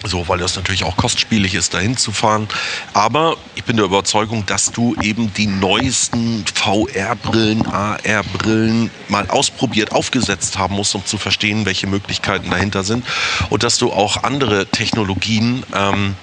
So, 0.05 0.28
weil 0.28 0.38
das 0.38 0.57
natürlich 0.57 0.84
auch 0.84 0.96
kostspielig 0.96 1.55
ist, 1.55 1.74
dahin 1.74 1.96
zu 1.96 2.11
fahren. 2.11 2.48
Aber 2.94 3.36
ich 3.55 3.64
bin 3.64 3.76
der 3.76 3.84
Überzeugung, 3.84 4.46
dass 4.46 4.72
du 4.72 4.96
eben 5.03 5.32
die 5.34 5.46
neuesten 5.46 6.44
VR-Brillen, 6.55 7.66
AR-Brillen 7.66 8.90
mal 9.09 9.28
ausprobiert, 9.28 9.92
aufgesetzt 9.92 10.57
haben 10.57 10.74
musst, 10.74 10.94
um 10.94 11.05
zu 11.05 11.18
verstehen, 11.18 11.66
welche 11.66 11.86
Möglichkeiten 11.86 12.51
dahinter 12.51 12.82
sind. 12.82 13.05
Und 13.51 13.62
dass 13.62 13.76
du 13.76 13.92
auch 13.92 14.22
andere 14.22 14.66
Technologien 14.66 15.64
ähm, 15.74 16.16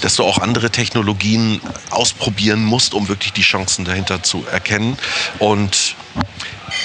dass 0.00 0.16
du 0.16 0.24
auch 0.24 0.38
andere 0.38 0.70
Technologien 0.70 1.60
ausprobieren 1.90 2.64
musst, 2.64 2.92
um 2.92 3.06
wirklich 3.06 3.32
die 3.32 3.42
Chancen 3.42 3.84
dahinter 3.84 4.22
zu 4.22 4.44
erkennen. 4.50 4.98
Und 5.38 5.94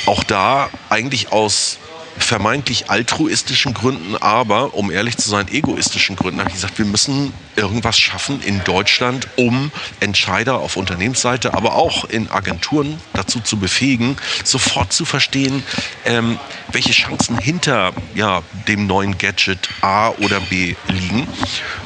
auch 0.05 0.23
da 0.23 0.69
eigentlich 0.89 1.31
aus 1.31 1.79
vermeintlich 2.17 2.89
altruistischen 2.89 3.73
Gründen, 3.73 4.15
aber 4.15 4.73
um 4.73 4.91
ehrlich 4.91 5.17
zu 5.17 5.29
sein, 5.29 5.47
egoistischen 5.49 6.15
Gründen 6.15 6.39
habe 6.39 6.49
ich 6.49 6.55
gesagt, 6.55 6.77
wir 6.77 6.85
müssen 6.85 7.33
irgendwas 7.55 7.97
schaffen 7.97 8.41
in 8.41 8.63
Deutschland, 8.63 9.27
um 9.35 9.71
Entscheider 9.99 10.59
auf 10.59 10.77
Unternehmensseite, 10.77 11.53
aber 11.53 11.75
auch 11.75 12.05
in 12.05 12.29
Agenturen 12.29 13.01
dazu 13.13 13.39
zu 13.39 13.57
befähigen, 13.57 14.17
sofort 14.43 14.93
zu 14.93 15.05
verstehen, 15.05 15.63
ähm, 16.05 16.39
welche 16.71 16.91
Chancen 16.91 17.37
hinter 17.37 17.93
ja, 18.13 18.41
dem 18.67 18.87
neuen 18.87 19.17
Gadget 19.17 19.69
A 19.81 20.09
oder 20.09 20.39
B 20.39 20.75
liegen. 20.87 21.27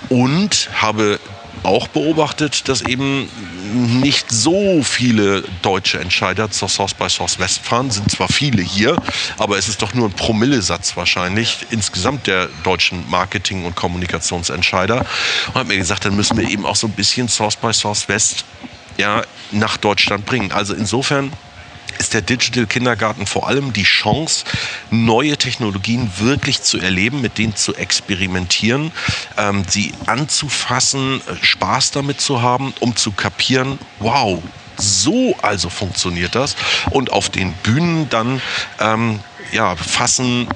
Und 0.10 0.70
habe 0.82 1.20
auch 1.64 1.88
beobachtet, 1.88 2.68
dass 2.68 2.82
eben 2.82 3.30
nicht 4.02 4.32
so 4.32 4.84
viele 4.84 5.44
deutsche 5.62 6.00
Entscheider 6.00 6.50
zur 6.52 6.70
Source 6.70 6.94
by 6.94 7.10
Source 7.10 7.40
West 7.40 7.60
fahren. 7.60 7.92
Sind 7.92 8.12
zwar 8.12 8.28
viele 8.28 8.62
hier, 8.62 8.96
aber 9.38 9.58
es 9.58 9.68
ist 9.68 9.82
doch 9.82 9.94
nur 9.94 10.08
ein 10.08 10.14
Promillesatz 10.14 10.98
wahrscheinlich 10.98 11.68
insgesamt 11.70 12.28
der 12.28 12.48
deutschen 12.64 13.10
Marketing- 13.10 13.66
und 13.66 13.76
Kommunikationsentscheider. 13.76 15.06
Und 15.48 15.56
habe 15.56 15.70
mir 15.70 15.78
gesagt, 15.78 16.06
dann 16.06 16.16
müssen 16.16 16.38
wir 16.38 16.50
eben 16.50 16.66
auch 16.66 16.76
so 16.76 16.88
ein 16.88 16.94
bisschen 16.94 17.28
Source 17.28 17.56
by 17.56 17.74
Source 17.74 18.08
West 18.08 18.46
ja, 18.98 19.24
nach 19.52 19.78
Deutschland 19.78 20.26
bringen. 20.26 20.52
Also 20.52 20.74
insofern 20.74 21.32
ist 22.00 22.14
der 22.14 22.22
Digital 22.22 22.66
Kindergarten 22.66 23.26
vor 23.26 23.48
allem 23.48 23.74
die 23.74 23.84
Chance, 23.84 24.46
neue 24.90 25.38
Technologien 25.38 26.12
wirklich 26.18 26.62
zu 26.62 26.80
erleben, 26.80 27.22
mit 27.22 27.38
denen 27.38 27.56
zu 27.56 27.76
experimentieren, 27.76 28.92
ähm, 29.38 29.64
sie 29.68 29.94
anzufassen, 30.06 31.22
äh, 31.28 31.44
Spaß 31.44 31.92
damit 31.92 32.22
zu 32.22 32.42
haben, 32.42 32.74
um 32.80 32.96
zu 32.96 33.12
kapieren, 33.12 33.80
wow, 34.00 34.42
so 34.78 35.36
also 35.42 35.70
funktioniert 35.70 36.36
das. 36.36 36.56
Und 36.90 37.12
auf 37.12 37.30
den 37.30 37.54
Bühnen 37.54 38.10
dann 38.10 38.42
ähm, 38.80 39.20
ja, 39.52 39.76
fassen 39.76 40.48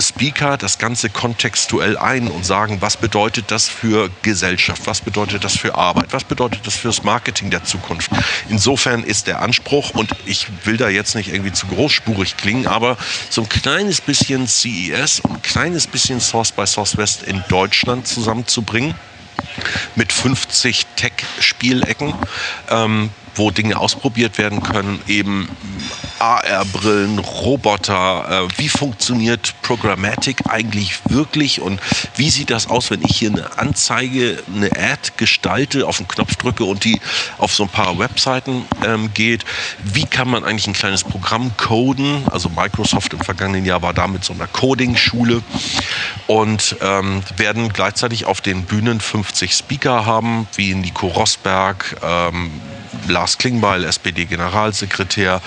Speaker 0.00 0.56
das 0.56 0.78
Ganze 0.78 1.10
kontextuell 1.10 1.96
ein 1.96 2.28
und 2.28 2.46
sagen, 2.46 2.80
was 2.80 2.96
bedeutet 2.96 3.50
das 3.50 3.68
für 3.68 4.10
Gesellschaft, 4.22 4.86
was 4.86 5.00
bedeutet 5.00 5.44
das 5.44 5.56
für 5.56 5.74
Arbeit, 5.74 6.12
was 6.12 6.24
bedeutet 6.24 6.66
das 6.66 6.76
fürs 6.76 7.02
Marketing 7.02 7.50
der 7.50 7.64
Zukunft. 7.64 8.10
Insofern 8.48 9.02
ist 9.02 9.26
der 9.26 9.42
Anspruch, 9.42 9.90
und 9.90 10.12
ich 10.24 10.46
will 10.64 10.76
da 10.76 10.88
jetzt 10.88 11.14
nicht 11.14 11.32
irgendwie 11.32 11.52
zu 11.52 11.66
großspurig 11.66 12.36
klingen, 12.36 12.66
aber 12.66 12.96
so 13.28 13.42
ein 13.42 13.48
kleines 13.48 14.00
bisschen 14.00 14.46
CES 14.46 15.20
und 15.20 15.32
ein 15.32 15.42
kleines 15.42 15.86
bisschen 15.86 16.20
Source 16.20 16.52
by 16.52 16.66
Source 16.66 16.96
West 16.96 17.22
in 17.24 17.42
Deutschland 17.48 18.06
zusammenzubringen 18.06 18.94
mit 19.96 20.12
50 20.12 20.86
Tech-Spielecken, 20.96 22.14
ähm, 22.70 23.10
wo 23.34 23.50
Dinge 23.50 23.78
ausprobiert 23.78 24.38
werden 24.38 24.62
können, 24.62 25.00
eben 25.06 25.48
AR-Brillen, 26.18 27.18
Roboter, 27.18 28.48
äh, 28.48 28.58
wie 28.58 28.68
funktioniert 28.68 29.54
Programmatic 29.62 30.42
eigentlich 30.48 30.98
wirklich 31.08 31.60
und 31.60 31.80
wie 32.16 32.30
sieht 32.30 32.50
das 32.50 32.68
aus, 32.68 32.90
wenn 32.90 33.02
ich 33.02 33.16
hier 33.16 33.30
eine 33.30 33.58
Anzeige, 33.58 34.42
eine 34.54 34.70
Ad 34.72 35.12
gestalte, 35.16 35.86
auf 35.86 35.98
den 35.98 36.08
Knopf 36.08 36.36
drücke 36.36 36.64
und 36.64 36.84
die 36.84 37.00
auf 37.38 37.54
so 37.54 37.64
ein 37.64 37.68
paar 37.68 37.98
Webseiten 37.98 38.64
ähm, 38.84 39.12
geht. 39.14 39.44
Wie 39.82 40.04
kann 40.04 40.28
man 40.28 40.44
eigentlich 40.44 40.66
ein 40.66 40.72
kleines 40.72 41.04
Programm 41.04 41.56
coden? 41.56 42.24
Also 42.30 42.48
Microsoft 42.48 43.12
im 43.12 43.20
vergangenen 43.20 43.64
Jahr 43.64 43.82
war 43.82 43.94
da 43.94 44.06
mit 44.08 44.24
so 44.24 44.32
einer 44.32 44.46
Coding-Schule 44.46 45.42
und 46.26 46.76
ähm, 46.80 47.22
werden 47.36 47.72
gleichzeitig 47.72 48.24
auf 48.24 48.40
den 48.40 48.64
Bühnen 48.64 49.00
50 49.00 49.52
Speaker 49.52 50.04
haben, 50.04 50.48
wie 50.56 50.74
Nico 50.74 51.06
Rosberg, 51.08 51.96
ähm, 52.02 52.50
Lars 53.06 53.38
Klingbeil, 53.38 53.84
SPD-Generalsekretär, 53.84 55.40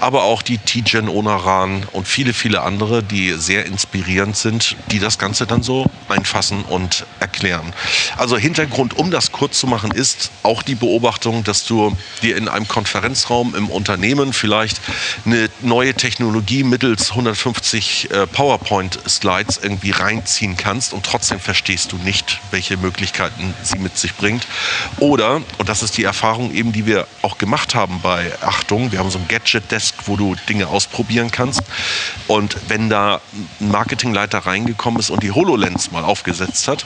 aber 0.00 0.24
auch 0.24 0.42
die 0.42 0.58
Tijen 0.58 1.08
Onaran 1.08 1.86
und 1.92 2.06
viele, 2.06 2.32
viele 2.32 2.62
andere, 2.62 3.02
die 3.02 3.32
sehr 3.32 3.66
inspirierend 3.66 4.36
sind, 4.36 4.76
die 4.90 4.98
das 4.98 5.18
Ganze 5.18 5.46
dann 5.46 5.62
so 5.62 5.86
einfassen 6.08 6.62
und 6.62 7.06
erklären. 7.20 7.72
Also 8.16 8.36
Hintergrund, 8.36 8.96
um 8.96 9.10
das 9.10 9.32
kurz 9.32 9.58
zu 9.58 9.66
machen, 9.66 9.90
ist 9.90 10.30
auch 10.42 10.62
die 10.62 10.74
Beobachtung, 10.74 11.44
dass 11.44 11.64
du 11.64 11.96
dir 12.22 12.36
in 12.36 12.48
einem 12.48 12.68
Konferenzraum 12.68 13.54
im 13.54 13.68
Unternehmen 13.68 14.32
vielleicht 14.32 14.80
eine 15.24 15.48
neue 15.60 15.94
Technologie 15.94 16.64
mittels 16.64 17.10
150 17.10 18.10
äh, 18.10 18.26
PowerPoint-Slides 18.26 19.60
irgendwie 19.62 19.90
reinziehen 19.90 20.56
kannst 20.56 20.92
und 20.92 21.04
trotzdem 21.04 21.40
verstehst 21.40 21.92
du 21.92 21.96
nicht, 21.96 22.40
welche 22.50 22.76
Möglichkeiten 22.76 23.54
sie 23.62 23.78
mit 23.78 23.96
sich 23.98 24.14
bringt. 24.14 24.46
Oder, 24.98 25.42
und 25.58 25.68
das 25.68 25.82
ist 25.82 25.96
die 25.96 26.04
Erfahrung 26.04 26.52
eben, 26.52 26.72
die 26.72 26.86
wir 26.86 26.97
auch 27.22 27.38
gemacht 27.38 27.74
haben 27.74 28.00
bei 28.02 28.32
Achtung, 28.40 28.92
wir 28.92 28.98
haben 28.98 29.10
so 29.10 29.18
ein 29.18 29.28
Gadget-Desk, 29.28 29.94
wo 30.06 30.16
du 30.16 30.34
Dinge 30.48 30.68
ausprobieren 30.68 31.30
kannst. 31.30 31.62
Und 32.26 32.56
wenn 32.68 32.88
da 32.88 33.20
ein 33.60 33.70
Marketingleiter 33.70 34.38
reingekommen 34.38 35.00
ist 35.00 35.10
und 35.10 35.22
die 35.22 35.32
HoloLens 35.32 35.90
mal 35.90 36.04
aufgesetzt 36.04 36.68
hat, 36.68 36.84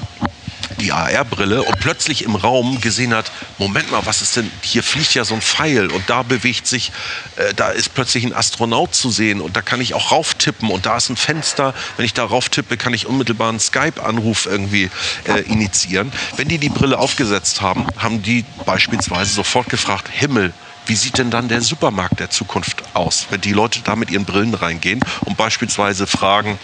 die 0.80 0.92
AR-Brille 0.92 1.62
und 1.62 1.78
plötzlich 1.80 2.24
im 2.24 2.34
Raum 2.34 2.80
gesehen 2.80 3.14
hat, 3.14 3.30
Moment 3.58 3.90
mal, 3.90 4.04
was 4.04 4.22
ist 4.22 4.36
denn, 4.36 4.50
hier 4.62 4.82
fliegt 4.82 5.14
ja 5.14 5.24
so 5.24 5.34
ein 5.34 5.42
Pfeil 5.42 5.90
und 5.90 6.08
da 6.08 6.22
bewegt 6.22 6.66
sich, 6.66 6.92
äh, 7.36 7.54
da 7.54 7.70
ist 7.70 7.94
plötzlich 7.94 8.24
ein 8.24 8.34
Astronaut 8.34 8.94
zu 8.94 9.10
sehen 9.10 9.40
und 9.40 9.56
da 9.56 9.62
kann 9.62 9.80
ich 9.80 9.94
auch 9.94 10.12
rauftippen 10.12 10.70
und 10.70 10.86
da 10.86 10.96
ist 10.96 11.08
ein 11.08 11.16
Fenster, 11.16 11.74
wenn 11.96 12.04
ich 12.04 12.14
da 12.14 12.24
rauftippe, 12.24 12.76
kann 12.76 12.94
ich 12.94 13.06
unmittelbar 13.06 13.48
einen 13.48 13.60
Skype-Anruf 13.60 14.46
irgendwie 14.46 14.90
äh, 15.24 15.40
initiieren. 15.42 16.12
Wenn 16.36 16.48
die 16.48 16.58
die 16.58 16.68
Brille 16.68 16.98
aufgesetzt 16.98 17.60
haben, 17.60 17.86
haben 17.96 18.22
die 18.22 18.44
beispielsweise 18.64 19.32
sofort 19.32 19.68
gefragt, 19.68 20.08
Himmel, 20.10 20.52
wie 20.86 20.96
sieht 20.96 21.18
denn 21.18 21.30
dann 21.30 21.48
der 21.48 21.60
Supermarkt 21.60 22.18
der 22.18 22.30
Zukunft 22.30 22.82
aus, 22.94 23.26
wenn 23.30 23.40
die 23.40 23.52
Leute 23.52 23.80
da 23.84 23.94
mit 23.94 24.10
ihren 24.10 24.24
Brillen 24.24 24.54
reingehen 24.54 25.00
und 25.24 25.36
beispielsweise 25.36 26.06
fragen, 26.06 26.58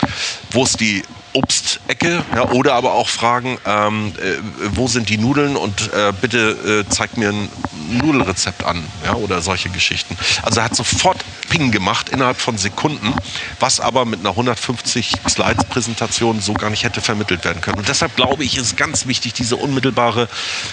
wo 0.51 0.65
ist 0.65 0.81
die 0.81 1.05
Obstecke 1.39 2.25
ja, 2.35 2.49
oder 2.51 2.75
aber 2.75 2.95
auch 2.95 3.09
fragen, 3.09 3.59
ähm, 3.65 4.13
äh, 4.19 4.39
wo 4.75 4.89
sind 4.89 5.09
die 5.09 5.19
Nudeln 5.19 5.57
und 5.57 5.93
äh, 5.93 6.13
bitte 6.21 6.85
äh, 6.89 6.89
zeigt 6.93 7.17
mir 7.17 7.29
ein 7.29 7.49
Nudelrezept 7.91 8.65
an 8.65 8.85
ja, 9.05 9.15
oder 9.15 9.41
solche 9.41 9.69
Geschichten. 9.69 10.17
Also 10.43 10.59
er 10.59 10.65
hat 10.65 10.75
sofort 10.75 11.25
Ping 11.49 11.71
gemacht 11.71 12.09
innerhalb 12.09 12.39
von 12.41 12.59
Sekunden, 12.59 13.15
was 13.61 13.79
aber 13.79 14.05
mit 14.05 14.19
einer 14.21 14.31
150 14.31 15.13
Slides 15.29 15.65
Präsentation 15.67 16.41
so 16.41 16.55
gar 16.55 16.71
nicht 16.71 16.83
hätte 16.83 17.01
vermittelt 17.01 17.45
werden 17.45 17.61
können. 17.61 17.79
Und 17.79 17.89
deshalb 17.89 18.17
glaube 18.17 18.43
ich, 18.43 18.57
ist 18.57 18.77
ganz 18.77 19.07
wichtig, 19.07 19.33
diese 19.35 19.55
unmittelbare 19.55 20.29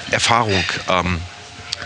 Erfahrung 0.09 0.63
ähm, 0.89 1.21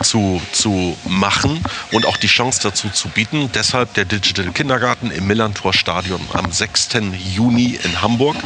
zu, 0.03 0.41
zu 0.51 0.97
machen 1.05 1.63
und 1.91 2.05
auch 2.05 2.17
die 2.17 2.27
Chance 2.27 2.59
dazu 2.63 2.89
zu 2.89 3.09
bieten. 3.09 3.51
Deshalb 3.53 3.93
der 3.95 4.05
Digital 4.05 4.51
Kindergarten 4.51 5.11
im 5.11 5.27
Millantor 5.27 5.73
Stadion 5.73 6.21
am 6.33 6.51
6. 6.51 6.89
Juni 7.35 7.79
in 7.83 8.01
Hamburg. 8.01 8.37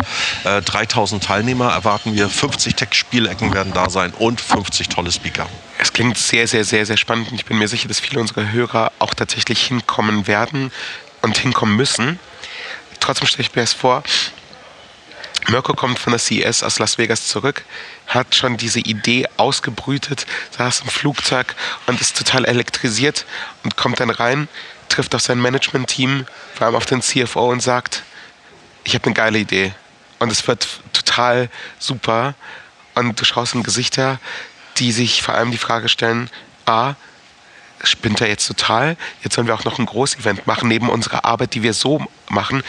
Äh, 0.43 0.61
3000 0.61 1.23
Teilnehmer 1.23 1.71
erwarten 1.71 2.15
wir, 2.15 2.29
50 2.29 2.75
Tech-Spielecken 2.75 3.53
werden 3.53 3.73
da 3.73 3.89
sein 3.89 4.11
und 4.17 4.41
50 4.41 4.89
tolle 4.89 5.11
Speaker. 5.11 5.47
Es 5.77 5.93
klingt 5.93 6.17
sehr, 6.17 6.47
sehr, 6.47 6.63
sehr, 6.63 6.85
sehr 6.85 6.97
spannend 6.97 7.31
ich 7.43 7.45
bin 7.45 7.57
mir 7.57 7.67
sicher, 7.67 7.87
dass 7.87 7.99
viele 7.99 8.19
unserer 8.19 8.51
Hörer 8.51 8.91
auch 8.99 9.13
tatsächlich 9.13 9.61
hinkommen 9.63 10.27
werden 10.27 10.71
und 11.21 11.37
hinkommen 11.37 11.75
müssen. 11.75 12.19
Trotzdem 12.99 13.27
stelle 13.27 13.47
ich 13.47 13.55
mir 13.55 13.63
es 13.63 13.73
vor, 13.73 14.03
Mirko 15.49 15.73
kommt 15.73 15.99
von 15.99 16.11
der 16.11 16.19
CES 16.19 16.63
aus 16.63 16.79
Las 16.79 16.97
Vegas 16.97 17.27
zurück, 17.27 17.65
hat 18.07 18.33
schon 18.35 18.57
diese 18.57 18.79
Idee 18.79 19.27
ausgebrütet, 19.37 20.25
saß 20.57 20.81
im 20.81 20.89
Flugzeug 20.89 21.55
und 21.85 21.99
ist 21.99 22.17
total 22.17 22.45
elektrisiert 22.45 23.25
und 23.63 23.75
kommt 23.75 23.99
dann 23.99 24.09
rein, 24.09 24.47
trifft 24.89 25.15
auf 25.15 25.21
sein 25.21 25.41
Management-Team, 25.41 26.25
vor 26.53 26.67
allem 26.67 26.75
auf 26.75 26.85
den 26.85 27.01
CFO 27.01 27.51
und 27.51 27.61
sagt, 27.61 28.03
ich 28.83 28.95
habe 28.95 29.05
eine 29.05 29.13
geile 29.13 29.39
Idee. 29.39 29.73
Und 30.19 30.31
es 30.31 30.47
wird 30.47 30.67
total 30.93 31.49
super. 31.79 32.35
Und 32.95 33.19
du 33.19 33.25
schaust 33.25 33.55
in 33.55 33.63
Gesichter, 33.63 34.19
die 34.77 34.91
sich 34.91 35.21
vor 35.21 35.33
allem 35.33 35.51
die 35.51 35.57
Frage 35.57 35.89
stellen, 35.89 36.29
a, 36.65 36.95
spinnt 37.83 38.21
er 38.21 38.27
jetzt 38.27 38.47
total, 38.47 38.95
jetzt 39.23 39.35
sollen 39.35 39.47
wir 39.47 39.55
auch 39.55 39.65
noch 39.65 39.79
ein 39.79 39.85
Großevent 39.85 40.47
machen, 40.47 40.69
neben 40.69 40.89
unserer 40.89 41.25
Arbeit, 41.25 41.53
die 41.53 41.63
wir 41.63 41.73
so 41.73 42.05
machen. 42.29 42.63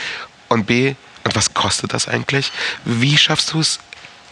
Und 0.48 0.66
b, 0.66 0.96
und 1.24 1.34
was 1.34 1.54
kostet 1.54 1.92
das 1.92 2.08
eigentlich? 2.08 2.52
Wie 2.84 3.16
schaffst 3.16 3.52
du 3.52 3.60
es 3.60 3.80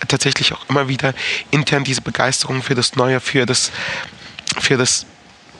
tatsächlich 0.08 0.52
auch 0.52 0.68
immer 0.68 0.88
wieder 0.88 1.14
intern 1.50 1.84
diese 1.84 2.00
Begeisterung 2.00 2.62
für 2.62 2.74
das 2.74 2.96
Neue, 2.96 3.20
für 3.20 3.46
das, 3.46 3.70
für 4.60 4.76
das 4.76 5.06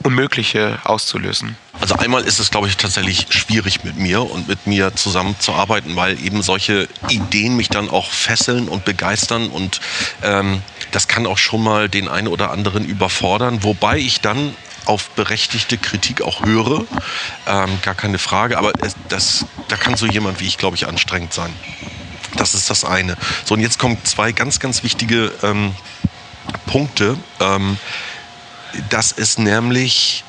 Unmögliche 0.03 0.79
auszulösen? 0.83 1.57
Also 1.79 1.95
einmal 1.95 2.23
ist 2.23 2.39
es, 2.39 2.51
glaube 2.51 2.67
ich, 2.67 2.77
tatsächlich 2.77 3.27
schwierig 3.29 3.83
mit 3.83 3.97
mir 3.97 4.21
und 4.29 4.47
mit 4.47 4.67
mir 4.67 4.95
zusammenzuarbeiten, 4.95 5.95
weil 5.95 6.23
eben 6.23 6.41
solche 6.41 6.87
Ideen 7.09 7.55
mich 7.55 7.69
dann 7.69 7.89
auch 7.89 8.11
fesseln 8.11 8.67
und 8.67 8.85
begeistern 8.85 9.49
und 9.49 9.81
ähm, 10.21 10.61
das 10.93 11.07
kann 11.07 11.27
auch 11.27 11.37
schon 11.37 11.63
mal 11.63 11.89
den 11.89 12.07
einen 12.07 12.27
oder 12.27 12.51
anderen 12.51 12.85
überfordern, 12.85 13.63
wobei 13.63 13.97
ich 13.97 14.21
dann 14.21 14.55
auf 14.85 15.09
berechtigte 15.11 15.77
Kritik 15.77 16.21
auch 16.21 16.45
höre, 16.45 16.85
ähm, 17.47 17.79
gar 17.81 17.95
keine 17.95 18.19
Frage, 18.19 18.57
aber 18.57 18.73
das, 19.09 19.45
da 19.69 19.77
kann 19.77 19.95
so 19.95 20.05
jemand 20.05 20.39
wie 20.39 20.45
ich, 20.45 20.57
glaube 20.57 20.75
ich, 20.75 20.87
anstrengend 20.87 21.33
sein. 21.33 21.53
Das 22.35 22.53
ist 22.53 22.69
das 22.69 22.83
eine. 22.83 23.15
So, 23.45 23.53
und 23.53 23.61
jetzt 23.61 23.79
kommen 23.79 23.97
zwei 24.03 24.31
ganz, 24.31 24.59
ganz 24.59 24.83
wichtige 24.83 25.31
ähm, 25.43 25.75
Punkte. 26.65 27.17
Ähm, 27.39 27.77
dass 28.89 29.11
es 29.11 29.37
nämlich 29.37 30.23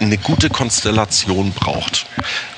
eine 0.00 0.18
gute 0.18 0.50
Konstellation 0.50 1.52
braucht. 1.52 2.06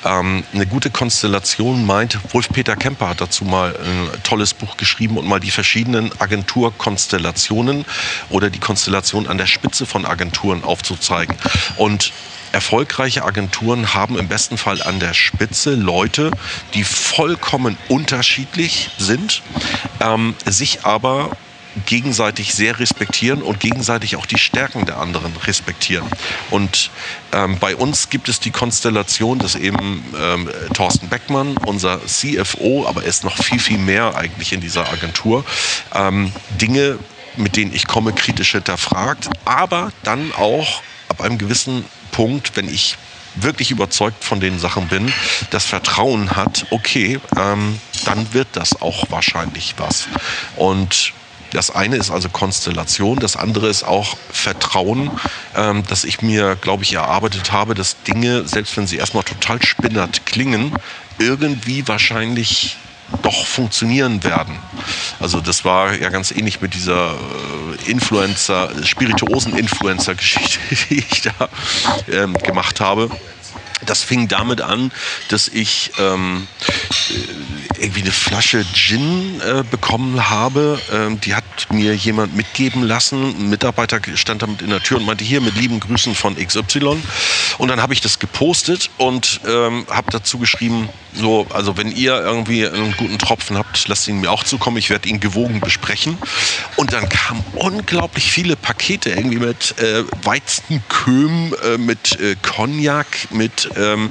Ähm, 0.05 0.43
eine 0.53 0.65
gute 0.65 0.89
Konstellation 0.89 1.85
meint, 1.85 2.19
Wolf-Peter 2.33 2.75
Kemper 2.75 3.09
hat 3.09 3.21
dazu 3.21 3.45
mal 3.45 3.75
ein 3.75 4.23
tolles 4.23 4.53
Buch 4.53 4.77
geschrieben 4.77 5.17
und 5.17 5.27
mal 5.27 5.39
die 5.39 5.51
verschiedenen 5.51 6.11
Agenturkonstellationen 6.19 7.85
oder 8.29 8.49
die 8.49 8.59
Konstellation 8.59 9.27
an 9.27 9.37
der 9.37 9.47
Spitze 9.47 9.85
von 9.85 10.05
Agenturen 10.05 10.63
aufzuzeigen. 10.63 11.35
Und 11.77 12.11
erfolgreiche 12.51 13.23
Agenturen 13.23 13.93
haben 13.93 14.17
im 14.17 14.27
besten 14.27 14.57
Fall 14.57 14.81
an 14.81 14.99
der 14.99 15.13
Spitze 15.13 15.75
Leute, 15.75 16.31
die 16.73 16.83
vollkommen 16.83 17.77
unterschiedlich 17.87 18.89
sind, 18.97 19.41
ähm, 19.99 20.35
sich 20.45 20.85
aber 20.85 21.31
gegenseitig 21.85 22.53
sehr 22.53 22.79
respektieren 22.79 23.41
und 23.41 23.59
gegenseitig 23.59 24.15
auch 24.15 24.25
die 24.25 24.37
Stärken 24.37 24.85
der 24.85 24.97
anderen 24.97 25.35
respektieren. 25.45 26.07
Und 26.49 26.91
ähm, 27.31 27.57
bei 27.59 27.75
uns 27.75 28.09
gibt 28.09 28.29
es 28.29 28.39
die 28.39 28.51
Konstellation, 28.51 29.39
dass 29.39 29.55
eben 29.55 30.03
ähm, 30.19 30.49
Thorsten 30.73 31.09
Beckmann, 31.09 31.57
unser 31.57 32.05
CFO, 32.05 32.85
aber 32.87 33.03
er 33.03 33.09
ist 33.09 33.23
noch 33.23 33.37
viel, 33.37 33.59
viel 33.59 33.77
mehr 33.77 34.15
eigentlich 34.15 34.53
in 34.53 34.61
dieser 34.61 34.89
Agentur, 34.91 35.45
ähm, 35.93 36.31
Dinge, 36.61 36.99
mit 37.35 37.55
denen 37.55 37.73
ich 37.73 37.87
komme, 37.87 38.13
kritisch 38.13 38.51
hinterfragt, 38.51 39.29
aber 39.45 39.91
dann 40.03 40.31
auch 40.33 40.81
ab 41.07 41.21
einem 41.21 41.37
gewissen 41.37 41.85
Punkt, 42.11 42.55
wenn 42.55 42.67
ich 42.67 42.97
wirklich 43.35 43.71
überzeugt 43.71 44.23
von 44.23 44.39
den 44.39 44.59
Sachen 44.59 44.87
bin, 44.87 45.11
das 45.51 45.65
Vertrauen 45.65 46.35
hat, 46.35 46.65
okay, 46.71 47.19
ähm, 47.37 47.79
dann 48.05 48.33
wird 48.33 48.47
das 48.53 48.81
auch 48.81 49.05
wahrscheinlich 49.09 49.75
was. 49.77 50.07
Und 50.55 51.13
das 51.51 51.71
eine 51.71 51.95
ist 51.95 52.11
also 52.11 52.29
Konstellation, 52.29 53.19
das 53.19 53.35
andere 53.35 53.67
ist 53.67 53.83
auch 53.83 54.17
Vertrauen, 54.31 55.11
ähm, 55.55 55.83
dass 55.87 56.03
ich 56.03 56.21
mir, 56.21 56.55
glaube 56.55 56.83
ich, 56.83 56.93
erarbeitet 56.93 57.51
habe, 57.51 57.75
dass 57.75 58.01
Dinge, 58.03 58.47
selbst 58.47 58.77
wenn 58.77 58.87
sie 58.87 58.97
erstmal 58.97 59.23
total 59.23 59.61
spinnert 59.63 60.25
klingen, 60.25 60.73
irgendwie 61.17 61.87
wahrscheinlich 61.87 62.77
doch 63.23 63.45
funktionieren 63.45 64.23
werden. 64.23 64.57
Also 65.19 65.41
das 65.41 65.65
war 65.65 65.93
ja 65.95 66.09
ganz 66.09 66.31
ähnlich 66.31 66.61
mit 66.61 66.73
dieser 66.73 67.13
äh, 67.13 67.91
Influencer, 67.91 68.71
Spirituosen-Influencer-Geschichte, 68.83 70.59
die 70.89 70.99
ich 70.99 71.21
da 71.21 71.49
ähm, 72.11 72.33
gemacht 72.33 72.79
habe. 72.79 73.09
Das 73.85 74.03
fing 74.03 74.27
damit 74.27 74.61
an, 74.61 74.91
dass 75.29 75.47
ich 75.47 75.91
ähm, 75.99 76.47
äh, 77.09 77.68
irgendwie 77.79 78.01
eine 78.01 78.11
Flasche 78.11 78.65
Gin 78.73 79.41
äh, 79.41 79.63
bekommen 79.69 80.29
habe. 80.29 80.79
Ähm, 80.91 81.19
die 81.21 81.35
hat 81.35 81.43
mir 81.71 81.95
jemand 81.95 82.35
mitgeben 82.35 82.83
lassen. 82.83 83.35
Ein 83.37 83.49
Mitarbeiter 83.49 83.99
stand 84.15 84.41
damit 84.41 84.61
in 84.61 84.69
der 84.69 84.81
Tür 84.81 84.97
und 84.97 85.05
meinte, 85.05 85.23
hier 85.23 85.41
mit 85.41 85.55
lieben 85.55 85.79
Grüßen 85.79 86.15
von 86.15 86.35
XY. 86.35 86.97
Und 87.59 87.67
dann 87.67 87.81
habe 87.81 87.93
ich 87.93 88.01
das 88.01 88.19
gepostet 88.19 88.89
und 88.97 89.41
ähm, 89.45 89.85
habe 89.89 90.09
dazu 90.11 90.39
geschrieben, 90.39 90.89
so, 91.13 91.45
also 91.49 91.75
wenn 91.75 91.91
ihr 91.91 92.17
irgendwie 92.21 92.65
einen 92.65 92.95
guten 92.95 93.17
Tropfen 93.17 93.57
habt, 93.57 93.87
lasst 93.87 94.07
ihn 94.07 94.21
mir 94.21 94.31
auch 94.31 94.43
zukommen. 94.43 94.77
Ich 94.77 94.89
werde 94.89 95.09
ihn 95.09 95.19
gewogen 95.19 95.59
besprechen. 95.59 96.17
Und 96.77 96.93
dann 96.93 97.09
kamen 97.09 97.43
unglaublich 97.55 98.31
viele 98.31 98.55
Pakete 98.55 99.09
irgendwie 99.09 99.39
mit 99.39 99.77
äh, 99.79 100.03
Weizenköhm, 100.23 101.55
äh, 101.63 101.77
mit 101.77 102.19
äh, 102.19 102.35
Cognac, 102.41 103.07
mit 103.31 103.69
ähm, 103.75 104.09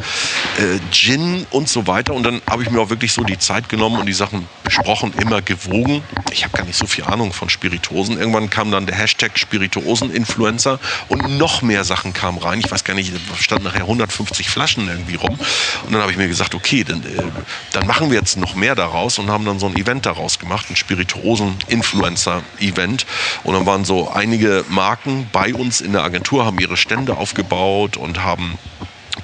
äh, 0.59 0.79
Gin 0.91 1.47
und 1.51 1.69
so 1.69 1.87
weiter. 1.87 2.15
Und 2.15 2.25
dann 2.25 2.43
habe 2.49 2.63
ich 2.63 2.71
mir 2.71 2.81
auch 2.81 2.91
wirklich 2.91 3.13
so 3.13 3.23
die 3.23 3.39
Zeit 3.39 3.69
genommen 3.69 3.99
und 3.99 4.07
die 4.07 4.13
Sachen 4.13 4.47
besprochen, 4.65 5.15
immer 5.21 5.41
gewogen. 5.41 6.03
Ich 6.33 6.45
habe 6.45 6.57
gar 6.57 6.67
nicht 6.67 6.79
so 6.79 6.87
viel 6.87 7.05
Ahnung 7.05 7.33
von 7.33 7.49
Spiritosen. 7.49 8.19
Irgendwann 8.19 8.51
kam 8.51 8.71
dann 8.71 8.87
der 8.87 8.97
Hashtag 8.97 9.39
Spirituosen-Influencer 9.39 10.79
und 11.09 11.39
noch 11.39 11.63
mehr 11.63 11.85
Sachen 11.85 12.13
kamen 12.13 12.39
rein. 12.39 12.61
Ich 12.61 12.71
weiß 12.71 12.85
gar 12.85 12.95
nicht, 12.95 13.13
standen 13.43 13.65
nachher 13.65 13.83
150 13.83 14.49
Flaschen 14.51 14.89
irgendwie 14.89 15.17
rum. 15.17 15.39
Und 15.85 15.93
dann 15.93 16.01
habe 16.01 16.13
ich 16.13 16.19
mir 16.19 16.29
gesagt, 16.29 16.55
okay, 16.55 16.85
dann, 16.85 17.03
äh, 17.03 17.23
dann 17.73 17.87
machen 17.87 18.11
wir 18.11 18.19
jetzt 18.19 18.37
noch 18.37 18.55
mehr 18.55 18.75
daraus 18.75 19.19
und 19.19 19.31
haben 19.31 19.45
dann 19.45 19.59
so 19.59 19.67
ein 19.67 19.77
Event 19.77 20.07
daraus 20.07 20.39
gemacht, 20.39 20.71
ein 20.71 20.77
Spirituosen-Influencer-Event. 20.77 23.05
Und 23.45 23.55
dann 23.55 23.67
waren 23.67 23.85
so 23.85 24.11
einige 24.11 24.65
Marken 24.69 25.29
bei 25.33 25.55
uns 25.55 25.81
in 25.81 25.93
der 25.93 26.03
Agentur, 26.03 26.45
haben 26.45 26.59
ihre 26.59 26.77
Stände 26.77 27.17
aufgebaut 27.17 27.97
und 27.97 28.23
haben 28.23 28.59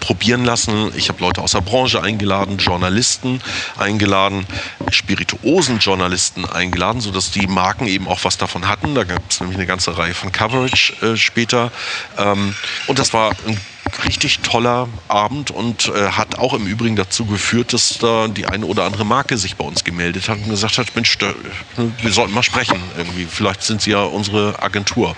probieren 0.01 0.45
lassen. 0.45 0.93
Ich 0.97 1.09
habe 1.09 1.21
Leute 1.21 1.41
aus 1.41 1.53
der 1.53 1.61
Branche 1.61 2.03
eingeladen, 2.03 2.59
Journalisten 2.59 3.41
eingeladen, 3.77 4.47
Spirituosen-Journalisten 4.91 6.45
eingeladen, 6.45 7.01
sodass 7.01 7.31
die 7.31 7.47
Marken 7.47 7.87
eben 7.87 8.07
auch 8.07 8.25
was 8.25 8.37
davon 8.37 8.69
hatten. 8.69 8.95
Da 8.95 9.05
gab 9.05 9.31
es 9.31 9.41
nämlich 9.41 9.57
eine 9.57 9.67
ganze 9.67 9.97
Reihe 9.97 10.15
von 10.15 10.31
Coverage 10.31 10.93
äh, 11.03 11.17
später. 11.17 11.73
Ähm, 12.19 12.55
und 12.87 12.99
das 12.99 13.13
war 13.13 13.31
ein 13.47 13.59
richtig 14.05 14.41
toller 14.41 14.89
Abend 15.09 15.51
und 15.51 15.89
äh, 15.89 16.11
hat 16.11 16.39
auch 16.39 16.55
im 16.55 16.67
Übrigen 16.67 16.97
dazu 16.97 17.27
geführt, 17.27 17.73
dass 17.73 17.99
da 17.99 18.29
die 18.29 18.47
eine 18.47 18.67
oder 18.67 18.85
andere 18.85 19.05
Marke 19.05 19.39
sich 19.39 19.57
bei 19.57 19.65
uns 19.65 19.85
gemeldet 19.85 20.29
hat 20.29 20.39
und 20.39 20.51
gesagt 20.51 20.79
hat, 20.79 20.95
Mensch, 20.95 21.17
da, 21.19 21.33
wir 21.77 22.13
sollten 22.13 22.35
mal 22.35 22.43
sprechen 22.43 22.81
irgendwie. 22.97 23.27
Vielleicht 23.31 23.63
sind 23.63 23.83
Sie 23.83 23.91
ja 23.91 24.03
unsere 24.03 24.63
Agentur. 24.63 25.17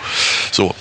So, 0.53 0.74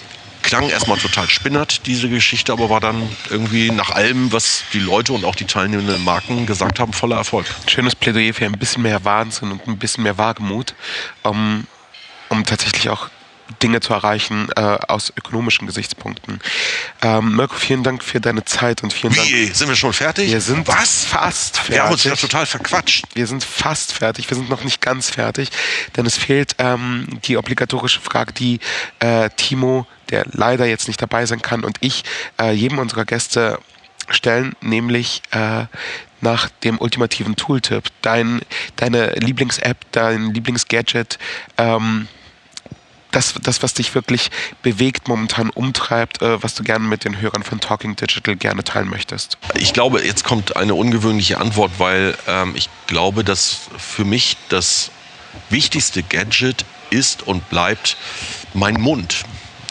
klang 0.45 0.69
erstmal 0.69 0.97
total 0.97 1.27
spinnert, 1.27 1.87
diese 1.87 2.07
Geschichte, 2.07 2.53
aber 2.53 2.69
war 2.69 2.79
dann 2.79 3.09
irgendwie 3.29 3.71
nach 3.71 3.89
allem, 3.89 4.31
was 4.31 4.63
die 4.73 4.79
Leute 4.79 5.13
und 5.13 5.25
auch 5.25 5.35
die 5.35 5.45
teilnehmenden 5.45 6.03
Marken 6.03 6.45
gesagt 6.45 6.79
haben, 6.79 6.93
voller 6.93 7.17
Erfolg. 7.17 7.45
Schönes 7.67 7.95
Plädoyer 7.95 8.33
für 8.33 8.45
ein 8.45 8.53
bisschen 8.53 8.83
mehr 8.83 9.03
Wahnsinn 9.03 9.51
und 9.51 9.67
ein 9.67 9.77
bisschen 9.77 10.03
mehr 10.03 10.17
Wagemut, 10.17 10.75
um, 11.23 11.65
um 12.29 12.43
tatsächlich 12.43 12.89
auch 12.89 13.09
Dinge 13.61 13.79
zu 13.79 13.93
erreichen 13.93 14.49
äh, 14.55 14.61
aus 14.61 15.13
ökonomischen 15.15 15.67
Gesichtspunkten. 15.67 16.39
Ähm, 17.01 17.35
Mirko, 17.35 17.55
vielen 17.55 17.83
Dank 17.83 18.03
für 18.03 18.19
deine 18.19 18.43
Zeit 18.45 18.83
und 18.83 18.91
vielen 18.91 19.13
Dank. 19.13 19.27
Wie, 19.27 19.45
sind 19.47 19.67
wir 19.67 19.75
schon 19.75 19.93
fertig? 19.93 20.29
Wir 20.31 20.41
sind 20.41 20.67
Was? 20.67 21.05
fast 21.05 21.57
fertig. 21.57 21.75
Wir 21.75 21.83
haben 21.83 21.91
uns 21.93 22.03
ja 22.03 22.15
total 22.15 22.45
verquatscht. 22.45 23.05
Wir 23.13 23.27
sind 23.27 23.43
fast 23.43 23.93
fertig. 23.93 24.29
Wir 24.29 24.37
sind 24.37 24.49
noch 24.49 24.63
nicht 24.63 24.81
ganz 24.81 25.09
fertig, 25.11 25.49
denn 25.95 26.05
es 26.05 26.17
fehlt 26.17 26.55
ähm, 26.57 27.07
die 27.25 27.37
obligatorische 27.37 28.01
Frage, 28.01 28.33
die 28.33 28.59
äh, 28.99 29.29
Timo, 29.35 29.85
der 30.09 30.25
leider 30.31 30.65
jetzt 30.65 30.87
nicht 30.87 31.01
dabei 31.01 31.25
sein 31.25 31.41
kann, 31.41 31.63
und 31.63 31.77
ich 31.81 32.03
äh, 32.41 32.51
jedem 32.51 32.79
unserer 32.79 33.05
Gäste 33.05 33.59
stellen, 34.09 34.55
nämlich 34.61 35.21
äh, 35.31 35.65
nach 36.21 36.49
dem 36.63 36.79
ultimativen 36.79 37.35
Tooltip. 37.35 37.85
Dein, 38.01 38.41
deine 38.75 39.11
Lieblings-App, 39.13 39.77
dein 39.91 40.33
Lieblings-Gadget, 40.33 41.19
ähm, 41.57 42.07
das, 43.15 43.33
das, 43.41 43.63
was 43.63 43.73
dich 43.73 43.95
wirklich 43.95 44.29
bewegt, 44.61 45.07
momentan 45.07 45.49
umtreibt, 45.49 46.21
äh, 46.21 46.41
was 46.43 46.53
du 46.55 46.63
gerne 46.63 46.85
mit 46.85 47.05
den 47.05 47.21
Hörern 47.21 47.43
von 47.43 47.59
Talking 47.59 47.95
Digital 47.95 48.35
gerne 48.35 48.63
teilen 48.63 48.89
möchtest? 48.89 49.37
Ich 49.55 49.73
glaube, 49.73 50.05
jetzt 50.05 50.23
kommt 50.23 50.55
eine 50.57 50.75
ungewöhnliche 50.75 51.37
Antwort, 51.39 51.71
weil 51.77 52.17
ähm, 52.27 52.53
ich 52.55 52.69
glaube, 52.87 53.23
dass 53.23 53.61
für 53.77 54.05
mich 54.05 54.37
das 54.49 54.91
wichtigste 55.49 56.03
Gadget 56.03 56.65
ist 56.89 57.23
und 57.23 57.49
bleibt 57.49 57.97
mein 58.53 58.75
Mund. 58.75 59.23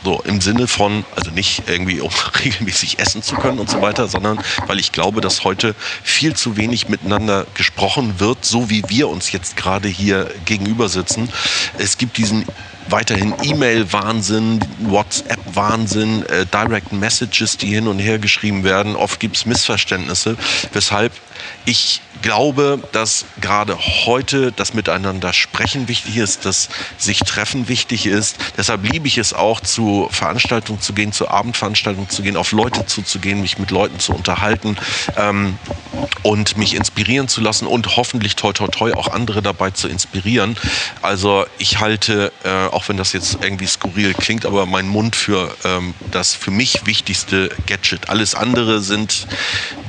So 0.05 0.21
im 0.21 0.43
Sinne 0.43 0.69
von, 0.69 1.05
also 1.17 1.31
nicht 1.31 1.63
irgendwie, 1.67 2.01
um 2.01 2.11
regelmäßig 2.45 2.99
essen 2.99 3.23
zu 3.23 3.37
können 3.37 3.59
und 3.59 3.71
so 3.71 3.81
weiter, 3.81 4.07
sondern 4.07 4.39
weil 4.67 4.79
ich 4.79 4.93
glaube, 4.93 5.23
dass 5.23 5.45
heute 5.45 5.75
viel 6.03 6.35
zu 6.35 6.57
wenig 6.59 6.89
miteinander 6.89 7.47
gesprochen 7.55 8.21
wird, 8.21 8.45
so 8.45 8.69
wie 8.69 8.85
wir 8.89 9.09
uns 9.09 9.33
jetzt 9.33 9.57
gerade 9.57 9.89
hier 9.89 10.31
gegenüber 10.45 10.91
sitzen. 10.91 11.31
Es 11.79 11.97
gibt 11.97 12.19
diesen 12.19 12.45
weiterhin 12.89 13.35
E-Mail-Wahnsinn, 13.43 14.61
WhatsApp-Wahnsinn, 14.81 16.25
äh, 16.27 16.47
Direct 16.47 16.93
Messages, 16.93 17.57
die 17.57 17.69
hin 17.69 17.89
und 17.89 17.99
her 17.99 18.19
geschrieben 18.19 18.65
werden. 18.65 18.97
Oft 18.97 19.21
gibt 19.21 19.37
es 19.37 19.47
Missverständnisse, 19.47 20.37
weshalb 20.73 21.13
ich 21.65 22.01
glaube, 22.23 22.83
dass 22.93 23.27
gerade 23.41 23.77
heute 24.07 24.53
das 24.53 24.73
Miteinander 24.73 25.33
sprechen 25.33 25.89
wichtig 25.89 26.17
ist, 26.17 26.47
dass 26.47 26.69
sich 26.97 27.19
treffen 27.19 27.69
wichtig 27.69 28.07
ist. 28.07 28.37
Deshalb 28.57 28.91
liebe 28.91 29.07
ich 29.09 29.19
es 29.19 29.35
auch, 29.35 29.61
zu 29.61 30.09
Veranstaltungen 30.11 30.81
zu 30.81 30.93
gehen, 30.93 31.13
zu 31.13 31.29
Abendveranstaltungen 31.29 32.09
zu 32.09 32.23
gehen, 32.23 32.37
auf 32.37 32.53
Leute 32.53 32.87
zuzugehen, 32.87 33.41
mich 33.41 33.59
mit 33.59 33.71
Leuten 33.71 33.99
zu 33.99 34.13
unterhalten 34.13 34.77
ähm, 35.17 35.59
und 36.23 36.57
mich 36.57 36.75
inspirieren 36.75 37.29
zu 37.29 37.41
lassen 37.41 37.67
und 37.67 37.97
hoffentlich 37.97 38.37
toi 38.37 38.53
toi 38.53 38.69
toi 38.69 38.93
auch 38.95 39.09
andere 39.09 39.43
dabei 39.43 39.71
zu 39.71 39.89
inspirieren. 39.89 40.57
Also 41.03 41.45
ich 41.59 41.81
halte 41.81 42.33
äh, 42.45 42.67
auch 42.75 42.89
wenn 42.89 42.97
das 42.97 43.13
jetzt 43.13 43.39
irgendwie 43.43 43.67
skurril 43.67 44.15
klingt, 44.15 44.47
aber 44.47 44.67
mein 44.67 44.89
Mund 44.89 45.17
für 45.17 45.55
ähm, 45.65 45.95
das 46.11 46.35
für 46.35 46.51
mich 46.51 46.87
wichtigste 46.87 47.51
Gadget. 47.67 48.09
Alles 48.09 48.35
andere 48.35 48.81
sind 48.81 49.27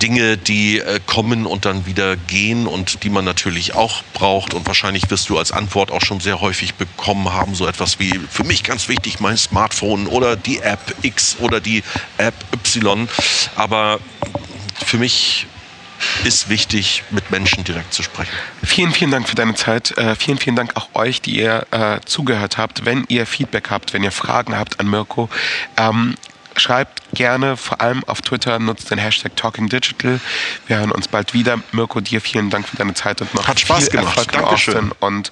Dinge, 0.02 0.38
die 0.38 0.80
äh, 0.80 1.00
kommen 1.06 1.46
und 1.46 1.66
dann 1.66 1.86
wieder 1.86 2.16
gehen 2.16 2.68
und 2.68 3.04
die 3.04 3.10
man 3.10 3.26
natürlich 3.26 3.76
auch 3.76 4.04
braucht. 4.14 4.54
Und 4.54 4.68
wahrscheinlich 4.68 5.10
wirst 5.10 5.30
du 5.30 5.38
als 5.38 5.52
Antwort 5.52 5.92
auch 5.92 6.02
schon 6.02 6.20
sehr 6.20 6.42
häufig 6.42 6.76
bekommen 6.76 7.34
haben, 7.34 7.56
so 7.56 7.68
etwas 7.68 8.00
wie 8.00 8.20
für 8.30 8.44
mich 8.44 8.64
ganz 8.64 8.88
wichtig 8.88 9.20
mein 9.20 9.38
Smartphone 9.38 10.08
oder 10.08 10.36
die 10.36 10.60
App 10.60 10.96
X 11.02 11.38
oder 11.40 11.60
die 11.60 11.84
App 12.18 12.36
Y. 12.54 13.10
Aber 13.56 14.00
für 14.86 14.98
mich 14.98 15.48
ist 16.24 16.50
wichtig, 16.50 17.04
mit 17.10 17.32
Menschen 17.32 17.64
direkt 17.64 17.94
zu 17.94 18.04
sprechen. 18.04 18.32
Vielen, 18.64 18.92
vielen 18.92 19.12
Dank 19.12 19.28
für 19.28 19.36
deine 19.36 19.56
Zeit. 19.56 19.98
Äh, 19.98 20.16
vielen, 20.16 20.38
vielen 20.38 20.56
Dank 20.56 20.76
auch 20.76 20.90
euch, 20.94 21.22
die 21.22 21.38
ihr 21.38 21.66
äh, 21.72 22.00
zugehört 22.06 22.58
habt. 22.58 22.86
Wenn 22.86 23.06
ihr 23.08 23.26
Feedback 23.26 23.70
habt, 23.70 23.94
wenn 23.94 24.04
ihr 24.04 24.12
Fragen 24.12 24.58
habt 24.58 24.80
an 24.80 24.90
Mirko, 24.90 25.30
ähm, 25.78 26.16
schreibt 26.58 27.02
gerne, 27.14 27.58
vor 27.58 27.82
allem 27.82 28.04
auf 28.06 28.22
Twitter, 28.22 28.60
nutzt 28.60 28.92
den 28.92 28.98
Hashtag 28.98 29.36
TalkingDigital. 29.36 30.20
Wir 30.68 30.78
hören 30.78 30.92
uns 30.92 31.08
bald 31.08 31.34
wieder. 31.34 31.60
Mirko, 31.72 32.00
dir 32.00 32.22
vielen 32.22 32.50
Dank 32.50 32.68
für 32.68 32.78
deine 32.78 32.94
Zeit 32.94 33.22
und 33.22 33.34
noch 33.34 33.48
Hat 33.48 33.60
Spaß 33.60 33.90
viel 33.90 34.00
gemacht. 34.00 34.18
Erfolg 34.18 34.32
Dankeschön. 34.32 34.76
Austin. 34.76 34.92
Und 35.00 35.32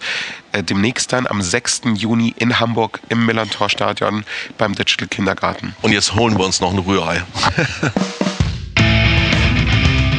äh, 0.52 0.64
demnächst 0.64 1.14
dann 1.14 1.28
am 1.28 1.42
6. 1.42 1.82
Juni 1.96 2.34
in 2.38 2.60
Hamburg 2.60 3.00
im 3.10 3.26
Millantor 3.26 3.70
Stadion 3.70 4.26
beim 4.58 4.76
Digital 4.76 5.08
Kindergarten. 5.08 5.76
Und 5.82 5.92
jetzt 5.92 6.16
holen 6.16 6.38
wir 6.38 6.46
uns 6.46 6.60
noch 6.60 6.72
ein 6.72 6.80
Rührei. 6.80 7.24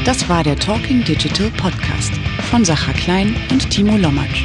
Das 0.05 0.29
war 0.29 0.43
der 0.43 0.57
Talking 0.57 1.03
Digital 1.03 1.51
Podcast 1.57 2.13
von 2.51 2.63
Sacha 2.63 2.93
Klein 2.93 3.35
und 3.51 3.71
Timo 3.71 3.97
Lommatsch. 3.97 4.45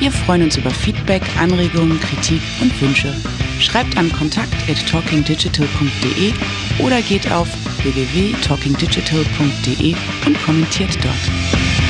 Wir 0.00 0.10
freuen 0.10 0.42
uns 0.42 0.56
über 0.56 0.70
Feedback, 0.70 1.22
Anregungen, 1.38 2.00
Kritik 2.00 2.42
und 2.60 2.82
Wünsche. 2.82 3.14
Schreibt 3.60 3.96
an 3.96 4.10
kontakt@talkingdigital.de 4.10 6.32
oder 6.80 7.00
geht 7.02 7.30
auf 7.30 7.46
www.talkingdigital.de 7.84 9.94
und 10.26 10.44
kommentiert 10.44 10.98
dort. 11.04 11.85